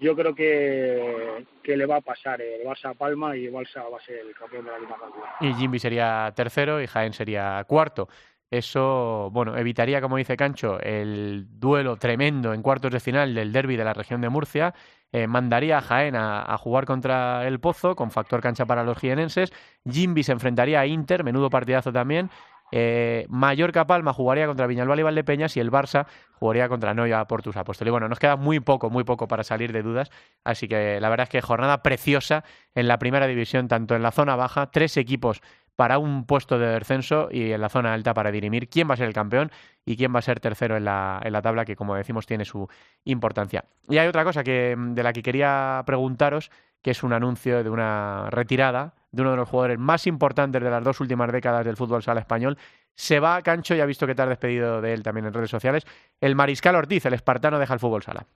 Yo 0.00 0.16
creo 0.16 0.34
que, 0.34 1.44
que 1.62 1.76
le 1.76 1.86
va 1.86 1.96
a 1.96 2.00
pasar 2.00 2.40
el 2.40 2.66
Barça 2.66 2.90
a 2.90 2.94
Palma 2.94 3.36
y 3.36 3.46
el 3.46 3.52
Barça 3.52 3.90
va 3.90 3.98
a 3.98 4.04
ser 4.04 4.20
el 4.20 4.34
campeón 4.34 4.64
de 4.64 4.70
la 4.72 4.78
Liga 4.78 4.96
Y 5.40 5.52
Jimby 5.54 5.78
sería 5.78 6.32
tercero 6.34 6.80
y 6.80 6.86
Jaén 6.86 7.12
sería 7.12 7.62
cuarto. 7.64 8.08
Eso, 8.50 9.30
bueno, 9.30 9.56
evitaría, 9.56 10.00
como 10.00 10.16
dice 10.16 10.36
Cancho, 10.36 10.80
el 10.80 11.46
duelo 11.60 11.96
tremendo 11.96 12.52
en 12.52 12.62
cuartos 12.62 12.90
de 12.90 12.98
final 12.98 13.32
del 13.32 13.52
derby 13.52 13.76
de 13.76 13.84
la 13.84 13.94
región 13.94 14.20
de 14.20 14.28
Murcia. 14.28 14.74
Eh, 15.12 15.26
mandaría 15.26 15.78
a 15.78 15.80
Jaén 15.80 16.14
a, 16.16 16.56
jugar 16.58 16.84
contra 16.84 17.46
el 17.46 17.58
Pozo, 17.58 17.96
con 17.96 18.10
factor 18.10 18.40
cancha 18.40 18.66
para 18.66 18.84
los 18.84 18.98
jienenses. 18.98 19.52
Jimby 19.90 20.22
se 20.22 20.32
enfrentaría 20.32 20.80
a 20.80 20.86
Inter, 20.86 21.24
menudo 21.24 21.50
partidazo 21.50 21.92
también. 21.92 22.30
Eh, 22.72 23.26
Mallorca 23.28 23.86
Palma 23.86 24.12
jugaría 24.12 24.46
contra 24.46 24.68
Viñalbal 24.68 25.00
y 25.00 25.02
Valdepeñas 25.02 25.56
y 25.56 25.60
el 25.60 25.72
Barça 25.72 26.06
jugaría 26.34 26.68
contra 26.68 26.94
Noia 26.94 27.24
Portus 27.24 27.56
Apóstol. 27.56 27.88
Y 27.88 27.90
bueno, 27.90 28.08
nos 28.08 28.20
queda 28.20 28.36
muy 28.36 28.60
poco, 28.60 28.90
muy 28.90 29.02
poco 29.02 29.26
para 29.26 29.42
salir 29.42 29.72
de 29.72 29.82
dudas. 29.82 30.10
Así 30.44 30.68
que 30.68 31.00
la 31.00 31.08
verdad 31.08 31.24
es 31.24 31.30
que 31.30 31.40
jornada 31.40 31.82
preciosa 31.82 32.44
en 32.74 32.86
la 32.86 32.98
primera 32.98 33.26
división, 33.26 33.66
tanto 33.66 33.96
en 33.96 34.02
la 34.02 34.12
zona 34.12 34.36
baja, 34.36 34.70
tres 34.70 34.96
equipos 34.96 35.42
para 35.76 35.98
un 35.98 36.26
puesto 36.26 36.58
de 36.58 36.66
descenso 36.66 37.28
y 37.30 37.52
en 37.52 37.60
la 37.60 37.68
zona 37.68 37.94
alta 37.94 38.14
para 38.14 38.30
dirimir 38.30 38.68
quién 38.68 38.88
va 38.88 38.94
a 38.94 38.96
ser 38.96 39.06
el 39.06 39.14
campeón 39.14 39.50
y 39.84 39.96
quién 39.96 40.14
va 40.14 40.18
a 40.18 40.22
ser 40.22 40.40
tercero 40.40 40.76
en 40.76 40.84
la, 40.84 41.20
en 41.24 41.32
la 41.32 41.42
tabla, 41.42 41.64
que 41.64 41.76
como 41.76 41.94
decimos 41.94 42.26
tiene 42.26 42.44
su 42.44 42.68
importancia. 43.04 43.64
Y 43.88 43.98
hay 43.98 44.06
otra 44.08 44.24
cosa 44.24 44.44
que, 44.44 44.76
de 44.76 45.02
la 45.02 45.12
que 45.12 45.22
quería 45.22 45.82
preguntaros, 45.86 46.50
que 46.82 46.90
es 46.90 47.02
un 47.02 47.12
anuncio 47.12 47.62
de 47.62 47.70
una 47.70 48.28
retirada 48.30 48.94
de 49.12 49.22
uno 49.22 49.32
de 49.32 49.36
los 49.38 49.48
jugadores 49.48 49.78
más 49.78 50.06
importantes 50.06 50.62
de 50.62 50.70
las 50.70 50.84
dos 50.84 51.00
últimas 51.00 51.32
décadas 51.32 51.64
del 51.64 51.76
fútbol 51.76 52.02
sala 52.02 52.20
español. 52.20 52.56
Se 52.94 53.18
va 53.18 53.36
a 53.36 53.42
Cancho, 53.42 53.74
ya 53.74 53.84
ha 53.84 53.86
visto 53.86 54.06
que 54.06 54.14
te 54.14 54.22
has 54.22 54.28
despedido 54.28 54.80
de 54.80 54.92
él 54.92 55.02
también 55.02 55.26
en 55.26 55.32
redes 55.32 55.50
sociales. 55.50 55.86
El 56.20 56.34
Mariscal 56.34 56.76
Ortiz, 56.76 57.04
el 57.06 57.14
espartano, 57.14 57.58
deja 57.58 57.74
el 57.74 57.80
fútbol 57.80 58.02
sala. 58.02 58.26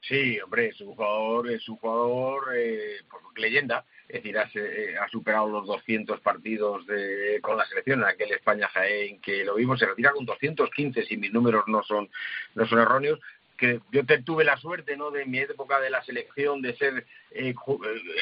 Sí, 0.00 0.38
hombre, 0.40 0.68
es 0.68 0.80
un 0.80 0.94
jugador, 0.94 1.50
es 1.50 1.68
un 1.68 1.76
jugador 1.76 2.44
eh, 2.56 3.00
leyenda 3.36 3.84
es 4.08 4.22
decir, 4.22 4.36
eh, 4.54 4.96
ha, 4.98 5.08
superado 5.08 5.48
los 5.48 5.66
200 5.66 6.20
partidos 6.20 6.86
de, 6.86 7.38
con 7.42 7.58
la 7.58 7.66
selección 7.66 8.00
en 8.00 8.06
aquel 8.06 8.32
España-Jaén 8.32 9.20
que 9.20 9.44
lo 9.44 9.56
vimos, 9.56 9.78
se 9.78 9.86
retira 9.86 10.12
con 10.12 10.24
215 10.24 11.04
si 11.04 11.16
mis 11.18 11.32
números 11.32 11.64
no 11.66 11.82
son, 11.82 12.08
no 12.54 12.66
son 12.66 12.78
erróneos, 12.78 13.20
que 13.58 13.80
yo 13.90 14.02
tuve 14.24 14.44
la 14.44 14.56
suerte 14.56 14.96
no 14.96 15.10
de 15.10 15.26
mi 15.26 15.40
época 15.40 15.80
de 15.80 15.90
la 15.90 16.02
selección 16.04 16.62
de 16.62 16.76
ser 16.76 17.04
eh, 17.32 17.52
eh, 17.52 17.54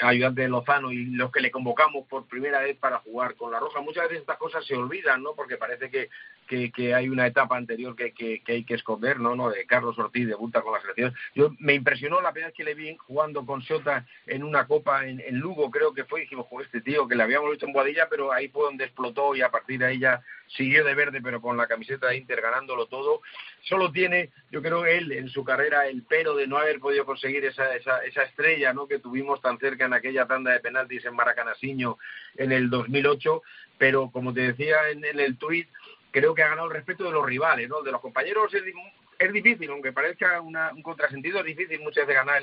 ayudante 0.02 0.40
de 0.40 0.48
Lozano 0.48 0.90
y 0.90 1.04
los 1.04 1.30
que 1.30 1.40
le 1.40 1.50
convocamos 1.50 2.06
por 2.08 2.26
primera 2.26 2.60
vez 2.60 2.76
para 2.78 2.98
jugar 3.00 3.36
con 3.36 3.52
la 3.52 3.60
Roja. 3.60 3.82
Muchas 3.82 4.04
veces 4.04 4.20
estas 4.20 4.38
cosas 4.38 4.64
se 4.64 4.74
olvidan, 4.74 5.22
¿no? 5.22 5.34
Porque 5.34 5.58
parece 5.58 5.90
que, 5.90 6.08
que, 6.46 6.94
hay 6.94 7.08
una 7.08 7.26
etapa 7.26 7.56
anterior 7.56 7.94
que, 7.94 8.12
que, 8.12 8.42
hay 8.46 8.64
que 8.64 8.74
esconder, 8.74 9.20
¿no? 9.20 9.36
¿no? 9.36 9.50
De 9.50 9.66
Carlos 9.66 9.98
Ortiz 9.98 10.26
debuta 10.26 10.62
con 10.62 10.72
la 10.72 10.80
selección. 10.80 11.14
Yo 11.34 11.50
me 11.58 11.74
impresionó 11.74 12.20
la 12.20 12.32
primera 12.32 12.48
vez 12.48 12.56
que 12.56 12.64
le 12.64 12.74
vi 12.74 12.96
jugando 12.96 13.44
con 13.44 13.62
Sota 13.62 14.06
en 14.26 14.42
una 14.44 14.66
copa 14.66 15.06
en, 15.06 15.20
en 15.20 15.38
Lugo, 15.38 15.70
creo 15.70 15.92
que 15.92 16.04
fue, 16.04 16.20
y 16.20 16.22
dijimos, 16.22 16.46
este 16.62 16.80
tío 16.80 17.06
que 17.06 17.14
le 17.14 17.22
habíamos 17.22 17.50
visto 17.50 17.66
en 17.66 17.72
Boadilla, 17.72 18.08
pero 18.08 18.32
ahí 18.32 18.48
fue 18.48 18.64
donde 18.64 18.84
explotó 18.84 19.34
y 19.34 19.42
a 19.42 19.50
partir 19.50 19.78
de 19.78 19.86
ahí 19.86 19.98
ya 19.98 20.22
siguió 20.48 20.84
de 20.84 20.94
verde, 20.94 21.20
pero 21.22 21.40
con 21.40 21.56
la 21.56 21.66
camiseta 21.66 22.08
de 22.08 22.16
Inter 22.16 22.40
ganándolo 22.40 22.86
todo. 22.86 23.20
Solo 23.62 23.90
tiene, 23.90 24.30
yo 24.50 24.62
creo, 24.62 24.86
él 24.86 25.12
en 25.12 25.28
su 25.28 25.44
carrera 25.44 25.86
el 25.88 26.04
pero 26.08 26.36
de 26.36 26.46
no 26.46 26.56
haber 26.56 26.78
podido 26.78 27.04
conseguir 27.04 27.44
esa, 27.44 27.74
esa, 27.74 28.04
esa 28.04 28.22
estrella 28.22 28.72
¿no? 28.72 28.86
que 28.86 28.98
tuvimos 28.98 29.40
tan 29.40 29.58
cerca 29.58 29.86
en 29.86 29.94
aquella 29.94 30.26
tanda 30.26 30.52
de 30.52 30.60
penaltis 30.60 31.04
en 31.04 31.14
Maracanasiño 31.14 31.98
en 32.36 32.52
el 32.52 32.70
2008, 32.70 33.42
pero 33.78 34.10
como 34.10 34.32
te 34.32 34.52
decía 34.52 34.90
en, 34.90 35.04
el 35.04 35.36
tuit, 35.36 35.68
creo 36.16 36.34
que 36.34 36.42
ha 36.42 36.48
ganado 36.48 36.68
el 36.68 36.72
respeto 36.72 37.04
de 37.04 37.10
los 37.10 37.26
rivales, 37.26 37.68
¿no? 37.68 37.82
de 37.82 37.92
los 37.92 38.00
compañeros 38.00 38.50
es, 38.54 39.32
difícil, 39.34 39.70
aunque 39.70 39.92
parezca 39.92 40.40
un 40.40 40.80
contrasentido, 40.80 41.40
es 41.40 41.44
difícil 41.44 41.78
muchas 41.80 42.06
veces 42.06 42.24
ganar 42.24 42.40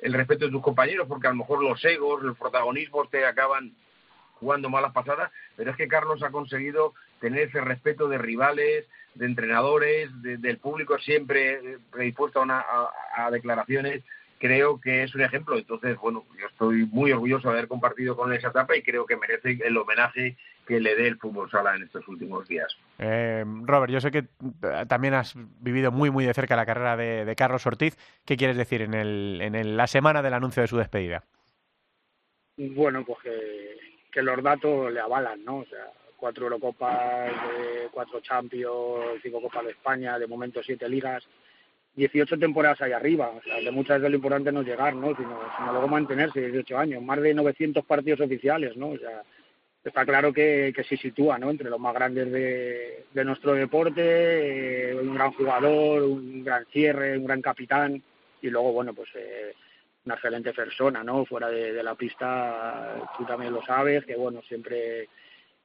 el, 0.00 0.14
respeto 0.14 0.46
de 0.46 0.52
tus 0.52 0.62
compañeros, 0.62 1.06
porque 1.06 1.26
a 1.26 1.30
lo 1.30 1.36
mejor 1.36 1.62
los 1.62 1.84
egos, 1.84 2.22
los 2.22 2.34
protagonismos 2.38 3.10
te 3.10 3.26
acaban 3.26 3.74
jugando 4.40 4.70
malas 4.70 4.94
pasadas, 4.94 5.30
pero 5.54 5.70
es 5.70 5.76
que 5.76 5.86
Carlos 5.86 6.22
ha 6.22 6.30
conseguido 6.30 6.94
tener 7.20 7.48
ese 7.48 7.60
respeto 7.60 8.08
de 8.08 8.16
rivales, 8.16 8.86
de 9.14 9.26
entrenadores, 9.26 10.08
del 10.22 10.56
público 10.56 10.98
siempre 10.98 11.78
predispuesto 11.90 12.42
a, 12.42 12.90
a, 13.16 13.30
declaraciones. 13.30 14.02
Creo 14.38 14.80
que 14.80 15.02
es 15.02 15.14
un 15.14 15.22
ejemplo. 15.22 15.56
Entonces, 15.56 15.96
bueno, 15.98 16.24
yo 16.38 16.46
estoy 16.46 16.86
muy 16.86 17.12
orgulloso 17.12 17.48
de 17.48 17.54
haber 17.54 17.68
compartido 17.68 18.16
con 18.16 18.30
él 18.30 18.38
esa 18.38 18.48
etapa 18.48 18.76
y 18.76 18.82
creo 18.82 19.06
que 19.06 19.16
merece 19.16 19.58
el 19.64 19.76
homenaje 19.76 20.36
que 20.66 20.80
le 20.80 20.96
dé 20.96 21.08
el 21.08 21.18
fútbol 21.18 21.50
sala 21.50 21.76
en 21.76 21.84
estos 21.84 22.06
últimos 22.08 22.46
días. 22.48 22.76
Eh, 22.98 23.44
Robert, 23.62 23.92
yo 23.92 24.00
sé 24.00 24.10
que 24.10 24.18
eh, 24.18 24.84
también 24.88 25.14
has 25.14 25.34
vivido 25.60 25.92
muy, 25.92 26.10
muy 26.10 26.24
de 26.24 26.34
cerca 26.34 26.56
la 26.56 26.66
carrera 26.66 26.96
de, 26.96 27.34
Carlos 27.36 27.66
Ortiz. 27.66 27.96
¿Qué 28.24 28.36
quieres 28.36 28.56
decir 28.56 28.82
en, 28.82 28.94
el, 28.94 29.40
en 29.40 29.76
la 29.76 29.86
semana 29.86 30.22
del 30.22 30.34
anuncio 30.34 30.62
de 30.62 30.68
su 30.68 30.76
despedida? 30.76 31.24
Bueno, 32.56 33.04
pues 33.04 33.18
que 33.22 33.76
que 34.16 34.22
los 34.22 34.42
datos 34.42 34.90
le 34.90 34.98
avalan, 34.98 35.44
¿no? 35.44 35.58
O 35.58 35.66
sea, 35.66 35.92
cuatro 36.16 36.44
Eurocopas, 36.44 37.30
cuatro 37.92 38.20
Champions, 38.20 39.20
cinco 39.22 39.42
Copas 39.42 39.66
de 39.66 39.72
España, 39.72 40.18
de 40.18 40.26
momento 40.26 40.62
siete 40.62 40.88
ligas, 40.88 41.22
18 41.96 42.38
temporadas 42.38 42.80
ahí 42.82 42.92
arriba. 42.92 43.30
O 43.36 43.42
sea, 43.42 43.56
de 43.56 43.70
muchas 43.70 43.98
veces 43.98 44.10
lo 44.10 44.16
importante 44.16 44.52
no 44.52 44.60
es 44.60 44.66
llegar, 44.66 44.94
¿no? 44.94 45.16
Sino, 45.16 45.40
sino 45.56 45.72
luego 45.72 45.88
mantenerse 45.88 46.40
18 46.40 46.78
años, 46.78 47.02
más 47.02 47.20
de 47.20 47.34
900 47.34 47.84
partidos 47.84 48.20
oficiales, 48.20 48.76
¿no? 48.76 48.90
O 48.90 48.98
sea, 48.98 49.22
está 49.82 50.04
claro 50.04 50.32
que, 50.32 50.72
que 50.74 50.84
se 50.84 50.96
sitúa, 50.96 51.38
¿no? 51.38 51.50
Entre 51.50 51.70
los 51.70 51.80
más 51.80 51.94
grandes 51.94 52.30
de, 52.30 53.04
de 53.12 53.24
nuestro 53.24 53.54
deporte, 53.54 54.90
eh, 54.90 54.94
un 54.94 55.14
gran 55.14 55.32
jugador, 55.32 56.02
un 56.02 56.44
gran 56.44 56.64
cierre, 56.66 57.16
un 57.16 57.26
gran 57.26 57.42
capitán, 57.42 58.02
y 58.42 58.50
luego, 58.50 58.72
bueno, 58.72 58.94
pues... 58.94 59.08
Eh, 59.14 59.54
una 60.06 60.14
excelente 60.14 60.52
persona, 60.52 61.02
¿no? 61.02 61.24
Fuera 61.24 61.48
de, 61.48 61.82
la 61.82 61.94
pista, 61.96 63.10
tú 63.18 63.24
también 63.24 63.52
lo 63.52 63.62
sabes, 63.64 64.04
que 64.04 64.14
bueno, 64.14 64.40
siempre 64.42 65.08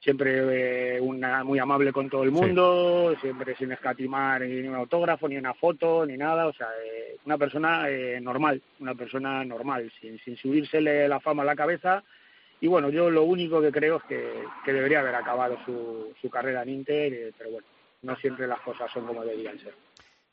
siempre 0.01 0.95
eh, 0.95 0.99
una, 0.99 1.43
muy 1.43 1.59
amable 1.59 1.93
con 1.93 2.09
todo 2.09 2.23
el 2.23 2.31
mundo, 2.31 3.15
siempre 3.21 3.55
sin 3.55 3.71
escatimar 3.71 4.41
ni 4.41 4.67
un 4.67 4.75
autógrafo, 4.75 5.29
ni 5.29 5.37
una 5.37 5.53
foto, 5.53 6.05
ni 6.05 6.17
nada, 6.17 6.47
o 6.47 6.53
sea, 6.53 6.67
eh, 6.83 7.17
una 7.25 7.37
persona 7.37 7.89
eh, 7.89 8.19
normal, 8.19 8.61
una 8.79 8.95
persona 8.95 9.45
normal, 9.45 9.91
sin, 9.99 10.19
sin 10.19 10.35
subírsele 10.35 11.07
la 11.07 11.19
fama 11.19 11.43
a 11.43 11.45
la 11.45 11.55
cabeza. 11.55 12.03
Y 12.59 12.67
bueno, 12.67 12.89
yo 12.89 13.09
lo 13.09 13.23
único 13.23 13.61
que 13.61 13.71
creo 13.71 13.97
es 13.97 14.03
que, 14.03 14.43
que 14.65 14.73
debería 14.73 14.99
haber 14.99 15.15
acabado 15.15 15.57
su, 15.65 16.13
su 16.21 16.29
carrera 16.29 16.63
en 16.63 16.69
Inter, 16.69 17.33
pero 17.37 17.51
bueno, 17.51 17.67
no 18.03 18.15
siempre 18.17 18.47
las 18.47 18.59
cosas 18.61 18.91
son 18.91 19.05
como 19.05 19.23
deberían 19.23 19.59
ser. 19.59 19.73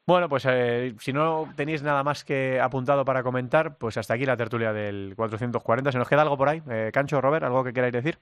Bueno, 0.08 0.26
pues 0.30 0.46
eh, 0.48 0.94
si 1.00 1.12
no 1.12 1.52
tenéis 1.54 1.82
nada 1.82 2.02
más 2.02 2.24
que 2.24 2.58
apuntado 2.58 3.04
para 3.04 3.22
comentar, 3.22 3.76
pues 3.76 3.98
hasta 3.98 4.14
aquí 4.14 4.24
la 4.24 4.38
tertulia 4.38 4.72
del 4.72 5.12
440. 5.14 5.92
¿Se 5.92 5.98
nos 5.98 6.08
queda 6.08 6.22
algo 6.22 6.38
por 6.38 6.48
ahí? 6.48 6.62
Eh, 6.70 6.90
Cancho, 6.94 7.20
Robert, 7.20 7.44
¿algo 7.44 7.62
que 7.62 7.74
queráis 7.74 7.92
decir? 7.92 8.18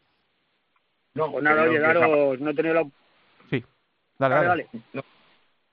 No, 1.16 1.32
pues 1.32 1.42
nada, 1.42 1.66
llegaros, 1.66 2.38
no 2.38 2.50
he 2.50 2.54
tenido 2.54 2.74
la... 2.74 2.84
Sí, 3.48 3.64
dale, 4.18 4.34
dale. 4.34 4.46
dale. 4.46 4.68
No. 4.92 5.02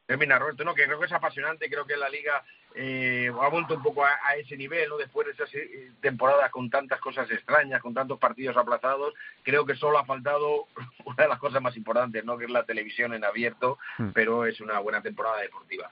Termina, 0.06 0.40
Roberto, 0.40 0.64
no, 0.64 0.74
que 0.74 0.86
creo 0.86 1.00
que 1.00 1.06
es 1.06 1.12
apasionante, 1.12 1.70
creo 1.70 1.86
que 1.86 1.98
la 1.98 2.10
Liga 2.10 2.44
eh, 2.76 3.32
ha 3.42 3.48
vuelto 3.50 3.76
un 3.76 3.84
poco 3.84 4.06
a, 4.06 4.36
ese 4.38 4.58
nivel, 4.58 4.90
¿no? 4.90 4.98
Después 4.98 5.28
de 5.28 5.34
esas 5.34 5.54
eh, 5.56 5.92
temporadas 6.02 6.50
con 6.52 6.70
tantas 6.70 7.00
cosas 7.00 7.30
extrañas, 7.30 7.82
con 7.82 7.94
tantos 7.94 8.20
partidos 8.20 8.58
aplazados, 8.58 9.14
creo 9.44 9.66
que 9.66 9.76
solo 9.76 9.98
ha 9.98 10.06
faltado 10.06 10.68
una 11.06 11.24
de 11.24 11.28
las 11.30 11.40
cosas 11.40 11.62
más 11.62 11.76
importantes, 11.78 12.24
¿no? 12.26 12.38
Que 12.38 12.46
es 12.46 12.52
la 12.52 12.64
televisión 12.64 13.14
en 13.14 13.24
abierto, 13.24 13.78
hmm. 13.98 14.10
pero 14.14 14.46
es 14.46 14.60
una 14.62 14.80
buena 14.80 15.02
temporada 15.02 15.42
deportiva. 15.42 15.90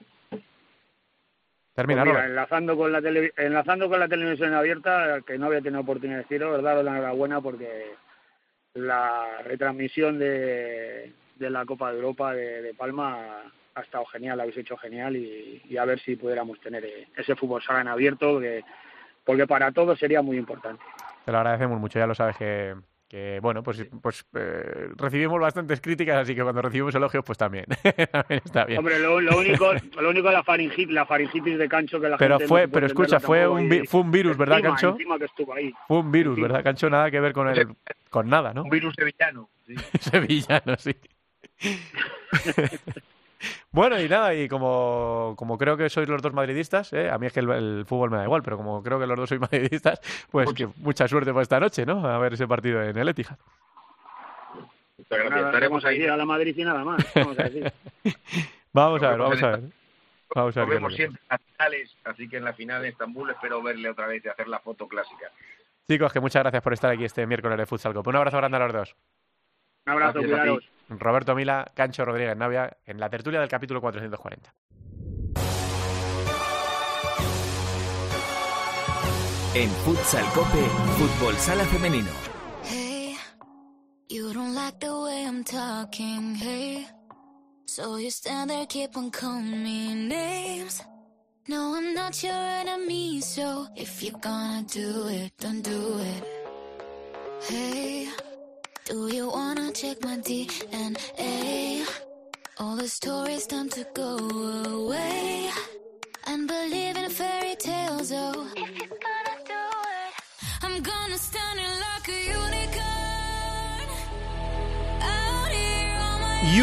Termina, 1.74 2.04
pues 2.04 2.24
enlazando 2.24 2.76
con 2.76 2.92
la 2.92 2.98
enlazando 2.98 3.88
con 3.88 3.98
la 3.98 4.08
televisión 4.08 4.52
abierta, 4.52 5.22
que 5.26 5.38
no 5.38 5.46
había 5.46 5.62
tenido 5.62 5.80
oportunidad 5.80 6.18
de 6.18 6.22
decirlo, 6.24 6.52
verdad, 6.52 6.82
la 6.82 6.90
enhorabuena 6.90 7.40
porque 7.40 7.94
la 8.74 9.42
retransmisión 9.44 10.18
de, 10.18 11.12
de 11.36 11.50
la 11.50 11.64
Copa 11.64 11.90
de 11.90 11.98
Europa 11.98 12.32
de 12.34 12.74
Palma 12.74 13.42
ha 13.74 13.80
estado 13.80 14.04
genial, 14.06 14.36
lo 14.36 14.42
habéis 14.42 14.58
hecho 14.58 14.76
genial 14.76 15.16
y, 15.16 15.76
a 15.76 15.84
ver 15.84 15.98
si 16.00 16.16
pudiéramos 16.16 16.60
tener 16.60 16.84
eh, 16.84 17.08
ese 17.16 17.34
fútbol 17.36 17.62
sala 17.62 17.80
en 17.80 17.88
abierto, 17.88 18.40
porque 19.24 19.46
para 19.46 19.72
todos 19.72 19.98
sería 19.98 20.22
muy 20.22 20.36
importante. 20.36 20.82
Te 21.24 21.32
lo 21.32 21.38
agradecemos 21.38 21.80
mucho, 21.80 21.98
ya 21.98 22.06
lo 22.06 22.14
sabes 22.14 22.36
que, 22.36 22.74
bueno, 23.42 23.62
pues, 23.62 23.86
pues 24.00 24.24
eh, 24.34 24.88
recibimos 24.96 25.38
bastantes 25.38 25.80
críticas, 25.80 26.22
así 26.22 26.34
que 26.34 26.42
cuando 26.42 26.62
recibimos 26.62 26.94
elogios, 26.94 27.22
pues 27.24 27.36
también, 27.36 27.66
está 28.28 28.64
bien. 28.64 28.78
Hombre, 28.78 28.98
lo, 28.98 29.16
único, 29.16 29.72
lo 30.00 30.08
único 30.08 30.30
la 30.30 30.42
faringitis, 30.42 30.94
la 30.94 31.04
faringitis 31.04 31.58
de 31.58 31.68
Cancho 31.68 32.00
que 32.00 32.08
la 32.08 32.16
pero 32.16 32.38
gente 32.38 32.48
fue, 32.48 32.68
pero 32.68 32.86
escucha, 32.86 33.20
fue 33.20 33.46
un, 33.46 33.84
fue 33.86 34.00
un 34.00 34.10
virus, 34.10 34.36
¿verdad, 34.36 34.62
Cancho? 34.62 34.96
que 34.96 35.24
estuvo 35.24 35.52
ahí. 35.52 35.74
Fue 35.86 35.98
un 35.98 36.10
virus, 36.10 36.40
¿verdad, 36.40 36.62
Cancho? 36.62 36.88
Nada 36.88 37.10
que 37.10 37.20
ver 37.20 37.32
con 37.34 37.48
el, 37.48 37.68
con 38.08 38.28
nada, 38.30 38.54
¿no? 38.54 38.62
Un 38.62 38.70
virus 38.70 38.94
sevillano. 38.94 39.50
sevillano, 40.00 40.76
sí. 40.78 40.96
Bueno, 43.70 44.00
y 44.00 44.08
nada, 44.08 44.34
y 44.34 44.48
como, 44.48 45.34
como 45.36 45.58
creo 45.58 45.76
que 45.76 45.88
sois 45.88 46.08
los 46.08 46.22
dos 46.22 46.32
madridistas, 46.32 46.92
¿eh? 46.92 47.10
a 47.10 47.18
mí 47.18 47.26
es 47.26 47.32
que 47.32 47.40
el, 47.40 47.84
fútbol 47.86 48.10
me 48.10 48.18
da 48.18 48.24
igual, 48.24 48.42
pero 48.42 48.56
como 48.56 48.82
creo 48.82 48.98
que 48.98 49.06
los 49.06 49.16
dos 49.16 49.28
sois 49.28 49.40
madridistas, 49.40 50.00
pues 50.30 50.52
que 50.52 50.68
mucha 50.76 51.08
suerte 51.08 51.32
para 51.32 51.42
esta 51.42 51.60
noche, 51.60 51.86
¿no? 51.86 52.06
A 52.06 52.18
ver 52.18 52.34
ese 52.34 52.46
partido 52.46 52.82
en 52.82 52.96
el 52.96 53.08
Etihad. 53.08 53.38
estaremos 54.98 55.84
ahí 55.84 56.06
a 56.06 56.16
la 56.16 56.24
Madrid 56.24 56.54
y 56.56 56.64
nada 56.64 56.84
más. 56.84 57.04
Vamos 57.14 57.38
a, 57.38 57.42
decir. 57.44 57.72
vamos 58.72 59.02
a 59.02 59.10
ver, 59.10 59.18
vamos 59.18 59.42
a 59.42 59.50
ver. 59.50 59.62
Vamos 60.34 60.56
a 60.56 60.60
ver. 60.60 60.68
Nos 60.68 60.74
vemos 60.74 60.94
siempre 60.94 61.20
a 61.28 61.38
finales, 61.38 61.96
así 62.04 62.28
que 62.28 62.36
en 62.38 62.44
la 62.44 62.52
final 62.54 62.82
de 62.82 62.88
Estambul 62.88 63.30
espero 63.30 63.62
verle 63.62 63.90
otra 63.90 64.06
vez 64.06 64.24
y 64.24 64.28
hacer 64.28 64.48
la 64.48 64.60
foto 64.60 64.88
clásica. 64.88 65.30
Chicos, 65.88 66.12
que 66.12 66.20
muchas 66.20 66.42
gracias 66.42 66.62
por 66.62 66.72
estar 66.72 66.90
aquí 66.90 67.04
este 67.04 67.26
miércoles 67.26 67.58
de 67.58 67.66
Futsal 67.66 67.92
Cup. 67.92 68.06
Un 68.06 68.16
abrazo 68.16 68.38
grande 68.38 68.56
a 68.56 68.60
los 68.60 68.72
dos. 68.72 68.96
Un 69.86 69.92
abrazo, 69.92 70.20
cuidados. 70.20 70.71
Roberto 70.88 71.34
Mila, 71.34 71.70
Cancho 71.74 72.04
Rodríguez 72.04 72.36
Navia, 72.36 72.76
en 72.84 73.00
la 73.00 73.08
tertulia 73.08 73.40
del 73.40 73.48
capítulo 73.48 73.80
440. 73.80 74.54
En 79.54 79.68
Futsal 79.84 80.24
Cope, 80.32 80.66
Fútbol 80.96 81.36
Sala 81.36 81.64
Femenino. 81.64 82.10
Hey, 82.64 83.16
you 84.08 84.32
don't 84.32 84.54
like 84.54 84.78
the 84.80 84.92
way 84.92 85.24
I'm 85.26 85.44
talking, 85.44 86.34
hey. 86.34 86.86
So 87.66 87.98
you 87.98 88.10
stand 88.10 88.50
there, 88.50 88.66
keep 88.66 88.96
on 88.96 89.10
calling 89.10 89.62
me 89.62 89.94
names. 89.94 90.82
No, 91.48 91.74
I'm 91.76 91.94
not 91.94 92.22
your 92.22 92.32
enemy, 92.32 93.20
so 93.20 93.66
if 93.76 94.02
you're 94.02 94.18
gonna 94.20 94.62
do 94.62 95.08
it, 95.08 95.32
don't 95.38 95.62
do 95.62 95.98
it. 95.98 96.24
Hey. 97.48 98.08
Do 98.84 99.06
you 99.08 99.28
wanna 99.30 99.72
check 99.72 100.02
my 100.02 100.18
DNA? 100.18 101.84
All 102.58 102.76
the 102.76 102.88
stories 102.88 103.46
time 103.46 103.68
to 103.68 103.86
go 103.94 104.16
away. 104.16 105.50
And 106.26 106.48
believe 106.48 106.96
in 106.96 107.08
fairy 107.10 107.54
tales, 107.56 108.10
oh. 108.12 108.44
If 108.56 108.68
you're 108.78 108.88
gonna 108.88 109.38
do 109.46 109.54
it, 109.54 110.12
I'm 110.64 110.82
gonna 110.82 111.16
stand 111.16 111.60
in 111.60 111.80
like 111.80 112.08
a 112.08 112.20
unicorn. 112.42 112.82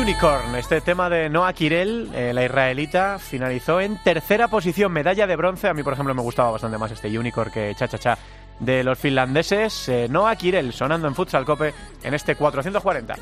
Unicorn, 0.01 0.55
este 0.55 0.81
tema 0.81 1.09
de 1.09 1.29
Noah 1.29 1.53
Kirel, 1.53 2.11
eh, 2.13 2.33
la 2.33 2.43
israelita, 2.43 3.17
finalizó 3.17 3.79
en 3.79 3.97
tercera 4.03 4.49
posición, 4.49 4.91
medalla 4.91 5.25
de 5.25 5.37
bronce. 5.37 5.69
A 5.69 5.73
mí, 5.73 5.83
por 5.83 5.93
ejemplo, 5.93 6.13
me 6.13 6.21
gustaba 6.21 6.51
bastante 6.51 6.77
más 6.77 6.91
este 6.91 7.17
Unicorn 7.17 7.49
que 7.49 7.73
Cha 7.75 7.87
Cha 7.87 7.97
Cha 7.97 8.17
de 8.59 8.83
los 8.83 8.97
finlandeses, 8.97 9.89
eh, 9.89 10.07
Noah 10.09 10.35
Kirel, 10.35 10.73
sonando 10.73 11.07
en 11.07 11.15
Futsal 11.15 11.45
Cope 11.45 11.73
en 12.03 12.13
este 12.13 12.35
440. 12.35 13.15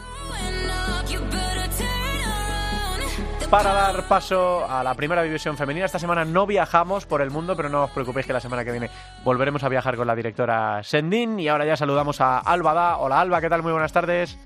Para 3.50 3.72
dar 3.72 4.08
paso 4.10 4.70
a 4.70 4.84
la 4.84 4.94
primera 4.94 5.24
división 5.24 5.56
femenina, 5.56 5.86
esta 5.86 6.00
semana 6.00 6.26
no 6.26 6.46
viajamos 6.46 7.06
por 7.06 7.22
el 7.22 7.32
mundo, 7.32 7.56
pero 7.56 7.70
no 7.70 7.86
os 7.86 7.92
preocupéis 7.92 8.26
que 8.26 8.34
la 8.34 8.42
semana 8.42 8.66
que 8.66 8.72
viene 8.72 8.90
volveremos 9.24 9.64
a 9.64 9.70
viajar 9.70 9.96
con 9.96 10.06
la 10.06 10.16
directora 10.16 10.84
Sendin. 10.84 11.40
Y 11.40 11.48
ahora 11.48 11.66
ya 11.66 11.78
saludamos 11.78 12.20
a 12.20 12.40
Alba 12.40 12.74
Da. 12.74 12.98
Hola 12.98 13.22
Alba, 13.22 13.40
¿qué 13.40 13.48
tal? 13.48 13.64
Muy 13.64 13.72
buenas 13.72 13.94
tardes. 13.94 14.38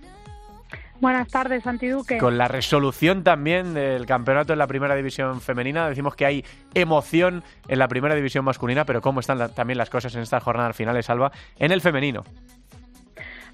Buenas 1.02 1.30
tardes, 1.30 1.64
Santiduque. 1.64 2.20
Con 2.20 2.38
la 2.38 2.47
resolución 2.47 3.24
también 3.24 3.74
del 3.74 4.06
campeonato 4.06 4.54
en 4.54 4.60
la 4.60 4.68
primera 4.68 4.95
división 4.95 5.41
femenina, 5.41 5.89
decimos 5.89 6.16
que 6.16 6.28
hay 6.28 6.45
emoción 6.76 7.43
en 7.68 7.80
la 7.80 7.88
primera 7.88 8.14
división 8.14 8.45
masculina, 8.45 8.86
pero 8.86 9.02
¿cómo 9.02 9.20
están 9.20 9.52
también 9.56 9.80
las 9.80 9.89
cosas 9.89 10.14
en 10.14 10.22
estas 10.22 10.43
jornadas 10.43 10.76
finales, 10.76 11.10
Alba, 11.10 11.32
en 11.58 11.72
el 11.72 11.82
femenino? 11.82 12.24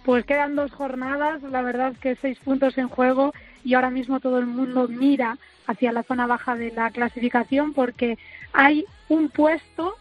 Pues 0.04 0.26
quedan 0.26 0.58
dos 0.58 0.74
jornadas, 0.74 1.42
la 1.42 1.62
verdad 1.62 1.94
es 1.94 2.00
que 2.00 2.18
seis 2.18 2.38
puntos 2.40 2.78
en 2.78 2.90
juego 2.90 3.34
y 3.64 3.76
ahora 3.76 3.92
mismo 3.92 4.20
todo 4.20 4.40
el 4.40 4.46
mundo 4.46 4.90
mira 4.90 5.38
hacia 5.68 5.94
la 5.94 6.04
zona 6.04 6.28
baja 6.28 6.58
de 6.58 6.72
la 6.72 6.92
clasificación 6.92 7.72
porque 7.72 8.18
hay 8.52 8.84
un 9.08 9.30
puesto 9.30 9.96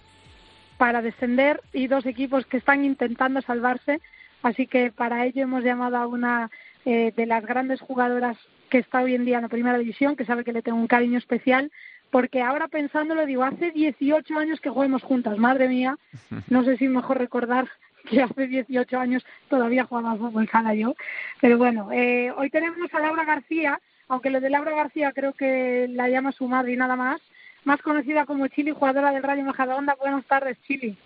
para 0.78 1.00
descender 1.00 1.60
y 1.72 1.86
dos 1.86 2.06
equipos 2.06 2.44
que 2.44 2.56
están 2.56 2.84
intentando 2.84 3.40
salvarse, 3.40 4.00
así 4.42 4.66
que 4.66 4.90
para 4.90 5.24
ello 5.26 5.42
hemos 5.42 5.62
llamado 5.62 5.96
a 5.96 6.08
una 6.08 6.50
eh, 6.86 7.12
de 7.16 7.26
las 7.26 7.44
grandes 7.44 7.80
jugadoras 7.80 8.36
que 8.70 8.78
está 8.78 9.02
hoy 9.02 9.16
en 9.16 9.24
día 9.24 9.38
en 9.38 9.42
la 9.42 9.48
primera 9.48 9.76
división, 9.76 10.14
que 10.14 10.24
sabe 10.24 10.44
que 10.44 10.52
le 10.52 10.62
tengo 10.62 10.78
un 10.78 10.86
cariño 10.86 11.18
especial, 11.18 11.72
porque 12.12 12.42
ahora 12.42 12.68
pensándolo 12.68 13.26
digo, 13.26 13.42
hace 13.42 13.72
18 13.72 14.38
años 14.38 14.60
que 14.60 14.70
jugamos 14.70 15.02
juntas, 15.02 15.36
madre 15.36 15.66
mía, 15.68 15.98
no 16.48 16.62
sé 16.62 16.76
si 16.76 16.86
mejor 16.86 17.18
recordar 17.18 17.68
que 18.08 18.22
hace 18.22 18.46
18 18.46 19.00
años 19.00 19.26
todavía 19.48 19.82
jugaba 19.82 20.14
fútbol 20.14 20.48
sala 20.48 20.74
yo, 20.74 20.94
pero 21.40 21.58
bueno, 21.58 21.90
eh, 21.90 22.30
hoy 22.36 22.50
tenemos 22.50 22.78
a 22.94 23.00
Laura 23.00 23.24
García, 23.24 23.80
aunque 24.06 24.30
lo 24.30 24.40
de 24.40 24.50
Laura 24.50 24.70
García 24.70 25.10
creo 25.10 25.32
que 25.32 25.88
la 25.90 26.08
llama 26.08 26.30
su 26.30 26.46
madre 26.46 26.72
y 26.72 26.76
nada 26.76 26.94
más, 26.94 27.20
más 27.64 27.82
conocida 27.82 28.26
como 28.26 28.46
Chili, 28.46 28.70
jugadora 28.70 29.10
del 29.10 29.24
Rayo 29.24 29.42
Majadahonda. 29.42 29.96
Buenas 29.98 30.24
tardes, 30.26 30.56
Chili. 30.62 30.96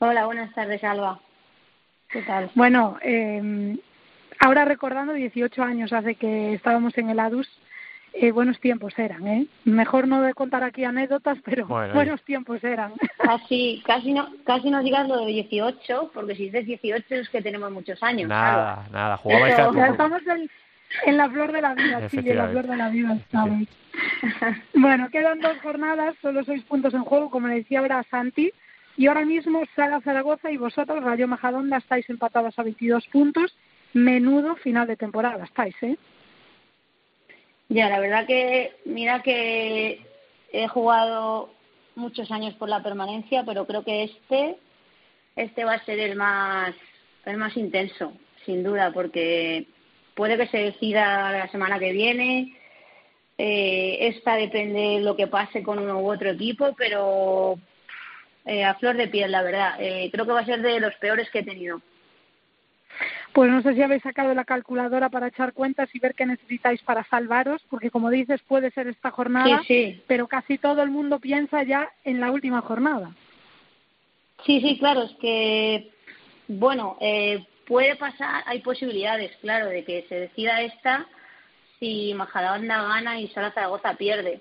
Hola, 0.00 0.26
buenas 0.26 0.52
tardes, 0.54 0.82
Alba. 0.82 1.20
¿Qué 2.08 2.22
tal? 2.22 2.50
Bueno, 2.56 2.98
eh, 3.00 3.76
Ahora 4.40 4.64
recordando 4.64 5.12
18 5.12 5.62
años 5.62 5.92
hace 5.92 6.14
que 6.14 6.54
estábamos 6.54 6.96
en 6.98 7.10
el 7.10 7.18
ADUS, 7.18 7.48
eh, 8.18 8.32
buenos 8.32 8.58
tiempos 8.60 8.98
eran, 8.98 9.26
¿eh? 9.26 9.46
Mejor 9.64 10.08
no 10.08 10.22
de 10.22 10.32
contar 10.32 10.64
aquí 10.64 10.84
anécdotas, 10.84 11.36
pero 11.44 11.66
buenos 11.66 12.22
tiempos 12.22 12.64
eran. 12.64 12.94
Casi, 13.18 13.82
casi 13.84 14.12
no, 14.12 14.28
casi 14.44 14.70
no 14.70 14.82
digas 14.82 15.06
lo 15.06 15.26
de 15.26 15.32
18, 15.32 16.12
porque 16.14 16.34
si 16.34 16.44
dices 16.44 16.64
18 16.64 17.14
es 17.14 17.28
que 17.28 17.42
tenemos 17.42 17.70
muchos 17.70 18.02
años. 18.02 18.28
Nada, 18.28 18.84
nada, 18.90 19.18
jugabais 19.18 19.54
pero, 19.54 19.74
ya 19.74 19.88
estamos 19.88 20.22
en, 21.04 21.16
la 21.16 21.28
flor 21.28 21.52
de 21.52 21.60
la 21.60 21.74
vida, 21.74 22.08
sí, 22.08 22.18
en 22.18 22.36
la 22.36 22.48
flor 22.48 22.66
de 22.66 22.76
la 22.76 22.88
vida 22.88 23.14
estamos. 23.14 23.68
bueno, 24.74 25.10
quedan 25.10 25.40
dos 25.40 25.58
jornadas, 25.62 26.14
solo 26.22 26.42
seis 26.44 26.62
puntos 26.62 26.94
en 26.94 27.04
juego, 27.04 27.30
como 27.30 27.48
le 27.48 27.56
decía 27.56 27.80
ahora 27.80 28.02
Santi, 28.10 28.50
y 28.96 29.08
ahora 29.08 29.26
mismo 29.26 29.62
Sala 29.74 30.00
Zaragoza 30.00 30.50
y 30.50 30.56
vosotros, 30.56 31.04
Rayo 31.04 31.28
Majadonda, 31.28 31.76
estáis 31.76 32.08
empatados 32.08 32.58
a 32.58 32.62
22 32.62 33.06
puntos 33.08 33.54
menudo 33.96 34.56
final 34.56 34.86
de 34.86 34.96
temporada 34.96 35.44
estáis, 35.44 35.74
¿eh? 35.82 35.96
Ya, 37.68 37.88
la 37.88 37.98
verdad 37.98 38.26
que, 38.26 38.76
mira 38.84 39.22
que 39.22 40.00
he 40.52 40.68
jugado 40.68 41.50
muchos 41.96 42.30
años 42.30 42.54
por 42.54 42.68
la 42.68 42.82
permanencia, 42.82 43.42
pero 43.44 43.66
creo 43.66 43.82
que 43.82 44.04
este, 44.04 44.56
este 45.34 45.64
va 45.64 45.74
a 45.74 45.84
ser 45.84 45.98
el 45.98 46.14
más, 46.14 46.74
el 47.24 47.38
más 47.38 47.56
intenso, 47.56 48.12
sin 48.44 48.62
duda, 48.62 48.92
porque 48.92 49.66
puede 50.14 50.36
que 50.36 50.46
se 50.48 50.58
decida 50.58 51.32
la 51.32 51.48
semana 51.48 51.78
que 51.78 51.92
viene. 51.92 52.56
Eh, 53.38 53.98
esta 54.00 54.36
depende 54.36 54.80
de 54.80 55.00
lo 55.00 55.16
que 55.16 55.26
pase 55.26 55.62
con 55.62 55.78
uno 55.78 56.00
u 56.00 56.12
otro 56.12 56.30
equipo, 56.30 56.74
pero 56.76 57.58
eh, 58.44 58.62
a 58.62 58.74
flor 58.74 58.96
de 58.96 59.08
piel, 59.08 59.32
la 59.32 59.42
verdad. 59.42 59.76
Eh, 59.80 60.10
creo 60.12 60.26
que 60.26 60.32
va 60.32 60.40
a 60.40 60.46
ser 60.46 60.60
de 60.60 60.80
los 60.80 60.94
peores 60.96 61.28
que 61.30 61.40
he 61.40 61.44
tenido. 61.44 61.80
Pues 63.36 63.50
no 63.50 63.60
sé 63.60 63.74
si 63.74 63.82
habéis 63.82 64.02
sacado 64.02 64.32
la 64.32 64.46
calculadora 64.46 65.10
para 65.10 65.28
echar 65.28 65.52
cuentas 65.52 65.90
y 65.92 65.98
ver 65.98 66.14
qué 66.14 66.24
necesitáis 66.24 66.80
para 66.80 67.04
salvaros, 67.04 67.60
porque 67.68 67.90
como 67.90 68.08
dices, 68.08 68.40
puede 68.48 68.70
ser 68.70 68.88
esta 68.88 69.10
jornada, 69.10 69.60
pero 70.06 70.26
casi 70.26 70.56
todo 70.56 70.82
el 70.82 70.88
mundo 70.88 71.18
piensa 71.18 71.62
ya 71.62 71.90
en 72.04 72.18
la 72.18 72.30
última 72.30 72.62
jornada. 72.62 73.14
Sí, 74.46 74.62
sí, 74.62 74.78
claro, 74.78 75.02
es 75.02 75.12
que, 75.20 75.90
bueno, 76.48 76.96
eh, 76.98 77.44
puede 77.66 77.96
pasar, 77.96 78.42
hay 78.46 78.60
posibilidades, 78.60 79.36
claro, 79.42 79.66
de 79.66 79.84
que 79.84 80.06
se 80.08 80.14
decida 80.14 80.62
esta 80.62 81.06
si 81.78 82.14
Majadahonda 82.14 82.84
gana 82.84 83.20
y 83.20 83.28
Sala 83.28 83.52
Zaragoza 83.52 83.98
pierde. 83.98 84.40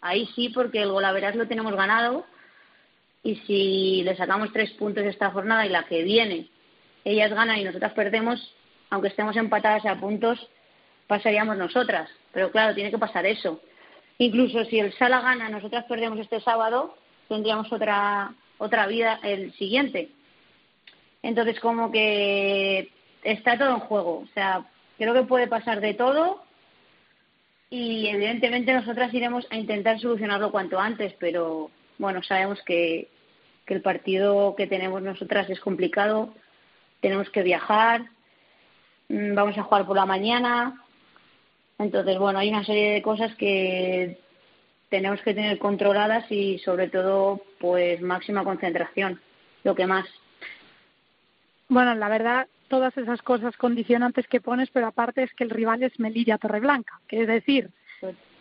Ahí 0.00 0.26
sí, 0.34 0.48
porque 0.48 0.80
el 0.80 0.90
golaveras 0.90 1.36
lo 1.36 1.46
tenemos 1.46 1.74
ganado 1.74 2.24
y 3.22 3.36
si 3.46 4.02
le 4.04 4.16
sacamos 4.16 4.54
tres 4.54 4.70
puntos 4.70 5.04
esta 5.04 5.30
jornada 5.30 5.66
y 5.66 5.68
la 5.68 5.84
que 5.84 6.02
viene 6.02 6.48
ellas 7.04 7.32
ganan 7.32 7.58
y 7.58 7.64
nosotras 7.64 7.92
perdemos, 7.92 8.54
aunque 8.90 9.08
estemos 9.08 9.36
empatadas 9.36 9.84
a 9.86 9.96
puntos, 9.96 10.48
pasaríamos 11.06 11.56
nosotras. 11.56 12.10
Pero 12.32 12.50
claro, 12.50 12.74
tiene 12.74 12.90
que 12.90 12.98
pasar 12.98 13.26
eso. 13.26 13.60
Incluso 14.18 14.64
si 14.66 14.78
el 14.78 14.92
Sala 14.94 15.20
gana, 15.20 15.48
nosotras 15.48 15.84
perdemos 15.86 16.18
este 16.18 16.40
sábado, 16.40 16.96
tendríamos 17.28 17.72
otra 17.72 18.34
otra 18.62 18.86
vida 18.86 19.18
el 19.24 19.52
siguiente. 19.54 20.10
Entonces, 21.20 21.58
como 21.58 21.90
que 21.90 22.90
está 23.24 23.58
todo 23.58 23.70
en 23.70 23.80
juego. 23.80 24.20
O 24.20 24.28
sea, 24.34 24.64
creo 24.98 25.14
que 25.14 25.24
puede 25.24 25.48
pasar 25.48 25.80
de 25.80 25.94
todo 25.94 26.44
y 27.70 28.06
evidentemente 28.06 28.72
nosotras 28.72 29.12
iremos 29.12 29.46
a 29.50 29.56
intentar 29.56 29.98
solucionarlo 29.98 30.52
cuanto 30.52 30.78
antes, 30.78 31.12
pero 31.18 31.70
bueno, 31.98 32.22
sabemos 32.22 32.62
que, 32.62 33.08
que 33.66 33.74
el 33.74 33.82
partido 33.82 34.54
que 34.56 34.68
tenemos 34.68 35.02
nosotras 35.02 35.50
es 35.50 35.58
complicado 35.58 36.32
tenemos 37.02 37.28
que 37.28 37.42
viajar, 37.42 38.02
mm, 39.08 39.34
vamos 39.34 39.58
a 39.58 39.64
jugar 39.64 39.84
por 39.84 39.96
la 39.96 40.06
mañana. 40.06 40.80
Entonces, 41.78 42.16
bueno, 42.18 42.38
hay 42.38 42.48
una 42.48 42.64
serie 42.64 42.92
de 42.92 43.02
cosas 43.02 43.34
que 43.34 44.18
tenemos 44.88 45.20
que 45.22 45.34
tener 45.34 45.58
controladas 45.58 46.30
y 46.30 46.58
sobre 46.60 46.88
todo, 46.88 47.42
pues 47.58 48.00
máxima 48.00 48.44
concentración, 48.44 49.20
lo 49.64 49.74
que 49.74 49.86
más. 49.86 50.06
Bueno, 51.68 51.94
la 51.94 52.08
verdad, 52.08 52.46
todas 52.68 52.96
esas 52.96 53.20
cosas 53.22 53.56
condicionantes 53.56 54.28
que 54.28 54.40
pones, 54.40 54.70
pero 54.70 54.86
aparte 54.86 55.24
es 55.24 55.34
que 55.34 55.44
el 55.44 55.50
rival 55.50 55.82
es 55.82 55.98
Melilla 55.98 56.38
Torreblanca, 56.38 57.00
que 57.08 57.22
es 57.22 57.26
decir, 57.26 57.70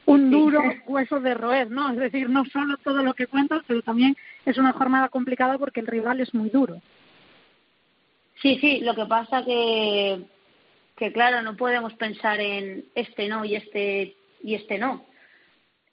un 0.06 0.30
duro 0.30 0.62
hueso 0.88 1.20
de 1.20 1.34
roer, 1.34 1.72
¿no? 1.72 1.92
Es 1.92 1.98
decir, 1.98 2.30
no 2.30 2.46
solo 2.46 2.78
todo 2.78 3.02
lo 3.02 3.14
que 3.14 3.28
cuentas, 3.28 3.64
pero 3.66 3.82
también 3.82 4.16
es 4.46 4.58
una 4.58 4.74
jornada 4.74 5.10
complicada 5.10 5.58
porque 5.58 5.80
el 5.80 5.88
rival 5.88 6.20
es 6.20 6.34
muy 6.34 6.50
duro. 6.50 6.82
Sí, 8.42 8.58
sí, 8.60 8.80
lo 8.82 8.96
que 8.96 9.06
pasa 9.06 9.44
que 9.46 10.22
que 10.98 11.12
claro, 11.12 11.42
no 11.42 11.58
podemos 11.58 11.94
pensar 11.94 12.40
en 12.40 12.86
este 12.94 13.28
no 13.28 13.44
y 13.44 13.56
este 13.56 14.16
y 14.44 14.56
este 14.56 14.78
no, 14.78 15.06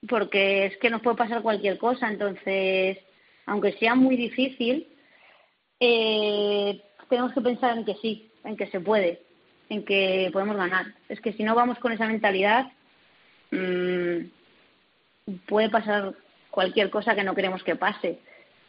porque 0.07 0.67
es 0.67 0.77
que 0.79 0.91
nos 0.91 1.03
puede 1.03 1.17
pasar 1.17 1.43
cualquier 1.43 1.79
cosa, 1.79 2.09
entonces, 2.09 2.99
aunque 3.47 3.73
sea 3.73 3.95
muy 3.95 4.17
difícil, 4.17 4.87
eh, 5.81 6.81
tenemos 7.09 7.33
que 7.33 7.41
pensar 7.41 7.79
en 7.79 7.85
que 7.85 7.95
sí, 7.97 8.31
en 8.45 8.57
que 8.57 8.67
se 8.69 8.81
puede, 8.81 9.23
en 9.69 9.85
que 9.85 10.31
podemos 10.33 10.57
ganar. 10.57 10.87
Es 11.09 11.21
que 11.21 11.33
si 11.33 11.43
no 11.43 11.55
vamos 11.55 11.79
con 11.79 11.93
esa 11.93 12.07
mentalidad, 12.07 12.71
mmm, 13.51 14.27
puede 15.47 15.71
pasar 15.71 16.15
cualquier 16.51 16.91
cosa 16.91 17.15
que 17.15 17.25
no 17.25 17.35
queremos 17.35 17.63
que 17.63 17.77
pase. 17.77 18.19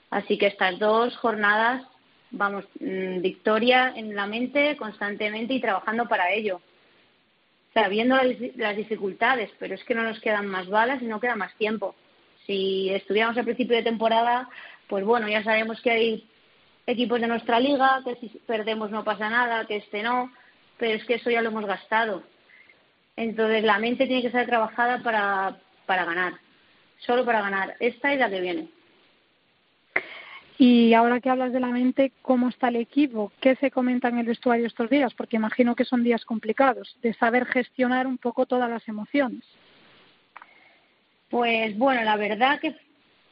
Así 0.09 0.37
que 0.37 0.47
estas 0.47 0.79
dos 0.79 1.15
jornadas, 1.17 1.85
vamos, 2.31 2.65
mmm, 2.79 3.21
victoria 3.21 3.93
en 3.95 4.15
la 4.15 4.27
mente 4.27 4.75
constantemente 4.77 5.53
y 5.53 5.61
trabajando 5.61 6.07
para 6.07 6.31
ello. 6.31 6.61
Sabiendo 7.73 8.17
las 8.55 8.75
dificultades, 8.75 9.51
pero 9.59 9.75
es 9.75 9.83
que 9.83 9.95
no 9.95 10.03
nos 10.03 10.19
quedan 10.19 10.47
más 10.47 10.67
balas 10.67 11.01
y 11.01 11.05
no 11.05 11.19
queda 11.19 11.35
más 11.35 11.53
tiempo. 11.55 11.95
Si 12.45 12.89
estuviéramos 12.89 13.37
al 13.37 13.45
principio 13.45 13.75
de 13.77 13.83
temporada, 13.83 14.49
pues 14.87 15.05
bueno, 15.05 15.27
ya 15.27 15.43
sabemos 15.43 15.79
que 15.81 15.91
hay 15.91 16.29
equipos 16.87 17.21
de 17.21 17.27
nuestra 17.27 17.59
liga, 17.59 18.01
que 18.03 18.15
si 18.15 18.27
perdemos 18.47 18.89
no 18.89 19.03
pasa 19.03 19.29
nada, 19.29 19.65
que 19.65 19.77
este 19.77 20.01
no, 20.01 20.31
pero 20.77 20.95
es 20.95 21.05
que 21.05 21.15
eso 21.15 21.29
ya 21.29 21.41
lo 21.41 21.49
hemos 21.49 21.65
gastado. 21.65 22.23
Entonces 23.15 23.63
la 23.63 23.77
mente 23.77 24.07
tiene 24.07 24.23
que 24.23 24.31
ser 24.31 24.47
trabajada 24.47 25.03
para, 25.03 25.57
para 25.85 26.05
ganar, 26.05 26.33
solo 26.99 27.23
para 27.25 27.41
ganar, 27.41 27.75
esta 27.79 28.13
y 28.13 28.17
la 28.17 28.29
que 28.29 28.41
viene. 28.41 28.69
Y 30.61 30.93
ahora 30.93 31.21
que 31.21 31.29
hablas 31.29 31.53
de 31.53 31.61
la 31.61 31.67
mente, 31.67 32.11
¿cómo 32.21 32.49
está 32.49 32.67
el 32.67 32.75
equipo? 32.75 33.31
¿Qué 33.39 33.55
se 33.55 33.71
comenta 33.71 34.09
en 34.09 34.17
el 34.17 34.25
vestuario 34.25 34.67
estos 34.67 34.89
días? 34.89 35.13
Porque 35.13 35.37
imagino 35.37 35.73
que 35.73 35.85
son 35.85 36.03
días 36.03 36.25
complicados, 36.25 36.97
de 37.01 37.13
saber 37.13 37.45
gestionar 37.45 38.05
un 38.05 38.17
poco 38.17 38.45
todas 38.45 38.69
las 38.69 38.85
emociones. 38.85 39.41
Pues 41.29 41.77
bueno, 41.77 42.03
la 42.03 42.17
verdad 42.17 42.59
que 42.59 42.75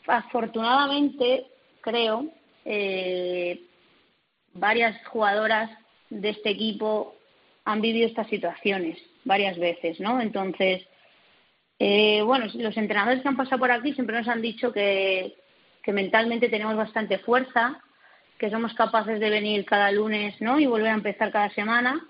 afortunadamente 0.08 1.48
creo 1.82 2.30
eh, 2.64 3.62
varias 4.54 4.96
jugadoras 5.08 5.70
de 6.10 6.30
este 6.30 6.52
equipo 6.52 7.14
han 7.66 7.82
vivido 7.82 8.08
estas 8.08 8.28
situaciones 8.30 8.98
varias 9.26 9.60
veces, 9.60 10.00
¿no? 10.00 10.22
Entonces, 10.22 10.88
eh, 11.78 12.22
bueno, 12.22 12.46
los 12.54 12.78
entrenadores 12.78 13.22
que 13.22 13.28
han 13.28 13.36
pasado 13.36 13.60
por 13.60 13.72
aquí 13.72 13.92
siempre 13.92 14.18
nos 14.18 14.30
han 14.30 14.42
dicho 14.42 14.72
que, 14.72 15.36
que 15.88 15.94
mentalmente 15.94 16.50
tenemos 16.50 16.76
bastante 16.76 17.18
fuerza, 17.20 17.82
que 18.38 18.50
somos 18.50 18.74
capaces 18.74 19.22
de 19.22 19.30
venir 19.30 19.64
cada 19.64 19.90
lunes, 19.90 20.36
¿no? 20.42 20.60
Y 20.60 20.66
volver 20.66 20.90
a 20.90 20.96
empezar 20.96 21.32
cada 21.32 21.50
semana. 21.52 22.06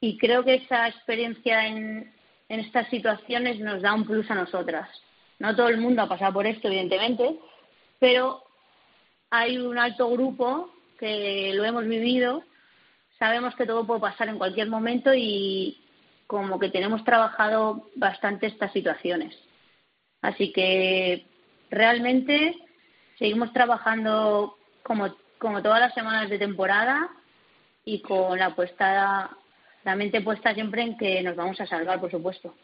Y 0.00 0.16
creo 0.16 0.42
que 0.42 0.54
esa 0.54 0.88
experiencia 0.88 1.66
en, 1.66 2.10
en 2.48 2.60
estas 2.60 2.88
situaciones 2.88 3.60
nos 3.60 3.82
da 3.82 3.92
un 3.92 4.06
plus 4.06 4.30
a 4.30 4.34
nosotras. 4.34 4.88
No 5.38 5.54
todo 5.54 5.68
el 5.68 5.76
mundo 5.76 6.00
ha 6.00 6.08
pasado 6.08 6.32
por 6.32 6.46
esto, 6.46 6.68
evidentemente, 6.68 7.38
pero 7.98 8.42
hay 9.28 9.58
un 9.58 9.76
alto 9.76 10.08
grupo 10.08 10.70
que 10.98 11.52
lo 11.52 11.66
hemos 11.66 11.84
vivido, 11.84 12.44
sabemos 13.18 13.54
que 13.56 13.66
todo 13.66 13.86
puede 13.86 14.00
pasar 14.00 14.30
en 14.30 14.38
cualquier 14.38 14.70
momento 14.70 15.12
y 15.14 15.84
como 16.26 16.58
que 16.58 16.70
tenemos 16.70 17.04
trabajado 17.04 17.90
bastante 17.94 18.46
estas 18.46 18.72
situaciones. 18.72 19.36
Así 20.22 20.50
que 20.50 21.33
realmente 21.74 22.56
seguimos 23.18 23.52
trabajando 23.52 24.56
como, 24.82 25.14
como 25.38 25.62
todas 25.62 25.80
las 25.80 25.94
semanas 25.94 26.30
de 26.30 26.38
temporada 26.38 27.08
y 27.84 28.00
con 28.00 28.38
la 28.38 28.54
puesta, 28.54 29.30
la 29.84 29.96
mente 29.96 30.20
puesta 30.20 30.54
siempre 30.54 30.82
en 30.82 30.96
que 30.96 31.22
nos 31.22 31.36
vamos 31.36 31.60
a 31.60 31.66
salvar, 31.66 32.00
por 32.00 32.10
supuesto. 32.10 32.54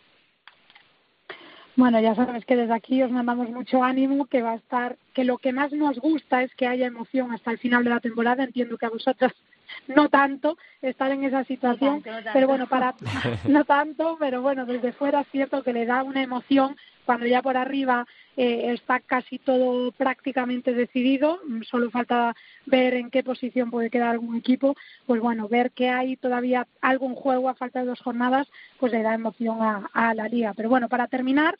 Bueno, 1.76 2.00
ya 2.00 2.14
sabes 2.14 2.44
que 2.44 2.56
desde 2.56 2.74
aquí 2.74 3.02
os 3.02 3.10
mandamos 3.10 3.48
mucho 3.48 3.82
ánimo, 3.82 4.26
que 4.26 4.42
va 4.42 4.52
a 4.52 4.56
estar, 4.56 4.96
que 5.14 5.24
lo 5.24 5.38
que 5.38 5.52
más 5.52 5.72
nos 5.72 5.98
gusta 5.98 6.42
es 6.42 6.54
que 6.54 6.66
haya 6.66 6.86
emoción 6.86 7.32
hasta 7.32 7.52
el 7.52 7.58
final 7.58 7.84
de 7.84 7.90
la 7.90 8.00
temporada. 8.00 8.44
Entiendo 8.44 8.76
que 8.76 8.86
a 8.86 8.90
vosotros 8.90 9.32
no 9.88 10.08
tanto 10.08 10.58
estar 10.82 11.10
en 11.10 11.24
esa 11.24 11.44
situación, 11.44 12.02
pero 12.32 12.48
bueno, 12.48 12.66
para 12.66 12.94
no 13.48 13.64
tanto, 13.64 14.16
pero 14.18 14.42
bueno, 14.42 14.66
desde 14.66 14.92
fuera 14.92 15.20
es 15.20 15.28
cierto 15.28 15.62
que 15.62 15.72
le 15.72 15.86
da 15.86 16.02
una 16.02 16.22
emoción 16.22 16.76
cuando 17.04 17.26
ya 17.26 17.42
por 17.42 17.56
arriba 17.56 18.06
eh, 18.36 18.72
está 18.72 19.00
casi 19.00 19.38
todo 19.38 19.92
prácticamente 19.92 20.72
decidido, 20.72 21.40
solo 21.68 21.90
falta 21.90 22.34
ver 22.66 22.94
en 22.94 23.10
qué 23.10 23.22
posición 23.22 23.70
puede 23.70 23.90
quedar 23.90 24.10
algún 24.10 24.36
equipo, 24.36 24.76
pues 25.06 25.20
bueno, 25.20 25.48
ver 25.48 25.72
que 25.72 25.88
hay 25.88 26.16
todavía 26.16 26.66
algún 26.80 27.14
juego 27.14 27.48
a 27.48 27.54
falta 27.54 27.80
de 27.80 27.86
dos 27.86 28.00
jornadas, 28.00 28.48
pues 28.78 28.92
le 28.92 29.02
da 29.02 29.14
emoción 29.14 29.62
a, 29.62 29.90
a 29.92 30.14
la 30.14 30.28
liga. 30.28 30.54
Pero 30.54 30.68
bueno, 30.68 30.88
para 30.88 31.08
terminar, 31.08 31.58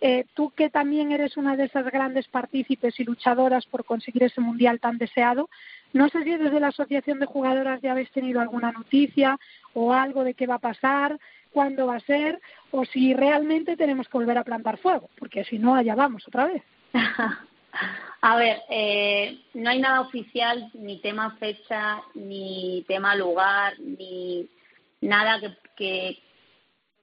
eh, 0.00 0.26
tú 0.34 0.50
que 0.50 0.68
también 0.68 1.12
eres 1.12 1.36
una 1.38 1.56
de 1.56 1.64
esas 1.64 1.86
grandes 1.86 2.28
partícipes 2.28 3.00
y 3.00 3.04
luchadoras 3.04 3.64
por 3.66 3.86
conseguir 3.86 4.24
ese 4.24 4.40
mundial 4.40 4.78
tan 4.78 4.98
deseado, 4.98 5.48
no 5.94 6.08
sé 6.08 6.24
si 6.24 6.36
desde 6.36 6.60
la 6.60 6.68
Asociación 6.68 7.20
de 7.20 7.26
Jugadoras 7.26 7.80
ya 7.80 7.92
habéis 7.92 8.10
tenido 8.10 8.40
alguna 8.40 8.72
noticia 8.72 9.38
o 9.72 9.94
algo 9.94 10.24
de 10.24 10.34
qué 10.34 10.46
va 10.46 10.56
a 10.56 10.58
pasar, 10.58 11.18
cuándo 11.54 11.86
va 11.86 11.96
a 11.96 12.00
ser, 12.00 12.40
o 12.72 12.84
si 12.84 13.14
realmente 13.14 13.76
tenemos 13.76 14.08
que 14.08 14.18
volver 14.18 14.36
a 14.36 14.44
plantar 14.44 14.76
fuego, 14.78 15.08
porque 15.16 15.44
si 15.44 15.58
no, 15.58 15.76
allá 15.76 15.94
vamos 15.94 16.26
otra 16.26 16.46
vez. 16.46 16.62
a 18.20 18.36
ver, 18.36 18.58
eh, 18.68 19.38
no 19.54 19.70
hay 19.70 19.78
nada 19.78 20.00
oficial, 20.00 20.68
ni 20.74 20.98
tema 20.98 21.36
fecha, 21.38 22.02
ni 22.14 22.84
tema 22.88 23.14
lugar, 23.14 23.78
ni 23.78 24.48
nada 25.00 25.40
que, 25.40 25.56
que 25.76 26.18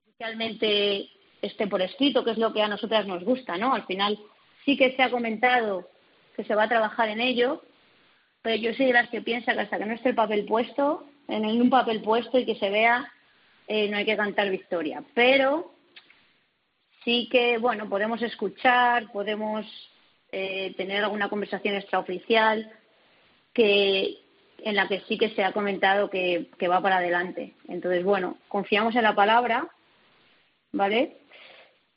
oficialmente 0.10 1.10
esté 1.42 1.68
por 1.68 1.82
escrito, 1.82 2.26
que 2.26 2.32
es 2.32 2.38
lo 2.38 2.52
que 2.52 2.62
a 2.62 2.68
nosotras 2.68 3.08
nos 3.08 3.24
gusta, 3.24 3.58
¿no? 3.58 3.74
Al 3.74 3.86
final 3.86 4.20
sí 4.66 4.76
que 4.76 4.94
se 4.96 5.02
ha 5.02 5.10
comentado 5.10 5.88
que 6.36 6.44
se 6.44 6.56
va 6.56 6.64
a 6.64 6.70
trabajar 6.70 7.08
en 7.08 7.22
ello, 7.22 7.62
pero 8.42 8.56
yo 8.58 8.74
soy 8.74 8.88
de 8.88 8.94
las 8.94 9.10
que 9.10 9.22
piensa 9.22 9.54
que 9.54 9.62
hasta 9.62 9.78
que 9.78 9.86
no 9.86 9.94
esté 9.94 10.10
el 10.10 10.16
papel 10.16 10.46
puesto, 10.46 11.06
en 11.28 11.46
un 11.46 11.70
papel 11.70 12.02
puesto 12.02 12.38
y 12.38 12.46
que 12.46 12.56
se 12.56 12.70
vea, 12.70 13.10
eh, 13.68 13.90
no 13.90 13.98
hay 13.98 14.06
que 14.06 14.18
cantar 14.18 14.50
victoria. 14.50 15.04
Pero 15.14 15.74
sí 17.04 17.28
que, 17.32 17.58
bueno, 17.58 17.90
podemos 17.90 18.22
escuchar, 18.22 19.12
podemos 19.12 19.66
eh, 20.32 20.74
tener 20.78 21.04
alguna 21.04 21.30
conversación 21.30 21.76
extraoficial 21.76 22.72
que 23.54 24.18
en 24.64 24.76
la 24.76 24.88
que 24.88 25.02
sí 25.08 25.18
que 25.18 25.30
se 25.30 25.44
ha 25.44 25.54
comentado 25.54 26.10
que, 26.10 26.48
va 26.70 26.82
para 26.82 26.98
adelante. 26.98 27.54
Entonces, 27.68 28.04
bueno, 28.04 28.38
confiamos 28.48 28.96
en 28.96 29.04
la 29.04 29.16
palabra, 29.16 29.68
¿vale? 30.72 31.18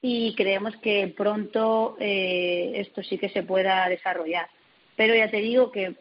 y 0.07 0.35
creemos 0.35 0.77
que 0.83 1.15
pronto 1.17 1.97
eh, 1.99 2.73
esto 2.75 3.03
sí 3.03 3.17
que 3.17 3.31
se 3.31 3.43
pueda 3.43 3.89
desarrollar. 3.89 4.51
Pero 4.97 5.15
ya 5.15 5.31
te 5.31 5.39
digo 5.39 5.73
que 5.73 5.95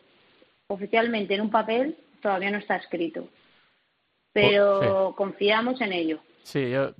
oficialmente 0.67 1.35
en 1.35 1.39
un 1.39 1.49
papel 1.49 1.95
todavía 2.21 2.51
no 2.51 2.57
está 2.57 2.75
escrito. 2.75 3.29
Pero 4.33 5.13
confiamos 5.15 5.79
en 5.81 5.93
ello. 5.93 6.19
Sí, 6.43 6.69
yo 6.69 6.93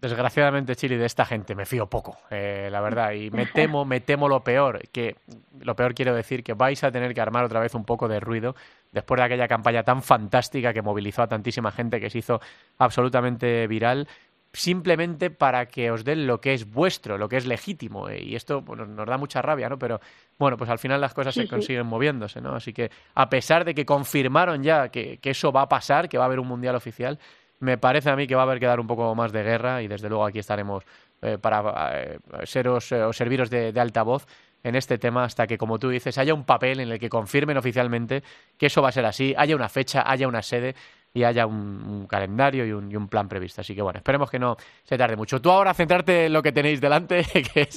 desgraciadamente 0.00 0.76
Chile 0.76 0.96
de 0.96 1.06
esta 1.06 1.24
gente 1.24 1.54
me 1.54 1.66
fío 1.66 1.86
poco, 1.86 2.16
eh, 2.30 2.68
la 2.70 2.80
verdad, 2.80 3.12
y 3.12 3.30
me 3.30 3.46
temo, 3.54 3.84
me 3.84 4.00
temo 4.00 4.28
lo 4.28 4.42
peor, 4.42 4.88
que 4.90 5.16
lo 5.60 5.76
peor 5.76 5.94
quiero 5.94 6.14
decir 6.14 6.42
que 6.42 6.54
vais 6.54 6.82
a 6.84 6.90
tener 6.90 7.14
que 7.14 7.20
armar 7.20 7.44
otra 7.44 7.60
vez 7.60 7.74
un 7.74 7.84
poco 7.84 8.08
de 8.08 8.18
ruido 8.20 8.54
después 8.92 9.18
de 9.18 9.24
aquella 9.24 9.46
campaña 9.46 9.82
tan 9.82 10.02
fantástica 10.02 10.72
que 10.72 10.82
movilizó 10.82 11.22
a 11.22 11.28
tantísima 11.28 11.70
gente 11.70 12.00
que 12.00 12.10
se 12.10 12.18
hizo 12.18 12.40
absolutamente 12.78 13.66
viral 13.66 14.08
simplemente 14.52 15.30
para 15.30 15.66
que 15.66 15.90
os 15.90 16.04
den 16.04 16.26
lo 16.26 16.40
que 16.40 16.54
es 16.54 16.70
vuestro, 16.70 17.18
lo 17.18 17.28
que 17.28 17.36
es 17.36 17.46
legítimo. 17.46 18.08
Eh, 18.08 18.22
y 18.22 18.34
esto 18.34 18.62
bueno, 18.62 18.86
nos 18.86 19.06
da 19.06 19.16
mucha 19.16 19.42
rabia, 19.42 19.68
¿no? 19.68 19.78
Pero 19.78 20.00
bueno, 20.38 20.56
pues 20.56 20.70
al 20.70 20.78
final 20.78 21.00
las 21.00 21.14
cosas 21.14 21.34
se 21.34 21.46
consiguen 21.46 21.86
moviéndose, 21.86 22.40
¿no? 22.40 22.54
Así 22.54 22.72
que 22.72 22.90
a 23.14 23.28
pesar 23.28 23.64
de 23.64 23.74
que 23.74 23.84
confirmaron 23.84 24.62
ya 24.62 24.88
que, 24.88 25.18
que, 25.18 25.30
eso 25.30 25.52
va 25.52 25.62
a 25.62 25.68
pasar, 25.68 26.08
que 26.08 26.18
va 26.18 26.24
a 26.24 26.26
haber 26.26 26.40
un 26.40 26.48
mundial 26.48 26.74
oficial, 26.74 27.18
me 27.60 27.78
parece 27.78 28.10
a 28.10 28.16
mí 28.16 28.26
que 28.26 28.34
va 28.34 28.42
a 28.42 28.44
haber 28.44 28.58
que 28.58 28.66
dar 28.66 28.80
un 28.80 28.86
poco 28.86 29.14
más 29.14 29.32
de 29.32 29.42
guerra 29.42 29.82
y 29.82 29.88
desde 29.88 30.08
luego 30.08 30.24
aquí 30.24 30.38
estaremos 30.38 30.84
eh, 31.22 31.38
para 31.38 31.92
eh, 32.00 32.18
seros 32.44 32.90
o 32.92 33.12
serviros 33.12 33.50
de, 33.50 33.72
de 33.72 33.80
altavoz 33.80 34.26
en 34.62 34.74
este 34.74 34.98
tema 34.98 35.24
hasta 35.24 35.46
que, 35.46 35.58
como 35.58 35.78
tú 35.78 35.88
dices, 35.88 36.18
haya 36.18 36.34
un 36.34 36.44
papel 36.44 36.80
en 36.80 36.90
el 36.90 36.98
que 36.98 37.08
confirmen 37.08 37.56
oficialmente 37.56 38.22
que 38.58 38.66
eso 38.66 38.82
va 38.82 38.88
a 38.88 38.92
ser 38.92 39.06
así, 39.06 39.34
haya 39.36 39.54
una 39.54 39.68
fecha, 39.68 40.02
haya 40.10 40.28
una 40.28 40.42
sede 40.42 40.74
y 41.12 41.24
haya 41.24 41.46
un, 41.46 42.06
calendario 42.08 42.64
y 42.64 42.72
un, 42.72 43.08
plan 43.08 43.28
previsto. 43.28 43.60
Así 43.60 43.74
que 43.74 43.82
bueno, 43.82 43.98
esperemos 43.98 44.30
que 44.30 44.38
no 44.38 44.56
se 44.84 44.96
tarde 44.96 45.16
mucho. 45.16 45.40
Tú 45.40 45.50
ahora 45.50 45.74
centrarte 45.74 46.26
en 46.26 46.32
lo 46.32 46.42
que 46.42 46.52
tenéis 46.52 46.80
delante, 46.80 47.24
que 47.54 47.68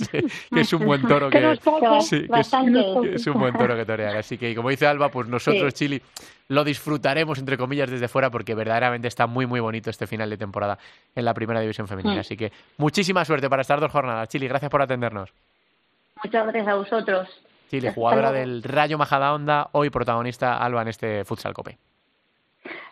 es, 0.51 0.73
un 0.73 0.85
buen 0.85 1.01
toro 1.01 1.29
que, 1.31 1.51
es, 1.53 3.27
un 3.27 3.39
buen 3.39 3.57
toro 3.57 3.75
que 3.75 3.85
torear. 3.85 4.17
Así 4.17 4.37
que 4.37 4.55
como 4.55 4.69
dice 4.69 4.85
Alba, 4.85 5.09
pues 5.09 5.27
nosotros 5.27 5.73
Chile 5.73 6.01
lo 6.49 6.63
disfrutaremos 6.63 7.39
entre 7.39 7.57
comillas 7.57 7.89
desde 7.89 8.07
fuera 8.07 8.29
porque 8.29 8.53
verdaderamente 8.53 9.07
está 9.07 9.25
muy 9.25 9.47
muy 9.47 9.59
bonito 9.59 9.89
este 9.89 10.05
final 10.05 10.29
de 10.29 10.37
temporada 10.37 10.77
en 11.15 11.25
la 11.25 11.33
primera 11.33 11.59
división 11.59 11.87
femenina. 11.87 12.17
Mm. 12.17 12.19
Así 12.19 12.37
que 12.37 12.51
muchísima 12.77 13.25
suerte 13.25 13.49
para 13.49 13.63
estas 13.63 13.79
dos 13.79 13.91
jornadas. 13.91 14.29
Chili, 14.29 14.47
gracias 14.47 14.69
por 14.69 14.81
atendernos. 14.81 15.33
Muchas 16.23 16.43
gracias 16.43 16.67
a 16.67 16.75
vosotros. 16.75 17.29
Chile, 17.69 17.91
jugadora 17.91 18.31
del 18.31 18.61
Rayo 18.61 18.99
Majadahonda, 18.99 19.69
hoy 19.71 19.89
protagonista 19.89 20.57
Alba 20.57 20.83
en 20.83 20.89
este 20.89 21.25
Futsal 21.25 21.53
Cope. 21.53 21.79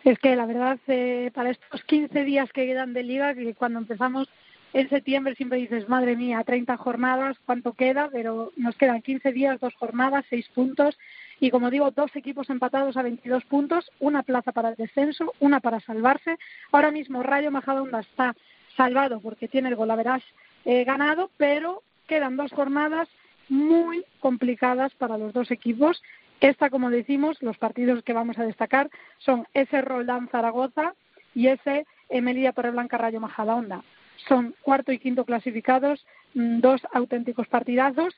Es 0.03 0.17
que 0.19 0.35
la 0.35 0.45
verdad, 0.45 0.79
eh, 0.87 1.29
para 1.33 1.51
estos 1.51 1.83
15 1.83 2.23
días 2.23 2.51
que 2.53 2.65
quedan 2.65 2.93
de 2.93 3.03
liga, 3.03 3.35
que 3.35 3.53
cuando 3.53 3.79
empezamos 3.79 4.27
en 4.73 4.89
septiembre 4.89 5.35
siempre 5.35 5.59
dices, 5.59 5.89
madre 5.89 6.15
mía, 6.15 6.43
30 6.43 6.77
jornadas, 6.77 7.37
¿cuánto 7.45 7.73
queda? 7.73 8.09
Pero 8.11 8.51
nos 8.55 8.75
quedan 8.77 9.01
15 9.01 9.31
días, 9.31 9.59
dos 9.59 9.75
jornadas, 9.75 10.25
seis 10.29 10.47
puntos. 10.49 10.97
Y 11.39 11.51
como 11.51 11.69
digo, 11.69 11.91
dos 11.91 12.15
equipos 12.15 12.49
empatados 12.49 12.97
a 12.97 13.03
22 13.03 13.43
puntos, 13.45 13.91
una 13.99 14.23
plaza 14.23 14.51
para 14.51 14.69
el 14.69 14.75
descenso, 14.75 15.33
una 15.39 15.59
para 15.59 15.79
salvarse. 15.81 16.37
Ahora 16.71 16.91
mismo 16.91 17.21
Rayo 17.21 17.51
Majadahonda 17.51 17.99
está 17.99 18.35
salvado 18.77 19.19
porque 19.19 19.47
tiene 19.47 19.69
el 19.69 19.75
golaveras 19.75 20.23
eh, 20.65 20.83
ganado, 20.83 21.29
pero 21.37 21.83
quedan 22.07 22.37
dos 22.37 22.51
jornadas 22.51 23.09
muy 23.49 24.05
complicadas 24.19 24.93
para 24.95 25.17
los 25.17 25.33
dos 25.33 25.51
equipos 25.51 26.01
esta, 26.41 26.69
como 26.69 26.89
decimos, 26.89 27.41
los 27.41 27.57
partidos 27.57 28.03
que 28.03 28.13
vamos 28.13 28.37
a 28.37 28.43
destacar 28.43 28.89
son 29.19 29.47
ese 29.53 29.81
Roldán 29.81 30.27
Zaragoza 30.29 30.95
y 31.35 31.47
ese 31.47 31.85
Emelía 32.09 32.51
Torreblanca 32.51 32.97
Rayo 32.97 33.19
Majadahonda. 33.19 33.83
Son 34.27 34.53
cuarto 34.61 34.91
y 34.91 34.99
quinto 34.99 35.23
clasificados, 35.23 36.05
mm, 36.33 36.59
dos 36.59 36.81
auténticos 36.91 37.47
partidazos 37.47 38.15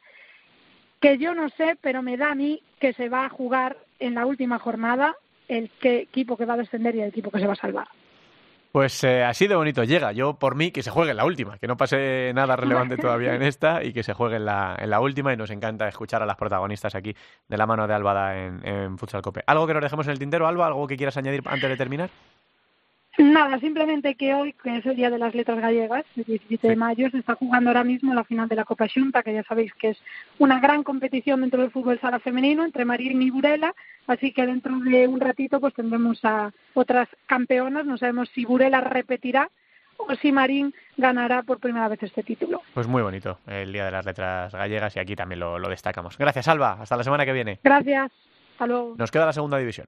que 1.00 1.18
yo 1.18 1.36
no 1.36 1.50
sé, 1.50 1.78
pero 1.82 2.02
me 2.02 2.16
da 2.16 2.32
a 2.32 2.36
mí 2.36 2.62
que 2.80 2.94
se 2.94 3.10
va 3.10 3.26
a 3.26 3.30
jugar 3.30 3.76
en 4.00 4.16
la 4.16 4.26
última 4.26 4.58
jornada 4.58 5.16
el 5.50 5.70
equipo 5.82 6.38
que 6.38 6.46
va 6.46 6.54
a 6.54 6.58
descender 6.58 6.96
y 6.96 7.02
el 7.02 7.10
equipo 7.10 7.30
que 7.30 7.40
se 7.40 7.48
va 7.48 7.54
a 7.54 7.58
salvar. 7.58 7.88
Pues 8.74 9.04
eh, 9.04 9.24
así 9.24 9.46
de 9.46 9.56
bonito 9.56 9.84
llega. 9.84 10.14
Yo, 10.14 10.34
por 10.34 10.56
mí, 10.56 10.72
que 10.72 10.82
se 10.82 10.90
juegue 10.90 11.12
en 11.12 11.18
la 11.18 11.26
última, 11.26 11.60
que 11.60 11.68
no 11.68 11.78
pase 11.78 12.32
nada 12.34 12.56
relevante 12.56 12.98
todavía 12.98 13.36
en 13.36 13.44
esta 13.44 13.84
y 13.84 13.94
que 13.94 14.02
se 14.02 14.14
juegue 14.14 14.38
en 14.38 14.46
la, 14.46 14.76
en 14.80 14.90
la 14.90 15.00
última. 15.00 15.32
Y 15.32 15.38
nos 15.38 15.52
encanta 15.52 15.88
escuchar 15.88 16.24
a 16.24 16.26
las 16.26 16.38
protagonistas 16.38 16.96
aquí 16.96 17.16
de 17.48 17.58
la 17.58 17.68
mano 17.68 17.86
de 17.86 17.94
Álvada 17.94 18.36
en, 18.36 18.68
en 18.68 18.98
Futsal 18.98 19.22
Cope. 19.22 19.44
¿Algo 19.46 19.68
que 19.68 19.76
nos 19.76 19.84
dejemos 19.84 20.08
en 20.08 20.14
el 20.14 20.18
tintero, 20.18 20.48
Alba? 20.48 20.66
¿Algo 20.66 20.88
que 20.88 20.98
quieras 20.98 21.16
añadir 21.18 21.44
antes 21.46 21.70
de 21.70 21.78
terminar? 21.78 22.10
Nada, 23.18 23.60
simplemente 23.60 24.16
que 24.16 24.34
hoy, 24.34 24.54
que 24.54 24.78
es 24.78 24.86
el 24.88 24.96
Día 24.96 25.12
de 25.12 25.20
las 25.20 25.36
Letras 25.36 25.60
Gallegas, 25.60 26.04
el 26.16 26.24
17 26.24 26.68
de 26.68 26.76
mayo, 26.76 27.10
se 27.12 27.20
está 27.20 27.36
jugando 27.36 27.70
ahora 27.70 27.84
mismo 27.84 28.12
la 28.14 28.24
final 28.24 28.48
de 28.48 28.56
la 28.56 28.66
Copa 28.66 28.88
Xunta, 28.88 29.22
que 29.22 29.34
ya 29.34 29.44
sabéis 29.44 29.72
que 29.76 29.90
es 29.90 29.98
una 30.40 30.60
gran 30.60 30.84
competición 30.84 31.42
dentro 31.42 31.62
del 31.62 31.70
fútbol 31.70 32.00
sala 32.00 32.20
femenino 32.20 32.66
entre 32.66 32.86
Marín 32.86 33.22
y 33.22 33.30
Burela, 33.30 33.76
así 34.08 34.32
que 34.32 34.48
dentro 34.48 34.80
de 34.80 35.08
un 35.08 35.20
ratito 35.20 35.60
pues 35.60 35.76
tendremos 35.76 36.26
a 36.26 36.52
otras 36.74 37.08
campeonas, 37.28 37.86
no 37.86 37.98
sabemos 37.98 38.30
si 38.34 38.46
Burela 38.46 38.82
repetirá 38.82 39.48
o 39.98 40.16
si 40.16 40.32
Marín 40.32 40.74
ganará 40.98 41.44
por 41.44 41.60
primera 41.60 41.88
vez 41.88 42.02
este 42.02 42.24
título. 42.24 42.62
Pues 42.74 42.88
muy 42.88 43.04
bonito 43.04 43.38
el 43.46 43.72
Día 43.72 43.86
de 43.86 43.92
las 43.92 44.06
Letras 44.06 44.54
Gallegas 44.54 44.96
y 44.96 45.00
aquí 45.00 45.16
también 45.16 45.40
lo, 45.40 45.60
lo 45.60 45.70
destacamos. 45.70 46.18
Gracias, 46.18 46.48
Alba. 46.48 46.78
Hasta 46.82 46.98
la 46.98 47.04
semana 47.04 47.26
que 47.26 47.34
viene. 47.34 47.60
Gracias. 47.64 48.12
Hasta 48.54 48.68
luego. 48.68 48.96
Nos 48.98 49.12
queda 49.12 49.28
la 49.28 49.34
segunda 49.34 49.60
división. 49.60 49.86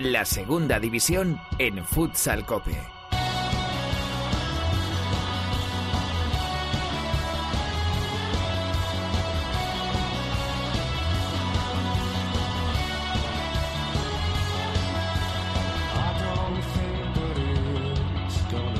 La 0.00 0.24
segunda 0.24 0.80
división 0.80 1.38
en 1.58 1.84
Futsal 1.84 2.44
Cope. 2.44 2.93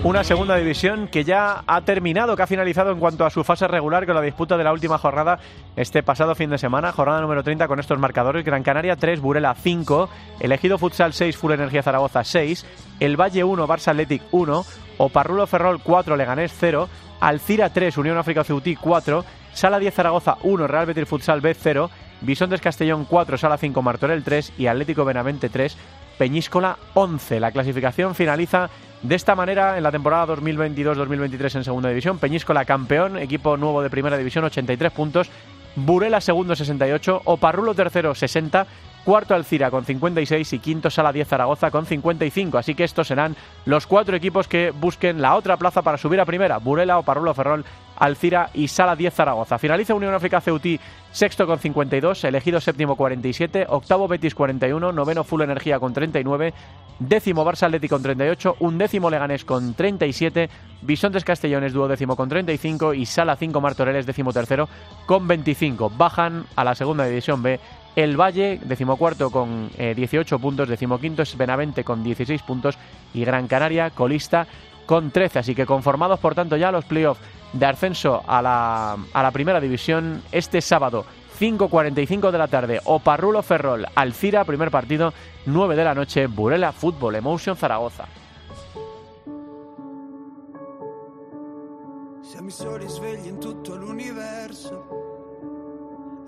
Una 0.05 0.23
segunda 0.23 0.57
división 0.57 1.09
que 1.09 1.25
ya 1.25 1.65
ha 1.67 1.81
terminado, 1.81 2.37
que 2.37 2.43
ha 2.43 2.47
finalizado 2.47 2.93
en 2.93 3.01
cuanto 3.01 3.25
a 3.25 3.31
su 3.31 3.43
fase 3.43 3.67
regular 3.67 4.05
con 4.05 4.15
la 4.15 4.21
disputa 4.21 4.59
de 4.59 4.63
la 4.63 4.71
última 4.71 4.99
jornada 4.99 5.39
este 5.77 6.03
pasado 6.03 6.35
fin 6.35 6.51
de 6.51 6.59
semana, 6.59 6.93
jornada 6.93 7.23
número 7.23 7.43
30 7.43 7.67
con 7.67 7.81
estos 7.81 7.99
marcadores, 7.99 8.45
Gran 8.45 8.63
Canaria 8.63 8.97
3, 8.97 9.19
Burela 9.21 9.55
5, 9.55 10.11
Elegido 10.41 10.77
Futsal 10.77 11.15
6, 11.15 11.39
Full 11.39 11.53
Energía 11.53 11.83
Zaragoza 11.83 12.23
6, 12.23 12.67
El 13.01 13.19
Valle 13.19 13.45
1, 13.45 13.67
Barça 13.67 13.93
Athletic 13.93 14.23
1, 14.31 14.67
Oparrulo 14.99 15.47
Ferrol 15.47 15.81
4, 15.83 16.19
Leganés 16.19 16.53
0, 16.55 16.87
Alcira 17.21 17.71
3, 17.71 17.97
Unión 17.97 18.19
África 18.19 18.45
Ceutí 18.45 18.77
4, 18.77 19.25
Sala 19.55 19.79
10 19.79 19.95
Zaragoza 19.95 20.37
1, 20.43 20.67
Real 20.67 20.85
Betis 20.85 21.09
Futsal 21.09 21.41
B 21.41 21.55
0, 21.55 21.91
Bisontes 22.21 22.61
Castellón 22.61 23.07
4, 23.07 23.39
Sala 23.39 23.57
5 23.57 23.81
Martorell 23.81 24.23
3 24.23 24.53
y 24.59 24.67
Atlético 24.67 25.07
Benavente 25.07 25.49
3, 25.49 25.79
Peñíscola 26.19 26.77
11. 26.93 27.41
La 27.41 27.53
clasificación 27.53 28.15
finaliza 28.15 28.69
de 29.05 29.15
esta 29.15 29.35
manera 29.35 29.77
en 29.77 29.83
la 29.83 29.93
temporada 29.93 30.35
2022-2023 30.35 31.57
en 31.57 31.65
Segunda 31.65 31.91
División. 31.91 32.19
Peñíscola 32.19 32.65
campeón, 32.65 33.19
equipo 33.19 33.57
nuevo 33.57 33.83
de 33.83 33.91
Primera 33.91 34.17
División 34.17 34.45
83 34.45 34.93
puntos, 34.93 35.31
Burela 35.77 36.21
segundo 36.21 36.57
68, 36.57 37.23
Oparrulo 37.25 37.75
tercero 37.75 38.15
60, 38.15 38.67
cuarto 39.05 39.35
Alcira 39.35 39.71
con 39.71 39.85
56 39.85 40.53
y 40.53 40.59
quinto 40.59 40.91
Sala 40.91 41.13
10 41.13 41.29
Zaragoza 41.29 41.71
con 41.71 41.87
55. 41.87 42.59
Así 42.59 42.75
que 42.75 42.85
estos 42.85 43.07
serán 43.07 43.37
los 43.67 43.87
cuatro 43.87 44.17
equipos 44.17 44.49
que 44.49 44.71
busquen 44.71 45.21
la 45.21 45.37
otra 45.37 45.57
plaza 45.57 45.83
para 45.83 45.99
subir 45.99 46.21
a 46.21 46.25
primera. 46.25 46.59
Burela, 46.59 46.99
Oparrulo 46.99 47.35
Ferrol, 47.35 47.65
Alcira 47.97 48.51
y 48.55 48.69
Sala 48.69 48.97
10 48.97 49.15
Zaragoza. 49.15 49.59
Finaliza 49.59 49.95
Unión 49.95 50.15
África 50.15 50.41
Ceutí 50.41 50.81
sexto 51.15 51.47
con 51.47 51.61
52, 51.61 52.25
elegido 52.25 52.61
séptimo 52.61 52.97
47, 52.97 53.67
octavo 53.69 54.09
Betis 54.09 54.35
41, 54.35 54.91
noveno 54.91 55.23
Full 55.23 55.43
Energía 55.43 55.79
con 55.79 55.93
39, 55.93 56.53
décimo 56.99 57.45
Barça 57.45 57.67
Atleti 57.67 57.89
con 57.89 58.03
38, 58.03 58.57
undécimo 58.59 59.09
Leganés 59.09 59.45
con 59.45 59.75
37, 59.75 60.51
Bisontes 60.83 61.23
Castellones 61.23 61.73
duodécimo 61.73 62.17
con 62.17 62.29
35 62.29 62.95
y 62.95 63.07
Sala 63.07 63.37
5 63.37 63.61
Martoreles 63.61 64.07
décimo 64.07 64.33
tercero 64.33 64.69
con 65.07 65.29
25. 65.29 65.91
Bajan 65.91 66.47
a 66.57 66.65
la 66.65 66.75
segunda 66.75 67.07
división 67.07 67.43
B 67.45 67.61
el 67.97 68.21
Valle, 68.21 68.61
decimocuarto 68.65 69.31
con 69.31 69.71
18 69.77 70.35
eh, 70.35 70.39
puntos, 70.39 70.69
decimoquinto 70.69 71.23
es 71.23 71.37
Benavente 71.37 71.85
con 71.85 72.03
16 72.03 72.43
puntos 72.43 72.77
y 73.13 73.25
Gran 73.25 73.47
Canaria 73.47 73.91
colista 73.91 74.47
con 74.87 75.11
13. 75.11 75.39
Así 75.39 75.55
que 75.55 75.67
conformados, 75.67 76.19
por 76.19 76.35
tanto, 76.35 76.57
ya 76.57 76.73
los 76.73 76.85
playoffs 76.85 77.21
de 77.53 77.67
ascenso 77.67 78.23
a 78.27 78.43
la, 78.43 78.97
a 79.13 79.23
la 79.23 79.31
primera 79.31 79.61
división 79.61 80.23
este 80.33 80.61
sábado. 80.61 81.05
5.45 81.39 82.31
de 82.31 82.39
la 82.39 82.47
tarde, 82.47 82.81
Oparrulo 82.85 83.43
Ferrol, 83.43 83.87
Alcira, 83.97 84.45
primer 84.45 84.71
partido, 84.71 85.13
9 85.47 85.75
de 85.75 85.85
la 85.85 85.95
noche, 85.95 86.29
Burela 86.29 86.71
Fútbol 86.71 87.17
Emotion 87.17 87.57
Zaragoza. 87.57 88.07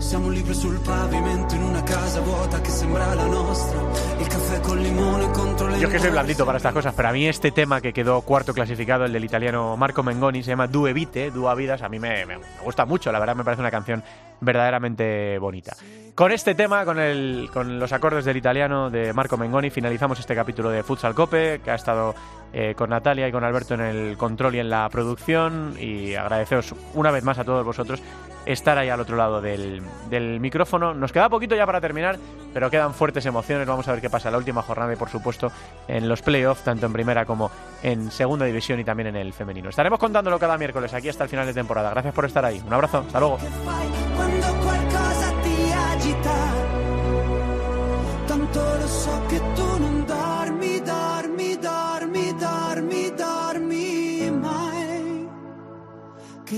Siamo 0.00 0.30
libri 0.30 0.54
sul 0.54 0.80
pavimento 0.80 1.54
en 1.54 1.62
una 1.62 1.84
casa 1.84 2.20
vuota 2.20 2.62
que 2.62 2.70
sembra 2.70 3.14
la 3.14 3.26
nuestra. 3.26 3.78
El 4.18 4.28
café 4.28 4.60
con 4.62 4.82
limón 4.82 5.32
contro 5.32 5.68
le 5.68 5.78
Yo 5.78 5.88
es 5.88 5.92
que 5.92 5.98
soy 5.98 6.10
blandito 6.10 6.46
para 6.46 6.56
estas 6.56 6.72
cosas, 6.72 6.94
pero 6.96 7.10
a 7.10 7.12
mí 7.12 7.28
este 7.28 7.50
tema 7.50 7.82
que 7.82 7.92
quedó 7.92 8.22
cuarto 8.22 8.54
clasificado, 8.54 9.04
el 9.04 9.12
del 9.12 9.24
italiano 9.24 9.76
Marco 9.76 10.02
Mengoni, 10.02 10.42
se 10.42 10.50
llama 10.50 10.68
Due 10.68 10.94
Vite, 10.94 11.30
Dua 11.30 11.54
Vidas, 11.54 11.82
a 11.82 11.90
mí 11.90 11.98
me, 11.98 12.24
me, 12.24 12.38
gusta 12.64 12.86
mucho, 12.86 13.12
la 13.12 13.18
verdad 13.18 13.36
me 13.36 13.44
parece 13.44 13.60
una 13.60 13.70
canción 13.70 14.02
verdaderamente 14.40 15.38
bonita. 15.38 15.76
Con 16.14 16.32
este 16.32 16.54
tema, 16.54 16.86
con, 16.86 16.98
el, 16.98 17.50
con 17.52 17.78
los 17.78 17.92
acordes 17.92 18.24
del 18.24 18.38
italiano 18.38 18.88
de 18.88 19.12
Marco 19.12 19.36
Mengoni, 19.36 19.68
finalizamos 19.68 20.18
este 20.18 20.34
capítulo 20.34 20.70
de 20.70 20.82
Futsal 20.82 21.14
Cope, 21.14 21.60
que 21.62 21.70
ha 21.70 21.74
estado 21.74 22.14
eh, 22.52 22.74
con 22.76 22.90
Natalia 22.90 23.28
y 23.28 23.32
con 23.32 23.44
Alberto 23.44 23.74
en 23.74 23.80
el 23.80 24.16
control 24.16 24.56
y 24.56 24.58
en 24.58 24.70
la 24.70 24.88
producción 24.88 25.74
y 25.78 26.14
agradeceros 26.14 26.74
una 26.94 27.10
vez 27.10 27.24
más 27.24 27.38
a 27.38 27.44
todos 27.44 27.64
vosotros 27.64 28.02
estar 28.46 28.78
ahí 28.78 28.88
al 28.88 29.00
otro 29.00 29.16
lado 29.16 29.40
del, 29.40 29.82
del, 30.08 30.40
micrófono. 30.40 30.94
Nos 30.94 31.12
queda 31.12 31.28
poquito 31.28 31.54
ya 31.54 31.66
para 31.66 31.80
terminar, 31.80 32.18
pero 32.52 32.70
quedan 32.70 32.94
fuertes 32.94 33.26
emociones. 33.26 33.66
Vamos 33.66 33.86
a 33.88 33.92
ver 33.92 34.00
qué 34.00 34.10
pasa 34.10 34.30
la 34.30 34.38
última 34.38 34.62
jornada 34.62 34.92
y, 34.92 34.96
por 34.96 35.08
supuesto, 35.08 35.52
en 35.88 36.08
los 36.08 36.22
playoffs, 36.22 36.64
tanto 36.64 36.86
en 36.86 36.92
primera 36.92 37.24
como 37.24 37.50
en 37.82 38.10
segunda 38.10 38.46
división 38.46 38.80
y 38.80 38.84
también 38.84 39.08
en 39.08 39.16
el 39.16 39.32
femenino. 39.32 39.68
Estaremos 39.68 39.98
contándolo 39.98 40.38
cada 40.38 40.56
miércoles 40.58 40.92
aquí 40.94 41.08
hasta 41.08 41.24
el 41.24 41.30
final 41.30 41.46
de 41.46 41.54
temporada. 41.54 41.90
Gracias 41.90 42.14
por 42.14 42.24
estar 42.24 42.44
ahí. 42.44 42.62
Un 42.66 42.72
abrazo. 42.72 43.04
Hasta 43.06 43.20
luego. 43.20 43.38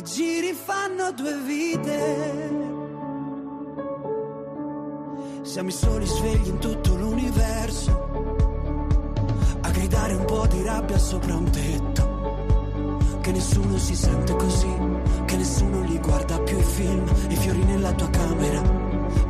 Giri 0.00 0.54
fanno 0.54 1.12
due 1.12 1.36
vite. 1.44 2.50
Siamo 5.42 5.68
i 5.68 5.72
soli 5.72 6.06
svegli 6.06 6.48
in 6.48 6.58
tutto 6.58 6.94
l'universo, 6.94 8.24
a 9.60 9.70
gridare 9.70 10.14
un 10.14 10.24
po' 10.24 10.46
di 10.46 10.62
rabbia 10.62 10.96
sopra 10.96 11.36
un 11.36 11.50
tetto. 11.50 13.20
Che 13.20 13.32
nessuno 13.32 13.76
si 13.76 13.94
sente 13.94 14.34
così, 14.34 14.74
che 15.26 15.36
nessuno 15.36 15.82
li 15.82 15.98
guarda 15.98 16.40
più 16.40 16.58
i 16.58 16.62
film, 16.62 17.04
i 17.28 17.36
fiori 17.36 17.62
nella 17.64 17.92
tua 17.92 18.08
camera, 18.08 18.62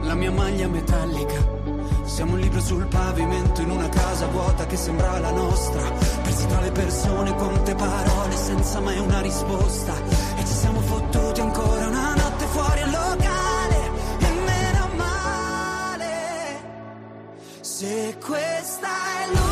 la 0.03 0.15
mia 0.15 0.31
maglia 0.31 0.69
metallica. 0.69 1.62
Siamo 2.05 2.33
un 2.33 2.41
libro 2.41 2.61
sul 2.61 2.87
pavimento 2.87 3.61
in 3.63 3.71
una 3.71 3.89
casa 3.89 4.27
vuota 4.27 4.67
che 4.67 4.77
sembrava 4.77 5.19
la 5.19 5.31
nostra. 5.31 5.83
Persi 6.23 6.47
tra 6.47 6.61
le 6.61 6.71
persone, 6.73 7.33
quante 7.35 7.75
parole 7.75 8.37
senza 8.37 8.81
mai 8.81 8.99
una 8.99 9.21
risposta 9.21 10.33
siamo 10.63 10.81
fottuti 10.81 11.41
ancora 11.41 11.89
una 11.89 12.15
notte 12.15 12.47
fuori 12.47 12.81
al 12.83 12.91
locale 12.91 13.91
e 14.21 14.31
meno 14.47 14.89
male 14.97 16.61
se 17.61 18.17
questa 18.21 18.89
è 18.89 19.31
poi 19.33 19.52